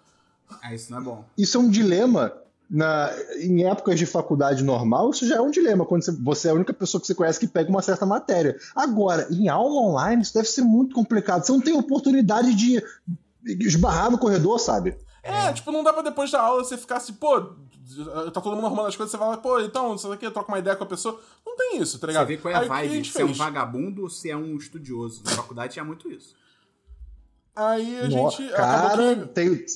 [0.62, 1.24] Ah, isso não é bom.
[1.39, 2.33] Isso é um dilema.
[2.72, 3.11] Na,
[3.41, 6.55] em épocas de faculdade normal, isso já é um dilema, quando você, você é a
[6.55, 8.57] única pessoa que você conhece que pega uma certa matéria.
[8.76, 11.45] Agora, em aula online, isso deve ser muito complicado.
[11.45, 12.81] Você não tem oportunidade de
[13.45, 14.97] esbarrar no corredor, sabe?
[15.22, 17.40] É, tipo, não dá pra depois da aula você ficar assim, pô,
[18.32, 20.74] tá todo mundo arrumando as coisas, você lá, pô, então, isso daqui, troca uma ideia
[20.76, 21.20] com a pessoa.
[21.44, 22.26] Não tem isso, tá Você ligado?
[22.26, 24.56] vê qual é a Aí, vibe, gente se é um vagabundo ou se é um
[24.56, 25.22] estudioso.
[25.24, 26.34] Na faculdade tinha muito isso.
[27.54, 29.66] Aí a No- gente acabou cara, que tem.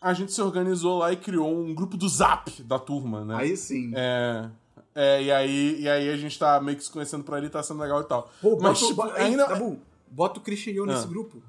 [0.00, 3.36] a gente se organizou lá e criou um grupo do Zap da turma, né?
[3.36, 3.92] Aí sim.
[3.94, 4.48] É.
[4.96, 7.62] É, e aí, e aí a gente tá meio que se conhecendo por ali, tá
[7.62, 8.30] sendo legal e tal.
[8.40, 9.46] Pô, Mas, bota, tipo, ainda.
[9.46, 11.08] Dabu, bota o Christian e eu nesse Ah.
[11.08, 11.42] grupo.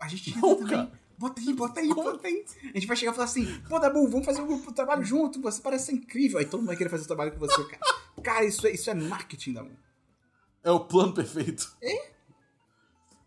[0.00, 0.68] A gente entra Não, também.
[0.76, 1.01] cara.
[1.22, 2.44] Bota aí, bota aí, bota aí.
[2.64, 5.04] A gente vai chegar e falar assim, pô, Dabu, vamos fazer um grupo de trabalho
[5.04, 6.38] junto, você parece ser incrível.
[6.38, 7.80] Aí todo mundo vai querer fazer o trabalho com você, cara.
[8.22, 9.70] Cara, isso é, isso é marketing, Dabu.
[10.64, 11.76] É o plano perfeito.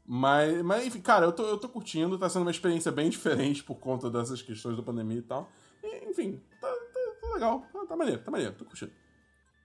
[0.05, 3.63] Mas, mas enfim, cara, eu tô, eu tô curtindo, tá sendo uma experiência bem diferente
[3.63, 5.49] por conta dessas questões da pandemia e tal.
[5.83, 8.91] E, enfim, tá, tá- tá legal, tá, tá maneiro, tá maneiro, tô curtindo.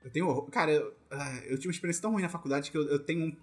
[0.03, 0.49] Eu tenho horror.
[0.51, 3.27] Cara, eu, ah, eu tive uma experiência tão ruim na faculdade que eu, eu tenho
[3.27, 3.37] um.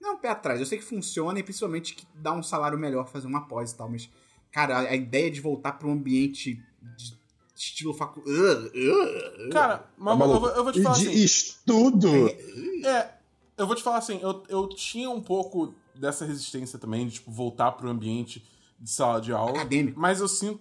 [0.00, 0.58] Não, um pé atrás.
[0.58, 3.76] Eu sei que funciona e principalmente que dá um salário melhor fazer uma pós e
[3.76, 4.08] tal, mas,
[4.52, 6.62] cara, a, a ideia de voltar pra um ambiente
[6.96, 7.16] de
[7.54, 8.20] estilo facu.
[8.20, 9.50] Uh, uh, uh.
[9.50, 10.40] Cara, mas Tá eu, maluco?
[10.40, 11.18] vou- eu vou te E falar de assim.
[11.18, 12.08] estudo.
[12.84, 13.14] É,
[13.56, 17.30] eu vou te falar assim, eu, eu tinha um pouco dessa resistência também, de, tipo,
[17.30, 18.44] voltar pro ambiente
[18.78, 19.50] de sala de aula.
[19.58, 19.98] Acadêmico.
[20.00, 20.60] Mas eu sinto,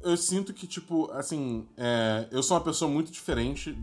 [0.00, 3.76] eu sinto que, tipo, assim, é, eu sou uma pessoa muito diferente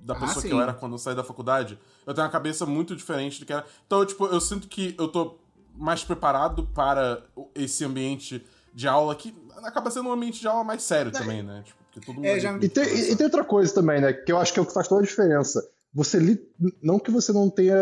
[0.00, 1.76] da Ah, pessoa que eu era quando eu saí da faculdade.
[2.06, 3.66] Eu tenho uma cabeça muito diferente do que era.
[3.86, 5.36] Então, tipo, eu sinto que eu tô
[5.74, 8.44] mais preparado para o- esse ambiente
[8.74, 11.62] de aula que acaba sendo um ambiente de aula mais sério também, né?
[11.64, 12.26] Tipo, porque todo mundo.
[12.26, 14.12] É, já- tem E tem, e tem outra coisa também, né?
[14.12, 15.66] Que eu acho que é o que faz toda a diferença.
[15.94, 16.40] Você li...
[16.82, 17.76] não que você não tenha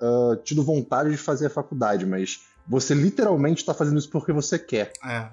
[0.00, 4.58] ah, tido vontade de fazer a faculdade, mas você literalmente está fazendo isso porque você
[4.58, 4.92] quer.
[5.06, 5.28] É.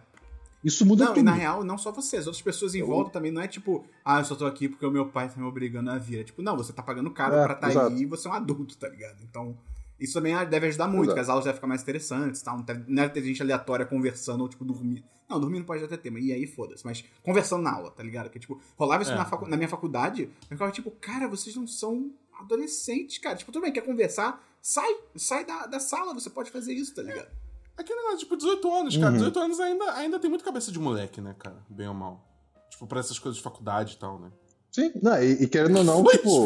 [0.64, 1.24] Isso muda Não, tudo.
[1.24, 3.84] na real, não só você, as outras pessoas em Eu- volta também não é tipo,
[4.06, 6.20] ah, eu só tô aqui porque o meu pai tá me obrigando a vir.
[6.20, 7.88] É tipo, não, você tá pagando caro É, pra estar exato.
[7.96, 9.18] aí e você é um adulto, tá ligado?
[9.24, 9.58] Então,
[10.02, 11.14] isso também deve ajudar muito, Exato.
[11.16, 12.52] que as aulas devem ficar mais interessantes, tá?
[12.54, 15.04] Não deve, não deve ter gente aleatória conversando ou, tipo, dormindo.
[15.30, 16.84] Não, dormindo pode até ter, mas e aí foda-se.
[16.86, 18.30] Mas conversando na aula, tá ligado?
[18.30, 19.16] Que, tipo, rolava isso É.
[19.16, 23.36] na, facu- na minha faculdade, eu ficava tipo, cara, vocês não são adolescentes, cara.
[23.38, 24.44] Tipo, tudo bem, quer conversar?
[24.62, 27.30] Sai, sai da, da sala, você pode fazer isso, tá ligado?
[27.78, 29.08] Aquele negócio, tipo, 18 anos, cara.
[29.12, 29.18] Uhum.
[29.18, 31.64] 18 anos ainda, ainda tem muito cabeça de moleque, né, cara?
[31.70, 32.28] Bem ou mal.
[32.70, 34.32] Tipo, pra essas coisas de faculdade e tal, né?
[34.72, 36.46] Sim, não, e, e querendo ou não, tipo,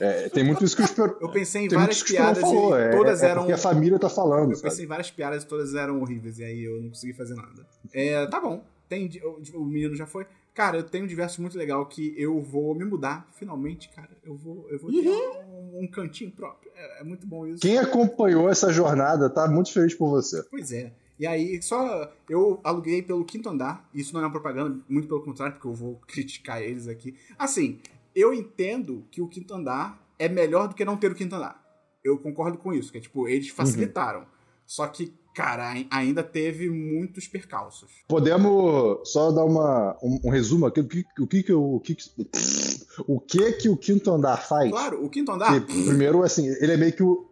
[0.00, 2.88] é, tem muito isso que o Esperon, Eu pensei em várias piadas falou, e é,
[2.90, 3.52] todas é eram.
[3.52, 4.70] a família tá falando, Eu sabe?
[4.70, 7.66] pensei em várias piadas e todas eram horríveis, e aí eu não consegui fazer nada.
[7.92, 8.64] É, tá bom.
[8.88, 10.26] Tem, o, o menino já foi.
[10.54, 14.08] Cara, eu tenho um diverso muito legal que eu vou me mudar, finalmente, cara.
[14.24, 16.70] Eu vou, eu vou ter um, um cantinho próprio.
[16.74, 17.60] É, é muito bom isso.
[17.60, 20.42] Quem acompanhou essa jornada tá muito feliz por você.
[20.50, 20.92] Pois é.
[21.18, 22.10] E aí, só.
[22.28, 23.88] Eu aluguei pelo quinto andar.
[23.94, 27.16] Isso não é uma propaganda, muito pelo contrário, porque eu vou criticar eles aqui.
[27.38, 27.80] Assim,
[28.14, 31.62] eu entendo que o quinto andar é melhor do que não ter o quinto andar.
[32.04, 34.20] Eu concordo com isso, que é tipo, eles facilitaram.
[34.20, 34.26] Uhum.
[34.66, 37.90] Só que, cara, ainda teve muitos percalços.
[38.08, 41.96] Podemos só dar uma, um, um resumo aqui do que, o que, que o que,
[43.06, 44.70] o que que o quinto andar faz?
[44.70, 45.60] Claro, o quinto andar.
[45.66, 47.28] Que, primeiro, assim, ele é meio que o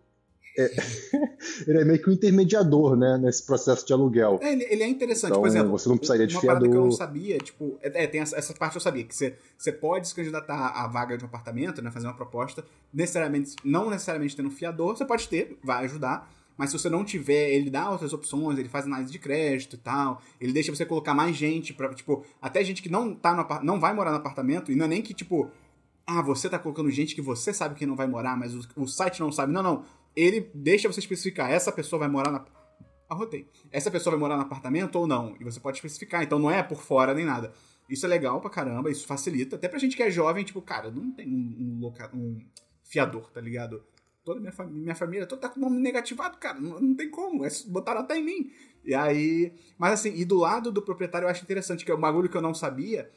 [0.57, 0.71] é,
[1.67, 4.39] ele é meio que um intermediador, né, nesse processo de aluguel.
[4.41, 5.71] É, ele, ele, é interessante, então, por exemplo.
[5.71, 6.71] Você não precisaria de uma fiador.
[6.71, 9.35] que eu não sabia, tipo, é, é, tem essa, essa, parte eu sabia, que você,
[9.57, 13.91] você pode se candidatar à vaga de um apartamento, né, fazer uma proposta, necessariamente, não
[13.91, 17.69] necessariamente tendo um fiador, você pode ter, vai ajudar, mas se você não tiver, ele
[17.69, 21.35] dá outras opções, ele faz análise de crédito e tal, ele deixa você colocar mais
[21.37, 24.77] gente para tipo, até gente que não tá no não vai morar no apartamento, e
[24.77, 25.51] não é nem que, tipo,
[26.07, 28.87] ah, você tá colocando gente que você sabe que não vai morar, mas o, o
[28.87, 29.53] site não sabe.
[29.53, 29.85] Não, não
[30.15, 32.45] ele deixa você especificar, essa pessoa vai morar na.
[33.09, 33.47] Arrotei.
[33.71, 35.37] Essa pessoa vai morar no apartamento ou não?
[35.39, 37.53] E você pode especificar, então não é por fora nem nada.
[37.89, 39.57] Isso é legal pra caramba, isso facilita.
[39.57, 42.11] Até pra gente que é jovem, tipo, cara, não tem um, um, loca...
[42.15, 42.41] um
[42.83, 43.85] fiador, tá ligado?
[44.25, 44.67] Toda minha, fam...
[44.67, 46.59] minha família toda tá com o nome negativado, cara.
[46.59, 47.45] Não, não tem como.
[47.45, 48.51] É, botaram até em mim.
[48.83, 49.53] E aí.
[49.77, 52.37] Mas assim, e do lado do proprietário eu acho interessante, que é um bagulho que
[52.37, 53.11] eu não sabia.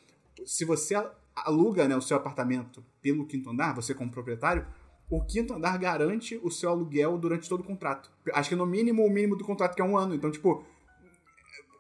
[0.46, 0.96] Se você
[1.34, 4.68] aluga né, o seu apartamento pelo quinto andar, você como proprietário,
[5.10, 8.12] o quinto andar garante o seu aluguel durante todo o contrato.
[8.34, 10.14] Acho que no mínimo o mínimo do contrato que é um ano.
[10.14, 10.66] Então, tipo,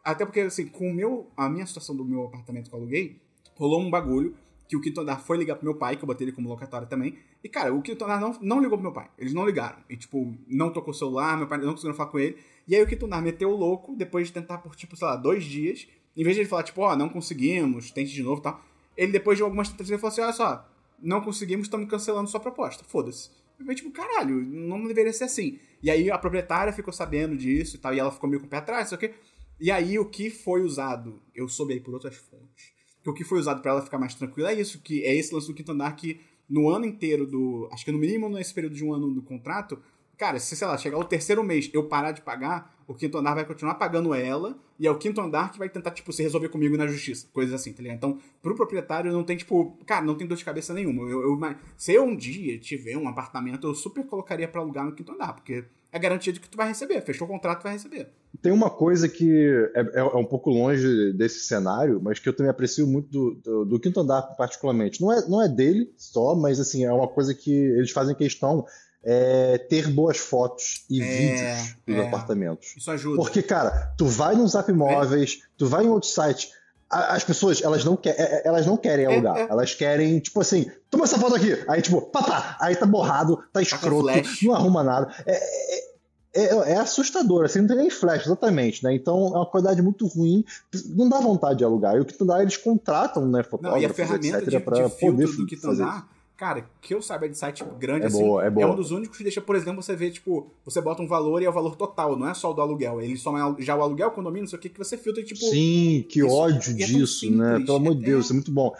[0.03, 3.21] até porque assim, com o meu, a minha situação do meu apartamento que eu aluguei,
[3.55, 4.35] rolou um bagulho
[4.67, 6.87] que o quinto andar foi ligar pro meu pai, que eu botei ele como locatório
[6.87, 7.17] também.
[7.43, 9.09] E, cara, o quinto andar não, não ligou pro meu pai.
[9.17, 9.77] Eles não ligaram.
[9.89, 12.37] E, tipo, não tocou o celular, meu pai não conseguiu falar com ele.
[12.67, 15.15] E aí o quinto andar meteu o louco, depois de tentar por, tipo, sei lá,
[15.15, 15.87] dois dias.
[16.15, 18.61] Em vez de ele falar, tipo, ó, oh, não conseguimos, tente de novo e tal.
[18.97, 20.69] Ele, depois de algumas tentativas, falou assim, olha só,
[20.99, 22.83] não conseguimos, estamos cancelando sua proposta.
[22.83, 23.29] Foda-se.
[23.59, 25.59] Eu tipo, caralho, não deveria ser assim.
[25.81, 28.49] E aí a proprietária ficou sabendo disso e tal, e ela ficou meio com o
[28.49, 29.13] pé atrás, sei o quê.
[29.59, 32.71] E aí o que foi usado, eu soube aí por outras fontes,
[33.03, 35.33] que o que foi usado para ela ficar mais tranquila é isso, que é esse
[35.33, 37.67] lance do quinto andar que no ano inteiro do.
[37.71, 39.81] Acho que no mínimo nesse período de um ano do contrato,
[40.17, 43.35] cara, se sei lá, chegar o terceiro mês eu parar de pagar, o quinto andar
[43.35, 46.49] vai continuar pagando ela, e é o quinto andar que vai tentar, tipo, se resolver
[46.49, 47.27] comigo na justiça.
[47.33, 47.97] Coisas assim, tá ligado?
[47.97, 51.03] Então, pro proprietário não tem, tipo, cara, não tem dor de cabeça nenhuma.
[51.09, 54.93] Eu, eu, se eu um dia tiver um apartamento, eu super colocaria para alugar no
[54.93, 57.01] quinto andar, porque é garantia de que tu vai receber.
[57.01, 58.09] Fechou o contrato, vai receber.
[58.41, 62.33] Tem uma coisa que é, é, é um pouco longe desse cenário, mas que eu
[62.33, 65.01] também aprecio muito do, do, do, quinto andar, particularmente.
[65.01, 68.65] Não é, não é dele só, mas assim, é uma coisa que eles fazem questão
[69.09, 72.07] é, ter boas fotos e é, vídeos dos é.
[72.07, 72.75] apartamentos.
[72.75, 73.15] Isso ajuda.
[73.15, 76.49] Porque, cara, tu vai no Zap Móveis, tu vai em outro site,
[76.89, 79.37] as pessoas, elas não, é, é, elas não querem é, alugar.
[79.37, 79.47] É.
[79.49, 81.57] Elas querem, tipo assim, toma essa foto aqui.
[81.69, 84.09] Aí, tipo, papá, aí tá borrado, tá escroto,
[84.43, 85.09] não arruma nada.
[85.25, 85.87] É,
[86.33, 88.93] é, é, assustador, assim, não tem nem flash, exatamente, né?
[88.93, 90.43] Então é uma qualidade muito ruim,
[90.89, 91.95] não dá vontade de alugar.
[91.95, 94.83] E o que tu dá, eles contratam, né, fotógrafos, não, e a ferramenta etc, de,
[94.83, 96.05] de filtro do que tu dá
[96.37, 98.67] Cara, que eu saiba de site grande é assim, boa, é, boa.
[98.67, 101.41] é um dos únicos que deixa, por exemplo, você ver, tipo, você bota um valor
[101.41, 103.01] e é o valor total, não é só o do aluguel.
[103.01, 105.39] Ele soma já o aluguel, o condomínio, não sei o que, que você filtra, tipo.
[105.39, 107.59] Sim, que isso, ódio é disso, né?
[107.65, 108.71] Pelo amor de Deus, isso é muito bom.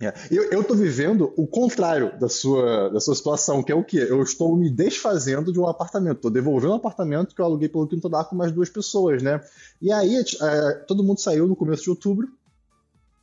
[0.00, 0.12] É.
[0.30, 4.06] Eu, eu tô vivendo o contrário da sua, da sua situação, que é o quê?
[4.08, 6.20] Eu estou me desfazendo de um apartamento.
[6.20, 9.40] Tô devolvendo um apartamento que eu aluguei pelo quinto andar com mais duas pessoas, né?
[9.82, 12.28] E aí, é, todo mundo saiu no começo de outubro.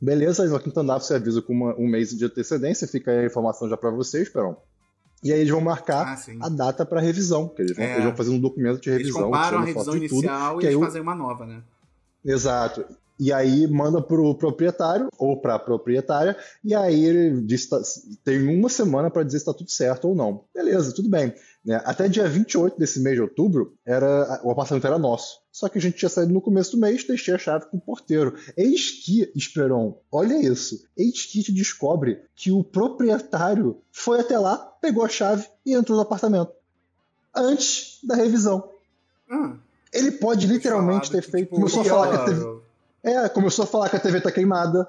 [0.00, 3.26] Beleza, no quinto andar você avisa com uma, um mês de antecedência, fica aí a
[3.26, 4.56] informação já para vocês, Perão.
[5.22, 7.92] E aí eles vão marcar ah, a data para revisão, que eles vão, é.
[7.94, 9.20] eles vão, fazer um documento de revisão.
[9.20, 11.62] Eles comparam a revisão inicial tudo, e eles fazem uma nova, né?
[12.24, 12.84] Exato.
[13.18, 17.80] E aí manda pro proprietário ou pra proprietária, e aí ele diz, tá,
[18.22, 20.44] tem uma semana para dizer se está tudo certo ou não.
[20.54, 21.32] Beleza, tudo bem.
[21.66, 21.82] Né?
[21.84, 25.40] Até dia 28 desse mês de outubro, era, o apartamento era nosso.
[25.50, 27.80] Só que a gente tinha saído no começo do mês, deixei a chave com o
[27.80, 28.34] porteiro.
[28.56, 30.86] Eis que, Esperon, olha isso.
[30.96, 35.96] Eis que te descobre que o proprietário foi até lá, pegou a chave e entrou
[35.96, 36.52] no apartamento.
[37.34, 38.70] Antes da revisão.
[39.28, 39.56] Hum.
[39.92, 41.46] Ele pode literalmente ter feito.
[41.46, 42.60] Tipo, começou a falar que a TV.
[43.02, 44.88] É, começou a falar que a TV tá queimada.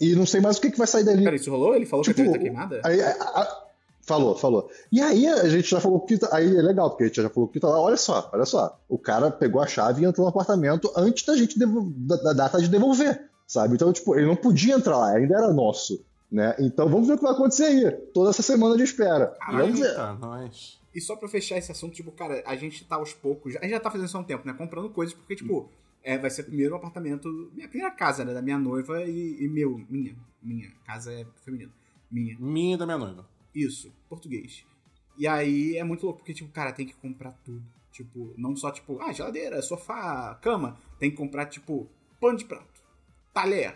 [0.00, 1.24] E não sei mais o que, que vai sair dali.
[1.24, 1.74] Peraí, isso rolou?
[1.74, 2.80] Ele falou tipo, que a TV tipo, tá queimada?
[2.84, 3.67] Aí, a, a,
[4.08, 4.70] Falou, falou.
[4.90, 6.16] E aí a gente já falou que.
[6.16, 7.78] Tá, aí é legal, porque a gente já falou que tá lá.
[7.78, 8.80] Olha só, olha só.
[8.88, 11.66] O cara pegou a chave e entrou no apartamento antes da gente da,
[12.16, 13.28] da, data de devolver.
[13.46, 13.74] Sabe?
[13.74, 16.02] Então, tipo, ele não podia entrar lá, ainda era nosso.
[16.32, 16.54] Né?
[16.58, 17.90] Então vamos ver o que vai acontecer aí.
[18.14, 19.36] Toda essa semana de espera.
[19.42, 19.94] Ai, vamos ver.
[19.94, 20.80] Tá, nós.
[20.94, 23.56] E só pra fechar esse assunto, tipo, cara, a gente tá aos poucos.
[23.56, 24.54] A gente já tá fazendo isso há um tempo, né?
[24.54, 25.68] Comprando coisas, porque, tipo,
[26.02, 27.50] é, vai ser primeiro um apartamento.
[27.54, 28.32] Minha primeira casa, né?
[28.32, 29.84] Da minha noiva e, e meu.
[29.90, 30.16] Minha.
[30.42, 30.70] Minha.
[30.86, 31.70] Casa é feminina.
[32.10, 32.38] Minha.
[32.38, 33.26] Minha e da minha noiva.
[33.66, 34.64] Isso, português.
[35.16, 37.62] E aí é muito louco, porque, tipo, cara, tem que comprar tudo.
[37.90, 40.78] Tipo, não só, tipo, ah, geladeira, sofá, cama.
[40.98, 41.88] Tem que comprar, tipo,
[42.20, 42.80] pano de prato,
[43.34, 43.74] talher,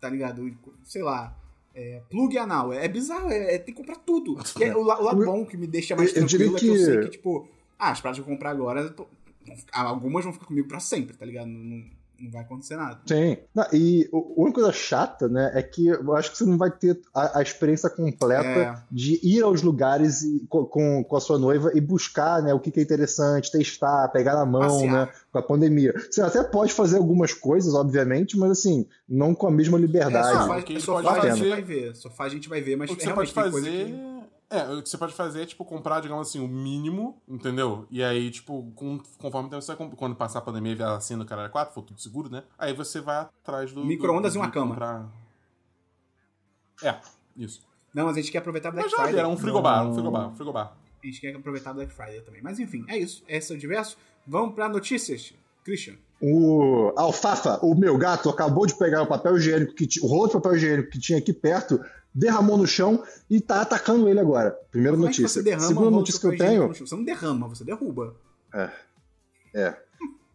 [0.00, 0.50] tá ligado?
[0.82, 1.36] Sei lá,
[1.74, 2.72] é, plug anal.
[2.72, 4.36] É, bizarro, é, é- tem que comprar tudo.
[4.58, 6.58] E é o, la- o lado bom que me deixa mais Eu- eu tranquilo é
[6.60, 8.92] que eu que- sei que, tipo, ah, as pratas que eu comprar agora,
[9.56, 11.46] ficar- algumas vão ficar comigo pra sempre, tá ligado?
[11.46, 11.84] Não,
[12.20, 13.00] não- vai acontecer nada.
[13.06, 13.36] Sim.
[13.54, 16.58] Não, e o- a única coisa chata, né, é que eu acho que você não
[16.58, 18.76] vai ter a, a experiência completa É.
[18.90, 20.64] de ir aos lugares e- com,
[21.04, 24.44] com, a sua noiva e buscar né, o que, que é interessante, testar, pegar na
[24.46, 25.06] mão, Passear.
[25.06, 25.94] né, com a pandemia.
[26.10, 30.64] Você até pode fazer algumas coisas, obviamente, mas assim, não com a mesma É, liberdade.
[30.64, 31.96] que a gente sofá pode a gente fazer- vai ver.
[31.96, 33.86] Sofá a gente vai ver, mas O que você realmente pode fazer.
[33.86, 34.20] que-
[34.52, 37.86] É, o que você pode fazer é, tipo, comprar, digamos assim, o mínimo, entendeu?
[37.88, 41.24] E aí, tipo, com- conforme você comp- quando passar a pandemia e vier assim no
[41.24, 42.42] caralho 4, for tudo seguro, né?
[42.58, 43.84] Aí você vai atrás do.
[43.84, 44.70] Micro-ondas do- e uma cama.
[44.74, 45.08] comprar-
[46.82, 46.96] É,
[47.36, 47.60] isso.
[47.94, 49.18] Não, mas a gente quer aproveitar Black Mas já Friday.
[49.20, 49.94] era um frigobar, um Não.
[49.94, 50.76] frigobar, um frigobar.
[51.02, 52.42] A gente quer aproveitar Black Friday também.
[52.42, 53.22] Mas enfim, é isso.
[53.28, 53.96] Esse é o diverso.
[54.26, 55.32] Vamos pra notícias.
[55.64, 55.94] Christian.
[56.22, 60.26] O Alfafa, o meu gato, acabou de pegar o papel higiênico, que ti- o rolo
[60.28, 61.82] de papel higiênico que tinha aqui perto,
[62.14, 64.56] derramou no chão e tá atacando ele agora.
[64.70, 65.28] Primeira Como é notícia.
[65.28, 66.68] você derrama Segunda notícia que eu tenho.
[66.74, 68.16] Você não derrama, você derruba.
[69.54, 69.76] É,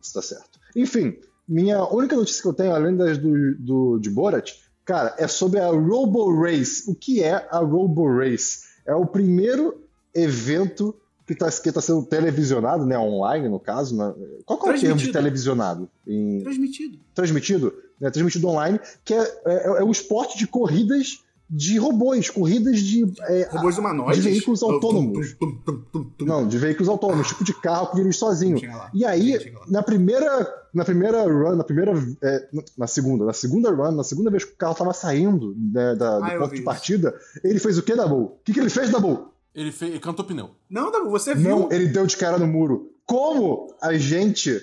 [0.02, 0.60] isso tá certo.
[0.76, 1.18] Enfim,
[1.48, 4.54] minha única notícia que eu tenho, além das do, do, de Borat,
[4.84, 6.90] cara, é sobre a Robo Race.
[6.90, 8.66] O que é a Robo Race?
[8.86, 10.96] É o primeiro evento
[11.26, 13.98] que está tá sendo televisionado, né, online no caso.
[13.98, 14.14] né?
[14.46, 15.90] Qual que é o termo de televisionado?
[16.06, 17.00] Em, Transmitido.
[17.16, 22.80] transmitido, né, transmitido online, que é, é, é um esporte de corridas de robôs, corridas
[22.80, 23.06] de.
[23.28, 24.24] é, Robôs humanoides.
[24.24, 25.34] de veículos autônomos.
[25.34, 26.26] tum, tum, tum, tum.
[26.26, 28.58] Não, de veículos autônomos, tipo de carro que dirige sozinho.
[28.94, 29.38] E aí,
[29.68, 31.94] na primeira, na primeira run, na primeira,
[32.24, 35.94] é, na segunda, na segunda run, na segunda vez que o carro tava saindo né,
[35.96, 36.64] da- do Ah, ponto de isso.
[36.64, 38.16] partida, ele fez o que, Dabu?
[38.22, 39.28] O que, que ele fez, Dabu?
[39.54, 40.50] Ele, fez, ele cantou pneu.
[40.70, 41.48] Não, Dabu, você viu.
[41.50, 42.92] Não, ele deu de cara no muro.
[43.06, 44.60] Como a gente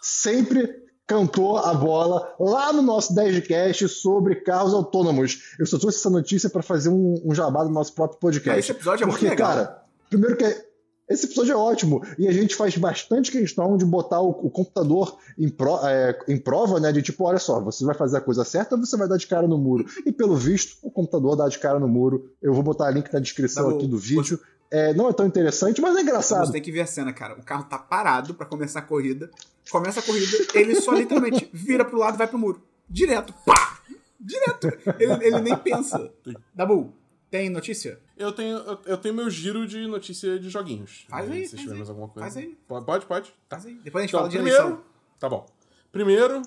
[0.00, 0.79] sempre
[1.10, 5.54] cantou a bola lá no nosso 10 de cast sobre carros autônomos.
[5.58, 8.60] Eu só trouxe essa notícia para fazer um, um jabá do nosso próprio podcast.
[8.60, 9.48] Esse episódio é muito Porque, legal.
[9.48, 10.64] cara, primeiro que é-
[11.08, 15.16] esse episódio é ótimo e a gente faz bastante questão de botar o, o computador
[15.36, 16.92] em, pro- é, em prova, né?
[16.92, 19.26] De tipo, olha só, você vai fazer a coisa certa ou você vai dar de
[19.26, 19.84] cara no muro?
[20.06, 22.30] E pelo visto, o computador dá de cara no muro.
[22.40, 24.38] Eu vou botar link na descrição Dabu, aqui do vídeo.
[24.70, 26.52] É, não é tão interessante, mas é Você engraçado.
[26.52, 27.34] tem que ver a cena, cara.
[27.34, 29.30] O carro tá parado pra começar a corrida.
[29.70, 32.62] Começa a corrida, ele só literalmente vira pro lado e vai pro muro.
[32.88, 33.34] Direto.
[33.44, 33.80] Pá!
[34.18, 34.68] Direto.
[34.98, 36.12] Ele, ele nem pensa.
[36.54, 36.92] Dabu,
[37.30, 37.98] tem notícia?
[38.16, 41.06] Eu tenho, eu, tenho meu giro de notícia de joguinhos.
[41.08, 41.78] Faz Aí, aí, Se faz tiver aí.
[41.78, 42.20] mais alguma coisa.
[42.30, 42.58] Faz aí.
[42.68, 43.06] Pode, pode?
[43.06, 43.30] pode?
[43.48, 43.56] Tá.
[43.56, 43.74] Faz aí.
[43.82, 44.58] Depois a gente Então, fala de primeiro.
[44.62, 44.84] eleição.
[45.18, 45.46] Tá bom.
[45.90, 46.42] Primeiro.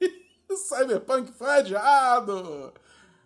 [0.56, 2.72] Cyberpunk foi adiado!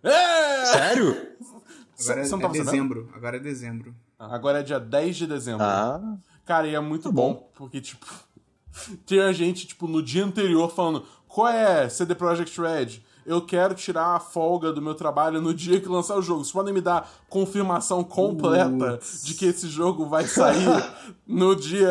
[0.03, 0.64] É!
[0.66, 1.16] Sério?
[2.05, 2.70] Agora é, Você não é tava sabendo?
[2.70, 3.09] dezembro.
[3.14, 3.94] Agora é dezembro.
[4.18, 5.64] Agora é dia 10 de dezembro.
[5.64, 6.16] Ah.
[6.44, 7.32] Cara, e é muito Tá bom.
[7.34, 7.50] bom.
[7.55, 8.07] porque, tipo,
[9.07, 13.00] tinha gente, tipo, no dia anterior falando: qual é, CD Projekt Red?
[13.24, 16.40] Eu quero tirar a folga do meu trabalho no dia que lançar o jogo.
[16.42, 19.22] Vocês podem me dar confirmação completa Putz.
[19.22, 20.66] de que esse jogo vai sair
[21.24, 21.88] no dia,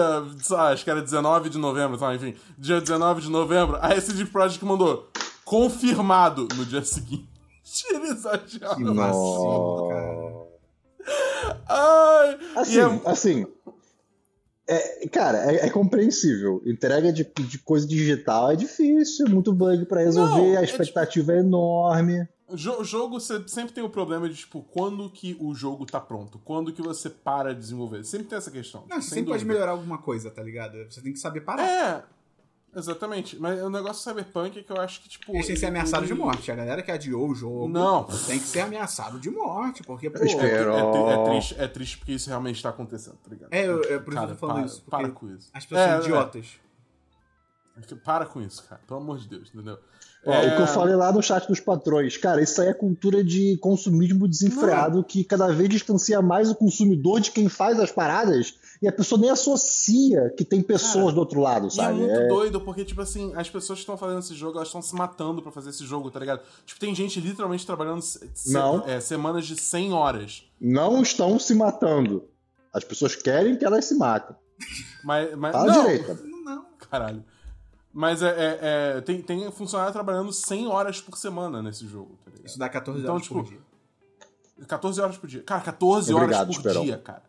[0.74, 2.14] acho que era 19 de novembro, tá?
[2.14, 3.78] enfim, dia 19 de novembro.
[3.82, 5.10] Aí a CD Projekt mandou
[5.46, 7.30] confirmado no dia seguinte.
[7.92, 8.96] Eles Que adiaram.
[8.96, 10.52] vacilo, cara.
[11.68, 13.46] Ai, Assim, é- assim.
[14.68, 16.62] é, cara, é, é compreensível.
[16.66, 21.34] Entrega de, de coisa digital é difícil, muito bug pra resolver, Não, a é expectativa
[21.34, 22.28] é, enorme.
[22.48, 26.00] O jo- jogo você sempre tem o problema de, tipo, quando que o jogo tá
[26.02, 26.38] pronto?
[26.44, 28.04] Quando que você para de desenvolver?
[28.04, 28.82] Sempre tem essa questão.
[28.90, 29.54] Não, você sem sempre pode dúvida.
[29.54, 30.74] melhorar alguma coisa, tá ligado?
[30.90, 31.64] Você tem que saber parar.
[31.66, 32.04] É,
[32.76, 33.38] exatamente.
[33.40, 35.32] Mas o negócio do Cyberpunk é que eu acho que, tipo...
[35.34, 36.52] Eles têm que ser ele- ameaçados de ele- morte.
[36.52, 38.04] A galera que adiou o jogo Não.
[38.04, 40.20] tem que ser ameaçado de morte, porque, pô.
[40.20, 40.74] É, espero.
[40.76, 43.50] é tri- é triste, é triste porque isso realmente tá acontecendo, tá ligado?
[43.54, 44.84] É, eu- é por isso que eu tô falando para, isso.
[44.90, 45.50] Para porque com isso.
[45.54, 46.02] As pessoas É, são é.
[46.04, 46.46] idiotas.
[47.92, 48.82] É Para com isso, cara.
[48.86, 49.78] Pelo amor de Deus, entendeu?
[50.26, 52.74] Ó, É, O que eu falei lá no chat dos patrões, cara, isso aí é
[52.74, 57.92] cultura de consumismo desenfreado que cada vez distancia mais o consumidor de quem faz as
[57.92, 61.70] paradas e a pessoa nem associa que tem pessoas Cara, do outro lado, E é
[61.70, 62.00] sabe?
[62.00, 64.82] muito É- doido, porque, tipo assim, as pessoas que estão fazendo esse jogo, elas estão
[64.82, 66.42] se matando pra fazer esse jogo, tá ligado?
[66.66, 68.20] Tipo, tem gente literalmente trabalhando se-
[68.88, 70.44] é, semanas de 100 horas.
[70.60, 72.28] Não estão se matando.
[72.74, 74.36] As pessoas querem que elas se matem.
[75.04, 76.06] Mas, mas Fala não, direito.
[76.06, 76.20] cara.
[76.46, 77.26] Não, caralho.
[77.94, 78.60] Mas é, é-
[78.98, 82.48] é- tem, tem funcionário trabalhando 100 horas por semana nesse jogo, tá ligado?
[82.48, 83.50] Isso dá 14 Então, horas por tipo,
[84.58, 84.66] dia.
[84.68, 85.44] 14 horas por dia.
[85.44, 86.84] Cara, 14 Obrigado, horas por Esperão.
[86.86, 87.24] dia, cara.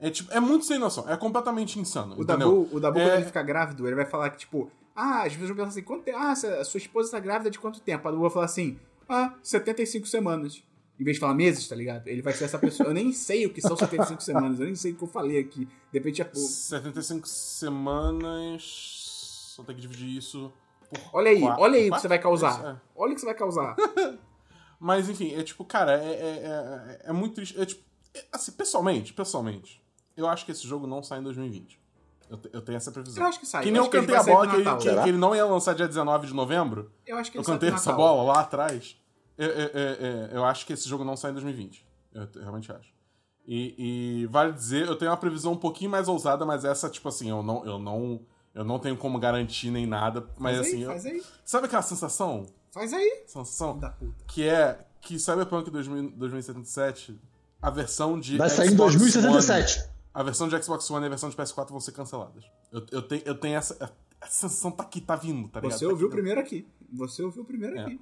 [0.00, 1.08] É, tipo, é muito sem noção.
[1.08, 2.16] É completamente insano.
[2.16, 2.62] O entendeu?
[2.64, 5.32] Dabu, o Dabu É- quando ele ficar grávido, ele vai falar que, tipo, ah, as
[5.32, 6.18] pessoas vão pensar assim, quanto tempo?
[6.18, 8.06] Ah, a sua esposa tá grávida de quanto tempo?
[8.06, 10.62] A Dabu vai falar assim, ah, 75 semanas.
[11.00, 12.08] Em vez de falar meses, tá ligado?
[12.08, 12.88] Ele vai ser essa pessoa.
[12.88, 15.38] Eu nem sei o que são 75 semanas, eu nem sei o que eu falei
[15.38, 15.64] aqui.
[15.92, 16.48] De repente é pouco.
[16.48, 18.62] 75 semanas.
[19.54, 20.52] Só tem que dividir isso
[20.90, 20.98] por.
[21.12, 22.64] Olha aí, quatro- olha aí o que você vai causar.
[22.64, 22.76] é.
[22.96, 23.76] Olha o que você vai causar.
[24.80, 27.60] Mas enfim, é tipo, cara, é, é, é, é muito triste.
[27.60, 27.82] É, tipo,
[28.14, 29.82] é, assim, pessoalmente, pessoalmente,
[30.18, 31.80] eu acho que esse jogo não sai em 2020.
[32.30, 33.22] Eu, eu tenho essa previsão.
[33.22, 33.62] Eu acho que sai.
[33.62, 34.78] Que Eu nem eu acho que ele cantei a bola que, Natal.
[34.78, 36.92] que- que ele não ia lançar dia 19 de novembro.
[37.06, 38.96] Eu acho que Eu ele cantei essa bola lá atrás.
[39.38, 41.86] Eu, eu- eu- eu- eu acho que esse jogo não sai em 2020.
[42.12, 42.92] Eu, te- realmente acho.
[43.46, 47.08] E, e vale dizer, eu tenho uma previsão um pouquinho mais ousada, mas essa, tipo
[47.08, 48.20] assim, eu não, eu não,
[48.54, 50.26] eu não tenho como garantir nem nada.
[50.38, 51.22] Mas Faz assim, aí, eu- faz aí.
[51.46, 52.44] sabe aquela sensação?
[52.70, 53.22] Faz aí.
[53.26, 54.12] Sensação Da puta.
[54.26, 57.18] que é que Cyberpunk 2000 2077,
[57.62, 59.78] a versão de Vai sair em Xbox 2077.
[59.80, 62.44] One, a versão de Xbox One e a versão de PS4 vão ser canceladas.
[62.72, 63.74] Eu, eu, tenho, eu tenho essa,
[64.20, 65.78] essa sensação tá aqui, tá vindo, tá ligado?
[65.78, 66.66] Você Tá ouviu aqui, primeiro aqui.
[66.92, 67.82] Você ouviu primeiro É.
[67.82, 68.00] aqui.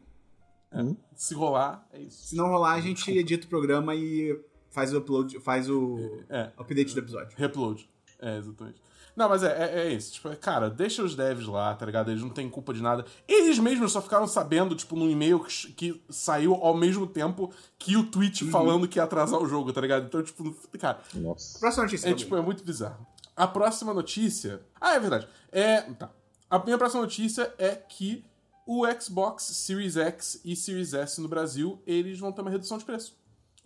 [1.15, 2.27] Se rolar, é isso.
[2.29, 4.39] Se não rolar, a gente edita o programa e
[4.71, 6.53] faz o upload, faz o É.
[6.57, 7.37] update do episódio.
[7.37, 7.89] Reupload.
[8.21, 8.81] É, exatamente.
[9.17, 10.13] Não, mas é, é, é isso.
[10.13, 12.11] Tipo, é, cara, deixa os devs lá, tá ligado?
[12.11, 13.07] Eles não têm culpa de nada.
[13.27, 17.97] Eles mesmos só ficaram sabendo, tipo, num e-mail que, que saiu ao mesmo tempo que
[17.97, 18.51] o tweet Uhum.
[18.51, 20.05] falando que ia atrasar o jogo, tá ligado?
[20.05, 21.59] Então, tipo, cara, Nossa.
[21.59, 22.11] Próxima notícia.
[22.11, 23.07] É, tipo, é muito bizarro.
[23.35, 24.61] A próxima notícia.
[24.81, 25.27] Ah, é verdade.
[25.51, 25.81] É.
[25.83, 26.11] Tá.
[26.51, 28.25] A minha próxima notícia é que
[28.67, 32.85] o Xbox Series X e Series S no Brasil, eles vão ter uma redução de
[32.85, 33.15] preço.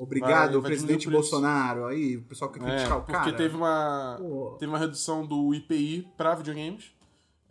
[0.03, 1.11] Obrigado, vai- vai presidente o.
[1.11, 1.85] Bolsonaro.
[1.87, 3.33] Aí, o pessoal que É, criticar o porque cara.
[3.37, 4.17] teve uma.
[4.19, 4.57] Pô.
[4.59, 6.93] Teve uma redução do IPI pra videogames.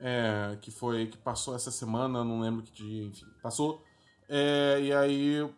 [0.02, 1.08] é, que foi.
[1.08, 3.26] que passou essa semana, não lembro que dia, enfim.
[3.44, 3.84] Passou.
[4.30, 5.50] É, e aí,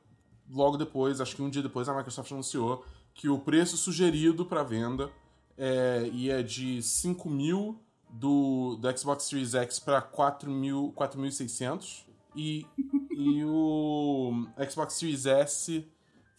[0.50, 4.64] logo depois, acho que um dia depois, a Microsoft anunciou que o preço sugerido para
[4.64, 5.12] venda
[5.58, 12.06] é, ia de 5 mil do, do Xbox Series X para 4.600
[12.36, 12.66] e,
[13.12, 15.86] e o Xbox Series S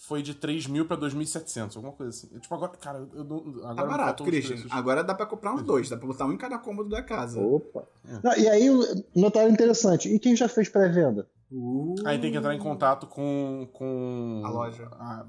[0.02, 2.26] foi de 3 mil pra 2.700, alguma coisa assim.
[2.38, 3.38] Tipo, agora, cara, eu não.
[3.62, 4.56] Agora Tá barato, Christian.
[4.70, 5.88] Agora dá pra comprar uns dois.
[5.88, 7.40] Dá pra botar um em cada cômodo da casa.
[7.40, 7.84] Opa.
[8.08, 8.18] É.
[8.22, 10.12] Não, e aí, um detalhe interessante.
[10.12, 11.28] E quem já fez pré-venda?
[11.52, 14.88] Uh, Aí tem que entrar em contato com, com A loja.
[14.92, 15.26] a,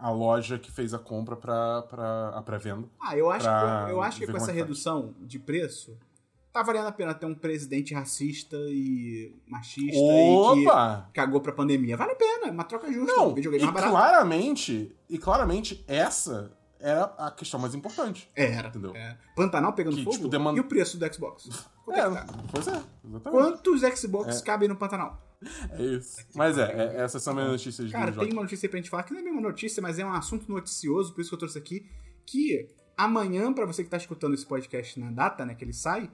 [0.00, 2.88] a loja que fez a compra pra, pra a pré-venda.
[3.00, 4.60] Ah, eu acho, que, eu acho que com essa é tá.
[4.60, 5.96] redução de preço,
[6.56, 11.10] tá valendo a pena ter um presidente racista e machista e que Opa!
[11.12, 11.96] cagou pra pandemia.
[11.98, 13.12] Vale a pena, é uma troca justa.
[13.14, 16.50] Não, videogame e mais claramente, e claramente essa
[16.80, 18.30] era a questão mais importante.
[18.34, 18.94] Era, Entendeu?
[18.96, 19.18] era.
[19.34, 21.48] Pantanal pegando Que, fogo tipo, demanda- e o preço do Xbox.
[21.84, 22.26] Quanto é, É, tá?
[22.50, 23.22] pois é, exatamente.
[23.30, 25.22] Quantos Xbox cabem no Pantanal?
[25.72, 26.16] É isso.
[26.34, 29.12] Mas é, é essas são minhas notícias Cara, tem uma notícia pra gente falar que
[29.12, 31.86] não é uma notícia, mas é um assunto noticioso, por isso que eu trouxe aqui.
[32.24, 32.66] Que
[32.96, 36.10] amanhã, pra você que tá escutando esse podcast na data, né, que ele sai,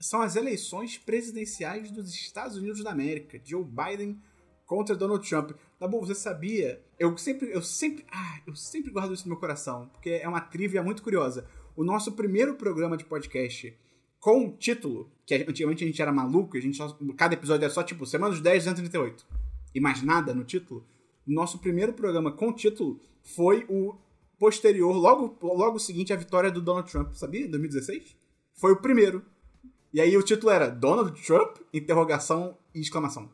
[0.00, 3.40] são as eleições presidenciais dos Estados Unidos da América.
[3.44, 4.18] Joe Biden
[4.64, 5.50] contra Donald Trump.
[5.78, 6.82] Tá bom, você sabia?
[6.98, 10.40] Eu sempre, eu sempre, ah, eu sempre guardo isso no meu coração, porque é uma
[10.40, 11.46] trivia muito curiosa.
[11.76, 13.76] O nosso primeiro programa de podcast
[14.18, 17.82] com título, que antigamente a gente era maluco, a gente só, cada episódio era só
[17.82, 19.26] tipo Semana dos 10, 238
[19.74, 20.86] e mais nada no título.
[21.26, 23.96] O nosso primeiro programa com título foi o
[24.38, 27.46] posterior, logo, logo seguinte à vitória do Donald Trump, sabia?
[27.46, 28.16] Em 2016?
[28.54, 29.24] Foi o primeiro.
[29.92, 31.56] E aí o título era Donald Trump?
[31.72, 33.28] Interrogação e exclamação.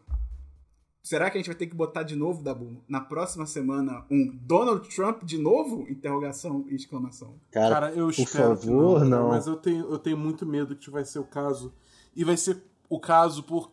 [1.03, 4.27] Será que a gente vai ter que botar de novo, Dabu, na próxima semana, um
[4.43, 5.87] Donald Trump de novo?
[5.89, 7.39] Interrogação e exclamação.
[7.53, 9.29] Cara, Cara, eu por espero que favor, não, não.
[9.29, 11.73] Mas eu tenho, eu tenho muito medo que vai ser o caso.
[12.15, 13.71] E vai ser o caso por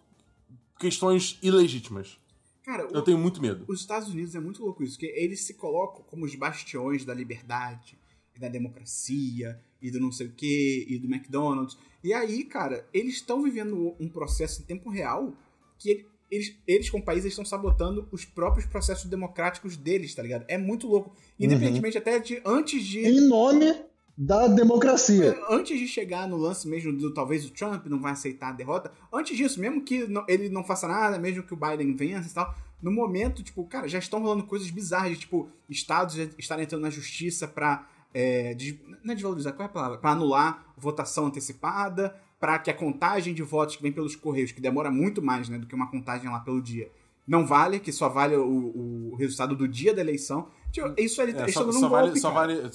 [0.80, 2.20] questões ilegítimas.
[2.64, 3.66] Cara, o- Eu tenho muito medo.
[3.68, 7.14] os Estados Unidos é muito louco isso, que eles se colocam como os bastiões da
[7.16, 7.98] liberdade,
[8.36, 11.78] e da democracia, e do não sei o que, e do McDonald's.
[12.04, 15.34] E aí, cara, eles estão vivendo um processo em tempo real
[15.78, 20.46] que ele- eles, eles como país, estão sabotando os próprios processos democráticos deles, tá ligado?
[20.48, 21.14] É muito louco.
[21.40, 23.06] Independentemente até de antes de.
[23.06, 23.72] em nome
[24.18, 25.38] da democracia.
[25.50, 28.92] Antes de chegar no lance mesmo do talvez o Trump não vai aceitar a derrota,
[29.12, 32.56] antes disso, mesmo que ele não faça nada, mesmo que o Biden vença e tal,
[32.82, 36.90] no momento, tipo, cara, já estão rolando coisas bizarras, de, tipo, estados estarem entrando na
[36.90, 37.88] justiça pra.
[38.14, 39.98] É, des- não é desvalorizar, qual é a palavra?
[39.98, 44.62] Pra anular votação antecipada, pra que a contagem de votos que vem pelos correios, que
[44.62, 46.92] demora muito mais né, do que uma contagem lá pelo dia,
[47.28, 50.48] não vale, que só vale o, o resultado do dia da eleição.
[50.72, 52.70] Tipo, isso aí, É, só, só vale, só vale.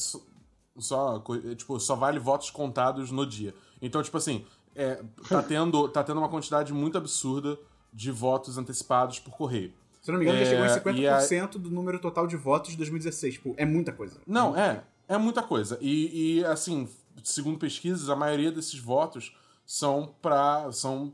[0.78, 3.55] Só, é, tipo, só vale votos contados no dia.
[3.82, 4.44] Então, tipo assim,
[4.77, 7.59] é, tá, tendo, tá tendo uma quantidade muito absurda
[7.93, 9.73] de votos antecipados por correio.
[10.01, 12.77] Se não me engano, já chegou em É, 50% do número total de votos de
[12.77, 13.35] 2016.
[13.35, 14.20] Tipo, é muita coisa.
[14.27, 14.82] Não, é.
[15.09, 15.78] É muita coisa.
[15.80, 16.89] E, e, assim,
[17.24, 19.35] segundo pesquisas, a maioria desses votos
[19.66, 20.70] são pra.
[20.72, 21.12] são.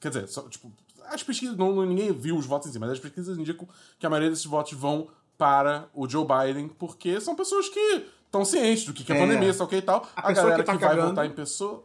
[0.00, 0.70] Quer dizer, são, tipo.
[1.10, 1.56] As pesquisas.
[1.56, 3.66] Não, ninguém viu os votos em si, mas as pesquisas indicam
[3.98, 8.44] que a maioria desses votos vão para o Joe Biden, porque são pessoas que estão
[8.44, 9.20] cientes do que, que é, É.
[9.20, 10.06] pandemia, está ok e tal.
[10.14, 11.84] A A, galera que que, tá vai cagando- votar em pessoa.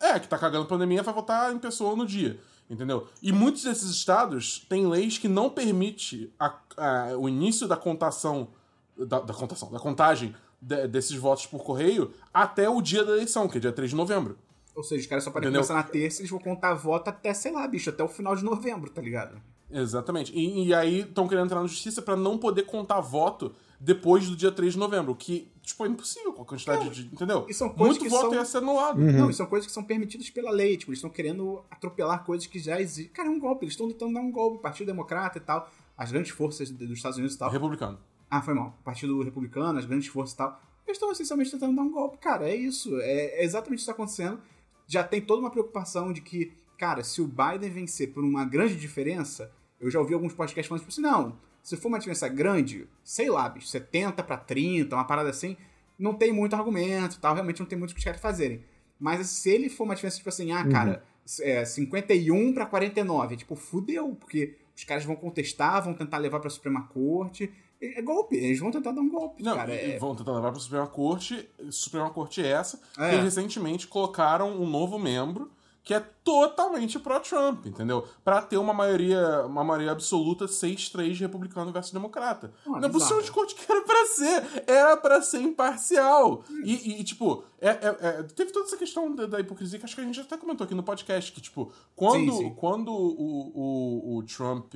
[0.00, 2.40] É, que tá cagando pandemia vai votar em pessoa no dia.
[2.70, 3.06] Entendeu?
[3.20, 8.48] E muitos desses estados têm leis que não permite a- a- o início da contação.
[8.96, 13.48] Da, da contação, da contagem de- desses votos por correio até o dia da eleição,
[13.48, 14.38] que é dia 3 de novembro.
[14.74, 15.60] Ou seja, os caras só podem Entendeu?
[15.66, 18.34] começar na terça e eles vão contar voto até, sei lá, bicho, até o final
[18.34, 19.38] de novembro, tá ligado?
[19.70, 20.32] Exatamente.
[20.34, 24.36] E, e aí estão querendo entrar na justiça pra não poder contar voto depois do
[24.36, 27.06] dia 3 de novembro, o que, tipo, é impossível com a quantidade de.
[27.12, 27.44] Entendeu?
[27.48, 29.00] e são coisas Muito que voto são- ia ser anulado.
[29.00, 30.76] Não, e são coisas que são permitidas pela lei.
[30.76, 33.12] Tipo, eles estão querendo atropelar coisas que já existem.
[33.12, 33.64] Cara, é um golpe.
[33.64, 34.62] Eles estão tentando dar um golpe.
[34.62, 35.68] Partido Democrata e tal.
[35.96, 37.50] As grandes forças dos Estados Unidos e tal.
[37.50, 37.98] Republicano.
[38.32, 38.78] Ah, foi mal.
[38.82, 40.58] Partido Republicano, as grandes forças e tal.
[40.86, 42.16] Eles estão essencialmente tentando dar um golpe.
[42.16, 42.98] Cara, é isso.
[43.02, 44.40] É, é exatamente isso que está acontecendo.
[44.86, 48.74] Já tem toda uma preocupação de que, cara, se o Biden vencer por uma grande
[48.74, 52.88] diferença, eu já ouvi alguns podcasts falando, tipo assim, não, se for uma diferença grande,
[53.04, 55.54] sei lá, bicho, 70 para 30, uma parada assim,
[55.98, 58.64] não tem muito argumento tal, realmente não tem muito o que os caras fazerem.
[58.98, 61.04] Mas se ele for uma diferença, tipo assim, ah, cara,
[61.42, 66.48] é, 51 para 49, tipo, fudeu, porque os caras vão contestar, vão tentar levar pra
[66.48, 67.52] Suprema Corte.
[67.82, 69.74] É é golpe, eles vão tentar dar um golpe, Não, cara.
[69.74, 71.48] É, vão tentar levar pra Suprema Corte.
[71.70, 72.80] Suprema Corte é essa.
[72.96, 73.10] É.
[73.10, 75.50] Que recentemente colocaram um novo membro
[75.84, 78.06] que é totalmente pró-Trump, entendeu?
[78.24, 82.52] Pra ter uma maioria, uma maioria absoluta 6-3 de republicano versus democrata.
[82.64, 84.64] Não, é Não é possível de corte que era pra ser.
[84.68, 86.44] Era pra ser imparcial.
[86.64, 89.96] E, e- tipo, é- é- é- teve toda essa questão da, da hipocrisia que acho
[89.96, 92.54] que a gente até comentou aqui no podcast, que, tipo, quando, Sim, sim.
[92.54, 94.72] quando o, o, o Trump.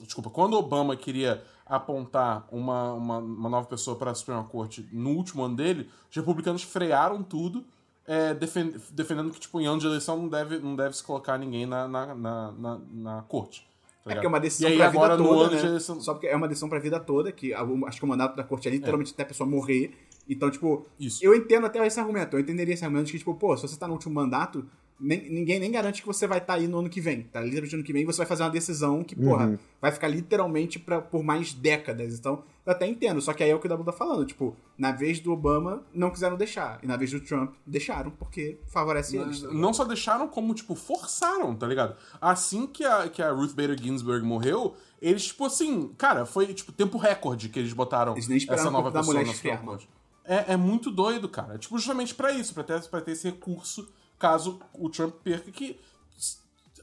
[0.00, 5.10] Desculpa, quando Obama queria apontar uma, uma, uma nova pessoa para a Suprema Corte no
[5.10, 7.64] último ano dele, os republicanos frearam tudo,
[8.06, 11.36] é, defen- defendendo que, tipo, em ano de eleição não deve, não deve se colocar
[11.36, 13.66] ninguém na, na, na, na, na corte.
[14.04, 15.66] tá É porque é uma decisão pra agora, vida toda, né?
[15.66, 16.00] eleição.
[16.00, 18.44] Só porque é uma decisão pra vida toda, que a- acho que o mandato da
[18.44, 19.92] corte é literalmente até a pessoa morrer.
[20.28, 21.18] Então, tipo, Isso.
[21.24, 22.34] eu entendo até esse argumento.
[22.36, 24.64] Eu entenderia esse argumento de que, tipo, pô, se você tá no último mandato,
[24.98, 27.22] nem- ninguém nem garante que você vai estar aí no ano que vem.
[27.24, 27.40] Tá?
[27.40, 29.46] Literalmente no ano que vem você vai fazer uma decisão que, porra,
[29.80, 32.18] vai ficar literalmente pra, por mais décadas.
[32.18, 33.20] Então, eu até entendo.
[33.20, 34.24] Só que aí é o que o Dabu tá falando.
[34.24, 36.78] Tipo, na vez do Obama, não quiseram deixar.
[36.82, 39.42] E na vez do Trump, deixaram, porque favorece eles.
[39.42, 39.48] tá?
[39.52, 41.96] Não só deixaram, como, tipo, forçaram, tá ligado?
[42.20, 46.72] Assim que a, que a Ruth Bader Ginsburg morreu, eles, tipo assim, cara, foi, tipo,
[46.72, 49.88] tempo recorde que eles botaram Eles nem esperaram essa nova pessoa mulher na Suprema Corte.
[50.24, 51.56] É, é muito doido, cara.
[51.56, 55.78] Tipo, justamente pra isso, pra ter, pra ter esse recurso caso o Trump perca, que...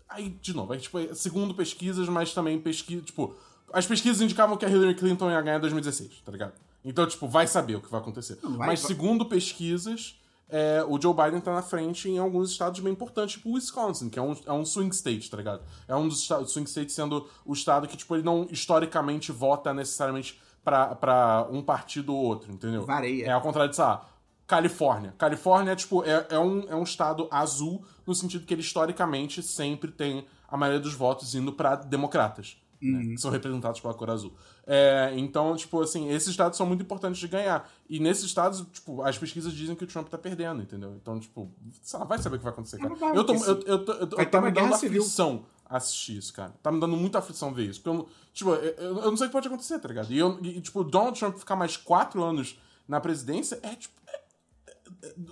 [0.09, 3.35] Aí, de novo, aí, tipo, é segundo pesquisas, mas também pesquisa, tipo...
[3.71, 6.53] As pesquisas indicavam que a Hillary Clinton ia ganhar em 2016, tá ligado?
[6.85, 8.37] Então, tipo, vai saber o que vai acontecer.
[8.43, 10.15] Não, vai- mas vai- segundo pesquisas,
[10.47, 14.09] é, o Joe Biden tá na frente em alguns estados bem importantes, tipo o Wisconsin,
[14.09, 15.63] que é um, é um swing state, tá ligado?
[15.87, 19.73] É um dos estados, swing states sendo o estado que, tipo, ele não historicamente vota
[19.73, 22.85] necessariamente pra, pra um partido ou outro, entendeu?
[22.85, 23.25] Vareia.
[23.25, 24.07] É ao contrário de, sei lá,
[24.47, 25.13] Califórnia.
[25.17, 29.91] Califórnia, tipo, é, é, um, é um estado azul, no sentido que ele historicamente sempre
[29.91, 32.57] tem a maioria dos votos indo pra democratas.
[32.81, 34.33] né, que são representados pela cor azul.
[34.67, 37.69] É, então, tipo, assim, esses estados são muito importantes de ganhar.
[37.89, 40.93] E nesses estados, tipo, as pesquisas dizem que o Trump tá perdendo, entendeu?
[41.01, 41.49] Então, tipo,
[41.93, 42.89] lá, vai saber o que vai acontecer, cara.
[42.89, 46.33] não vai, Eu tô, eu, eu, eu, tô- vai tá me dando aflição assistir isso,
[46.33, 46.53] cara.
[46.61, 47.81] Tá me dando muita aflição ver isso.
[47.81, 50.11] Porque eu, tipo, eu, eu eu não sei o que pode acontecer, tá ligado?
[50.11, 54.02] E, eu, e, tipo, Donald Trump ficar mais quatro anos na presidência é, tipo, é-
[54.02, 54.02] é-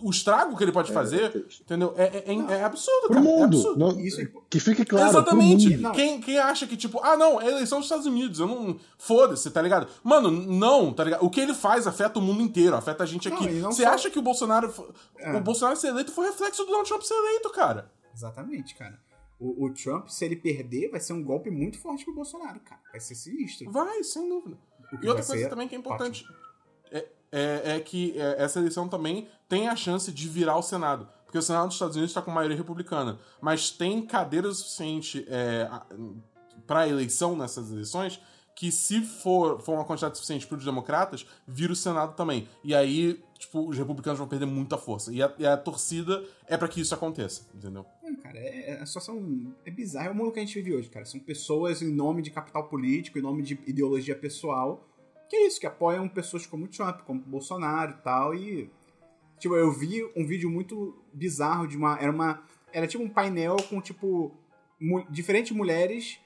[0.01, 1.93] o estrago que ele pode fazer, entendeu?
[1.97, 3.25] É, é, é- é absurdo, Pro cara.
[3.25, 3.43] É mundo.
[3.57, 3.79] absurdo.
[3.79, 5.09] Não- Isso é- que fique claro.
[5.09, 5.63] Exatamente.
[5.65, 5.81] Pro mundo.
[5.83, 5.91] Não.
[5.93, 8.77] Quem, quem acha que, tipo, ah, não, é eleição dos Estados Unidos, eu não.
[8.97, 9.87] Foda-se, tá ligado?
[10.03, 11.23] Mano, não, tá ligado?
[11.25, 13.47] O que ele faz afeta o mundo inteiro, afeta a gente aqui.
[13.59, 14.73] não Você só- acha que o Bolsonaro.
[15.17, 15.35] É.
[15.37, 17.91] O Bolsonaro ser eleito foi reflexo do Donald Trump ser eleito, cara.
[18.13, 18.99] Exatamente, cara.
[19.39, 22.81] O, o Trump, se ele perder, vai ser um golpe muito forte pro Bolsonaro, cara.
[22.91, 23.71] Vai ser sinistro.
[23.71, 24.57] Vai, sem dúvida.
[25.01, 26.50] E outra coisa também que é importante é,
[27.31, 31.07] é, é que é, essa eleição também tem a chance de virar o Senado.
[31.25, 33.17] Porque o Senado dos Estados Unidos está com maioria republicana.
[33.39, 35.69] Mas tem cadeira suficiente é,
[36.67, 38.19] para eleição nessas eleições
[38.53, 42.47] que se for, for uma quantidade suficiente para os democratas, vira o Senado também.
[42.63, 45.11] E aí, tipo, os republicanos vão perder muita força.
[45.11, 47.85] E a, e a torcida é para que isso aconteça, entendeu?
[48.21, 50.07] Cara, é, é- a situação é bizarra.
[50.07, 51.05] É o mundo que a gente vive hoje, cara.
[51.05, 54.87] São pessoas em nome de capital político, em nome de ideologia pessoal,
[55.31, 58.35] que é isso, que apoiam pessoas como Trump, como Bolsonaro e tal.
[58.35, 58.69] E,
[59.39, 61.97] tipo, eu vi um vídeo muito bizarro de uma.
[61.97, 62.43] Era uma.
[62.73, 64.35] Era tipo um painel com, tipo,
[64.79, 66.19] mu- diferentes mulheres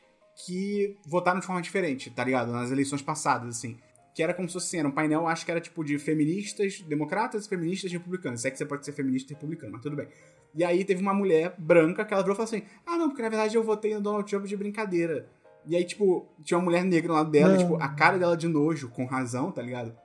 [0.46, 2.52] que votaram de forma diferente, tá ligado?
[2.52, 3.78] Nas eleições passadas, assim.
[4.16, 6.82] Que era como se fosse assim, era um painel, acho que era tipo de feministas,
[6.82, 8.42] democratas, feministas e republicanos.
[8.42, 10.08] Se é que você pode ser feminista e republicano, mas tudo bem.
[10.56, 13.22] E aí teve uma mulher branca que ela virou e falou assim: Ah, não, porque
[13.22, 15.30] na verdade eu votei no Donald Trump de brincadeira.
[15.68, 17.58] E aí, tipo, tinha uma mulher negra ao lado dela, Não.
[17.58, 19.96] tipo, a cara dela de nojo, com razão, tá ligado?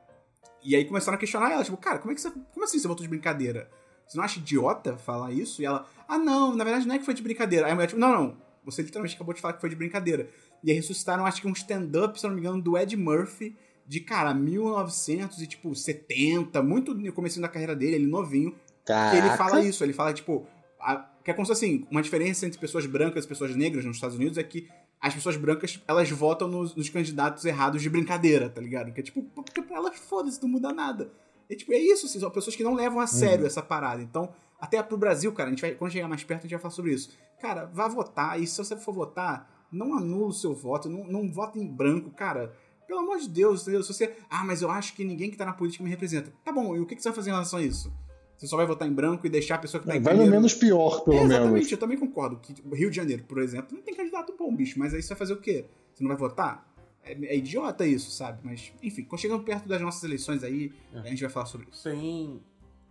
[0.62, 2.30] E aí começaram a questionar ela, tipo, cara, como é que você.
[2.30, 3.70] Como assim você voltou de brincadeira?
[4.06, 5.62] Você não acha idiota falar isso?
[5.62, 7.66] E ela, ah, não, na verdade não é que foi de brincadeira.
[7.66, 10.28] Aí a mulher, tipo, não, não, você literalmente acabou de falar que foi de brincadeira.
[10.64, 13.56] E aí ressuscitaram, acho que um stand-up, se eu não me engano, do Ed Murphy,
[13.86, 18.50] de, cara, 1900 e, tipo, 70, muito no começo da carreira dele, ele novinho,
[18.84, 19.36] que ele Caraca.
[19.36, 20.46] fala isso, ele fala, tipo,
[20.80, 23.96] a- que é como se assim, uma diferença entre pessoas brancas e pessoas negras nos
[23.96, 24.68] Estados Unidos é que
[25.00, 28.92] as pessoas brancas, elas votam nos, nos candidatos errados de brincadeira, tá ligado?
[28.92, 31.10] Que é tipo, porque pra elas foda-se, não muda nada.
[31.48, 34.02] É tipo, é isso, assim, são pessoas que não levam a sério essa parada.
[34.02, 36.60] Então, até pro Brasil, cara, a gente vai, quando chegar mais perto, a gente vai
[36.60, 37.16] falar sobre isso.
[37.40, 41.32] Cara, vá votar, e se você for votar, não anula o seu voto, não, não
[41.32, 42.54] vota em branco, cara.
[42.86, 43.82] Pelo amor de Deus, entendeu?
[43.82, 44.16] Se você.
[44.28, 46.32] Ah, mas eu acho que ninguém que tá na política me representa.
[46.44, 47.92] Tá bom, e o que, que você vai fazer em relação a isso?
[48.40, 50.26] Você só vai votar em branco e deixar a pessoa que tá em Vai no
[50.26, 51.72] menos pior, pelo é, exatamente, menos.
[51.72, 52.38] eu também concordo.
[52.38, 54.78] Que tipo, Rio de Janeiro, por exemplo, não tem candidato bom, bicho.
[54.78, 55.66] Mas aí você vai fazer o quê?
[55.92, 56.66] Você não vai votar?
[57.04, 58.38] É, é idiota isso, sabe?
[58.42, 61.00] Mas, enfim, quando chegando perto das nossas eleições aí, É.
[61.00, 61.82] a gente vai falar sobre isso.
[61.84, 62.40] Tem.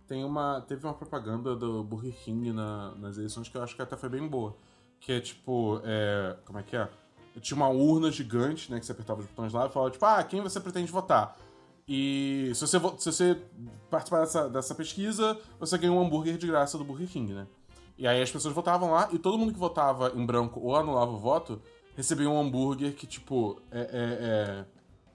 [0.06, 0.60] Tem uma.
[0.68, 4.08] Teve uma propaganda do Burger King na- nas eleições que eu acho que até foi
[4.08, 4.56] bem boa.
[5.00, 5.80] Que é tipo.
[5.84, 6.88] É, como é que é?
[7.40, 8.78] Tinha uma urna gigante, né?
[8.78, 11.36] Que você apertava os botões lá e falava, tipo, ah, quem você pretende votar?
[11.92, 13.36] E se você, vo- se você
[13.90, 17.48] participar dessa, dessa pesquisa, você ganha um hambúrguer de graça do Burger King, né?
[17.98, 21.10] E aí as pessoas votavam lá e todo mundo que votava em branco ou anulava
[21.10, 21.60] o voto
[21.96, 24.64] recebia um hambúrguer que, tipo, é- é- é-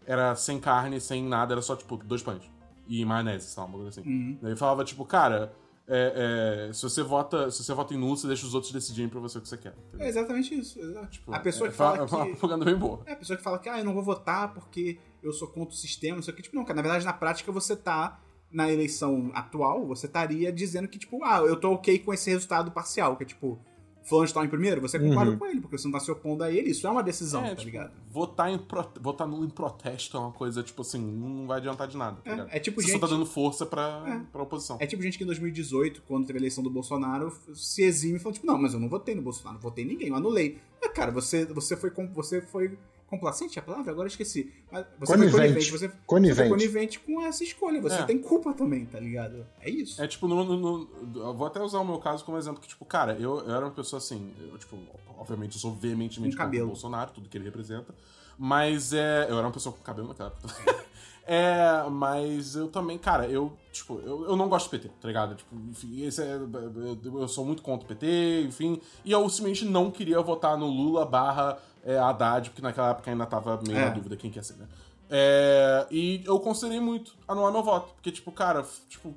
[0.05, 2.43] era sem carne, sem nada, era só, tipo, dois pães.
[2.87, 4.07] E maionese, sei lá, uma coisa assim.
[4.07, 4.37] Uhum.
[4.41, 5.53] Daí falava, tipo, cara,
[5.87, 9.09] é- é, se, você vota, se você vota em nulo, você deixa os outros decidirem
[9.09, 9.73] pra você o que você quer.
[9.87, 10.05] entendeu?
[10.05, 10.79] É exatamente isso.
[10.79, 11.07] exato.
[11.11, 12.31] Tipo, a pessoa é, que fala é uma que.
[12.31, 13.01] propaganda bem boa.
[13.05, 15.73] É, a pessoa que fala que, ah, eu não vou votar porque eu sou contra
[15.73, 16.41] o sistema, isso aqui.
[16.41, 18.19] Tipo, não, cara, na verdade, na prática, você tá,
[18.51, 22.71] na eleição atual, você estaria dizendo que, tipo, ah, eu tô ok com esse resultado
[22.71, 23.59] parcial, que é tipo,
[24.05, 25.37] fulano está em primeiro, você concorda Uhum.
[25.37, 26.69] com ele, porque você não tá se opondo a ele.
[26.69, 27.91] Isso é uma decisão, É, tá tipo, ligado?
[28.09, 31.87] Votar, em pro- votar nulo em protesto é uma coisa, tipo assim, não vai adiantar
[31.87, 32.17] de nada.
[32.23, 32.49] Tá É, ligado?
[32.51, 34.31] é tipo Você gente- só tá dando força pra, É.
[34.31, 34.77] pra oposição.
[34.79, 38.19] É tipo gente que em 2018, quando teve a eleição do Bolsonaro, se exime e
[38.19, 40.59] fala, tipo, não, mas eu não votei no Bolsonaro, não votei em ninguém, eu anulei.
[40.81, 42.77] É, cara, você, você foi com- você foi
[43.15, 43.91] complacente é a palavra?
[43.91, 44.53] Agora esqueci.
[44.71, 45.31] Mas você foi Conivente.
[45.41, 46.49] conivente, você, você foi Conivente.
[46.49, 47.81] conivente com essa escolha.
[47.81, 48.03] Você É.
[48.03, 49.45] tem culpa também, tá ligado?
[49.61, 50.01] É isso.
[50.01, 52.67] É tipo, no, no- no- eu vou até usar o meu caso como exemplo, que,
[52.67, 54.77] tipo, cara, eu, eu era uma pessoa assim, eu, tipo,
[55.17, 57.93] obviamente eu sou veementemente Com contra o Bolsonaro, tudo que ele representa,
[58.37, 60.75] mas é, eu era uma pessoa com cabelo naquela época também.
[61.27, 65.33] É, mas eu também, cara, eu, tipo, eu, eu não gosto do PT, tá ligado?
[65.33, 69.65] Tipo, enfim, esse é, eu, eu sou muito contra o PT, enfim, e eu simplesmente
[69.65, 73.85] não queria votar no Lula barra é, Haddad, porque naquela época ainda tava meio É.
[73.85, 74.67] na dúvida quem quer ser, né?
[75.09, 79.13] É, e eu considerei muito anular meu voto, porque, tipo, cara, tipo,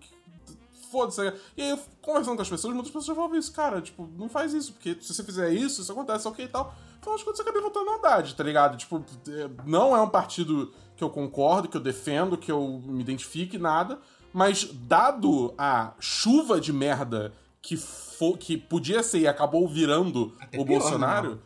[0.90, 1.22] foda-se.
[1.56, 4.52] E aí, eu, conversando com as pessoas, muitas pessoas falavam isso, cara, tipo, não faz
[4.52, 6.74] isso, porque se você fizer isso, isso acontece, ok e tal.
[7.00, 8.76] Então, acho que você acabei votando na Haddad, tá ligado?
[8.76, 13.00] Tipo, é, não é um partido que eu concordo, que eu defendo, que eu me
[13.00, 13.98] identifique, nada,
[14.32, 17.32] mas dado a chuva de merda
[17.62, 21.40] que, fo que podia ser e acabou virando Até o pior, Bolsonaro.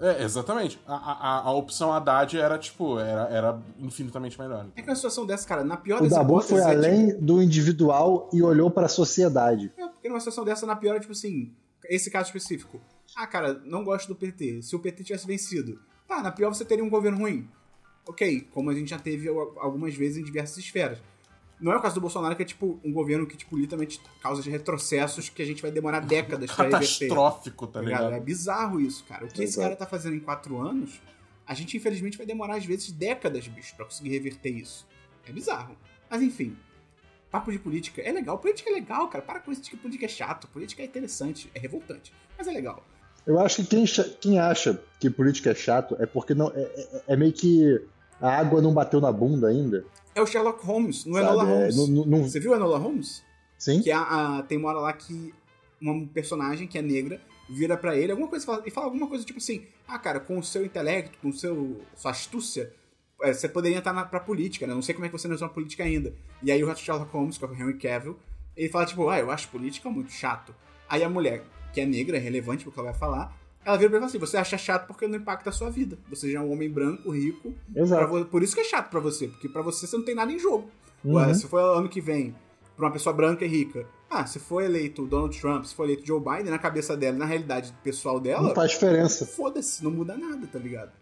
[0.00, 0.78] É, exatamente.
[0.86, 4.66] A, a, a opção Haddad era, tipo, era, era infinitamente melhor.
[4.76, 6.12] É que na situação dessa, cara, na pior O das
[6.46, 9.72] foi é, tipo, além do individual e olhou pra sociedade.
[9.76, 11.52] É, porque numa situação dessa, na pior é tipo assim,
[11.88, 12.80] esse caso específico.
[13.16, 14.62] Ah, cara, não gosto do PT.
[14.62, 17.48] Se o PT tivesse vencido, tá, na pior você teria um governo ruim.
[18.06, 20.98] Ok, como a gente já teve al- algumas vezes em diversas esferas.
[21.58, 24.42] Não é o caso do Bolsonaro, que é tipo um governo que, tipo, literalmente causa
[24.42, 27.08] de retrocessos que a gente vai demorar décadas pra reverter.
[27.08, 28.12] Catastrófico, tá Tá ligado?
[28.14, 29.24] É bizarro isso, cara.
[29.24, 29.62] O que esse Exato.
[29.68, 31.00] cara tá fazendo em quatro anos,
[31.46, 34.86] a gente infelizmente vai demorar às vezes décadas, bicho, pra conseguir reverter isso.
[35.26, 35.76] É bizarro.
[36.10, 36.54] Mas enfim,
[37.30, 38.38] papo de política é legal.
[38.38, 39.24] Política é legal, cara.
[39.24, 40.46] Para com isso de que política é chato.
[40.48, 42.84] Política é interessante, é revoltante, mas é legal.
[43.26, 43.84] Eu acho que quem,
[44.20, 47.82] quem acha que política é chato é porque não é, é- é meio que
[48.20, 49.84] a água não bateu na bunda ainda.
[50.16, 51.34] É o Sherlock Holmes, não é sabe?
[51.34, 51.76] Enola É, Holmes.
[51.76, 53.22] não- não- não- Você viu a Enola Holmes?
[53.58, 53.80] sim?
[53.82, 55.32] Que é a, a- tem uma hora lá que
[55.80, 59.06] uma personagem que é negra vira pra ele alguma coisa e fala, e fala alguma
[59.06, 62.72] coisa tipo assim: Ah, cara, com o seu intelecto, com seu sua astúcia,
[63.22, 64.74] é, você poderia entrar na, pra política, né?
[64.74, 66.12] Não sei como é que você não usa política ainda.
[66.42, 68.18] E aí o Sherlock Holmes, que é o Henry Cavill,
[68.56, 70.54] ele fala tipo: Ah, eu acho política muito chato.
[70.88, 71.44] Aí a mulher,
[71.74, 73.36] que é negra, é relevante porque ela vai falar,
[73.66, 75.98] ela vira pra ele assim: Você acha chato porque não impacta a sua vida.
[76.08, 77.52] Você já é um homem branco, rico.
[77.74, 78.24] Exato.
[78.26, 80.38] por isso que é chato pra você, porque pra você você não tem nada em
[80.38, 80.70] jogo.
[81.04, 81.14] Uhum.
[81.14, 82.34] Ué, se for ano que vem,
[82.76, 86.06] pra uma pessoa branca e rica, ah, se for eleito Donald Trump, se for eleito
[86.06, 89.26] Joe Biden, na cabeça dela, na realidade pessoal dela, Não faz diferença.
[89.26, 90.92] foda-se, não muda nada, tá ligado?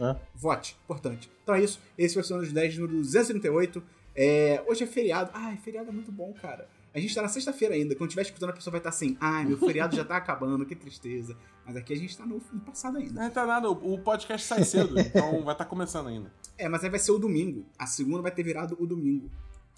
[0.00, 0.16] É.
[0.34, 1.30] Vote, importante.
[1.42, 3.82] Então é isso, esse foi o dos 10, número 238.
[4.14, 5.30] É, hoje é feriado.
[5.32, 6.66] Ai, feriado é muito bom, cara.
[6.94, 7.94] A gente tá na sexta-feira ainda.
[7.94, 10.74] Quando estiver escutando, a pessoa vai estar assim: ai, meu feriado já tá acabando, que
[10.76, 11.36] tristeza.
[11.64, 13.22] Mas aqui a gente tá no, no passado ainda.
[13.22, 16.32] Não tá nada, o podcast sai cedo, então vai estar começando ainda.
[16.58, 17.66] É, mas aí vai ser o domingo.
[17.78, 19.30] A segunda vai ter virado o domingo.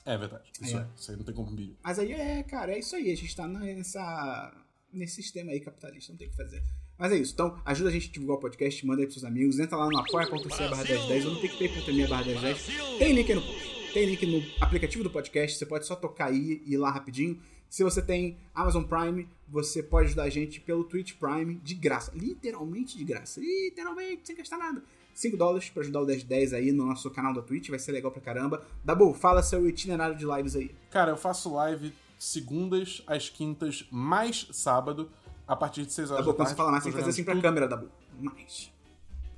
[0.05, 0.51] É verdade.
[0.61, 0.81] Isso É.
[0.81, 0.87] é.
[0.97, 1.77] Isso aí não tem como vídeo.
[1.83, 3.11] Mas aí é, cara, é isso aí.
[3.11, 4.53] A gente tá nessa,
[4.93, 6.63] nesse sistema aí capitalista, não tem o que fazer.
[6.99, 7.33] Mas é isso.
[7.33, 9.59] Então, ajuda a gente a divulgar o podcast, manda aí pros seus amigos.
[9.59, 12.67] Entra lá no apoia.se barra 1010 ou no picpay.me barra 1010.
[12.99, 13.74] Tem link aí no post.
[13.95, 15.57] Tem link no aplicativo do podcast.
[15.57, 17.41] Você pode só tocar aí e ir lá rapidinho.
[17.71, 22.11] Se você tem Amazon Prime, você pode ajudar a gente pelo Twitch Prime de graça.
[22.13, 23.39] Literalmente de graça.
[23.39, 24.83] Literalmente, sem gastar nada.
[25.15, 27.71] 5 dólares pra ajudar o 1010 aí no nosso canal da Twitch.
[27.71, 28.67] Vai ser legal pra caramba.
[28.85, 30.75] Dabu, fala seu itinerário de lives aí.
[30.91, 35.09] Cara, eu faço live segundas às quintas, mais sábado,
[35.47, 36.51] a partir de 6 horas Dabu, da quando tarde.
[36.51, 37.89] você fala mais, tem que fazer assim pra tudo câmera, Dabu.
[38.21, 38.73] Mais.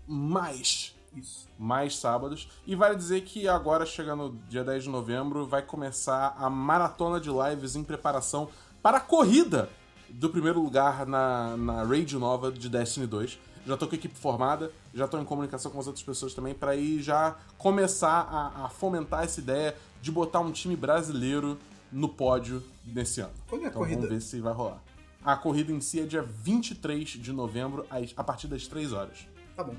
[0.08, 0.95] Mais.
[1.16, 1.48] Isso.
[1.58, 2.48] mais sábados.
[2.66, 7.30] E vale dizer que agora, chegando dia 10 de novembro, vai começar a maratona de
[7.30, 8.48] lives em preparação
[8.82, 9.68] para a corrida
[10.08, 13.38] do primeiro lugar na, na Raid Nova de Destiny 2.
[13.66, 16.54] Já tô com a equipe formada, já tô em comunicação com as outras pessoas também
[16.54, 21.58] para ir já começar a, a fomentar essa ideia de botar um time brasileiro
[21.90, 23.32] no pódio nesse ano.
[23.48, 24.02] Quando é a então corrida?
[24.02, 24.80] vamos ver se vai rolar.
[25.24, 27.84] A corrida em si é dia 23 de novembro,
[28.16, 29.26] a partir das 3 horas.
[29.56, 29.74] Tá bom.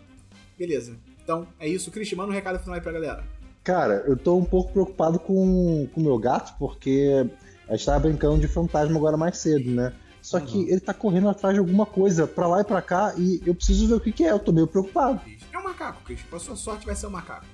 [0.58, 0.98] Beleza.
[1.28, 1.92] Então, é isso.
[1.92, 3.22] Cristian, manda um recado final aí pra galera.
[3.62, 7.30] Cara, eu tô um pouco preocupado com o meu gato, porque
[7.68, 9.92] a gente tava brincando de fantasma agora mais cedo, né?
[10.22, 13.42] Só que ele tá correndo atrás de alguma coisa, pra lá e pra cá, e
[13.46, 15.20] eu preciso ver o que, que é, eu tô meio preocupado.
[15.52, 16.30] É um macaco, Cristian.
[16.30, 17.46] Com a sua sorte vai ser um macaco.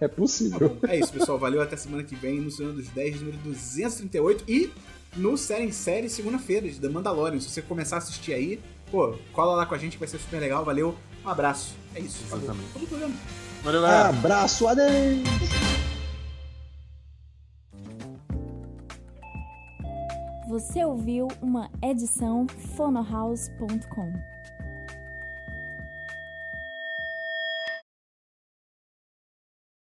[0.00, 0.70] É Tá possível.
[0.70, 0.88] bom.
[0.88, 1.38] É isso, pessoal.
[1.38, 1.60] Valeu.
[1.60, 4.44] Até semana que vem no Senhor dos 10, número 238.
[4.48, 4.70] E
[5.14, 7.38] no Série em Série, segunda-feira, de The Mandalorian.
[7.38, 10.18] Se você começar a assistir aí, pô, cola lá com a gente que vai ser
[10.18, 10.64] super legal.
[10.64, 10.96] Valeu.
[11.24, 11.74] Um abraço.
[11.94, 12.24] É isso.
[12.24, 12.66] Exatamente.
[13.62, 14.08] Valeu, galera!
[14.08, 15.22] Abraço, adeus!
[20.48, 22.46] Você ouviu uma edição
[22.76, 24.31] fonohouse.com.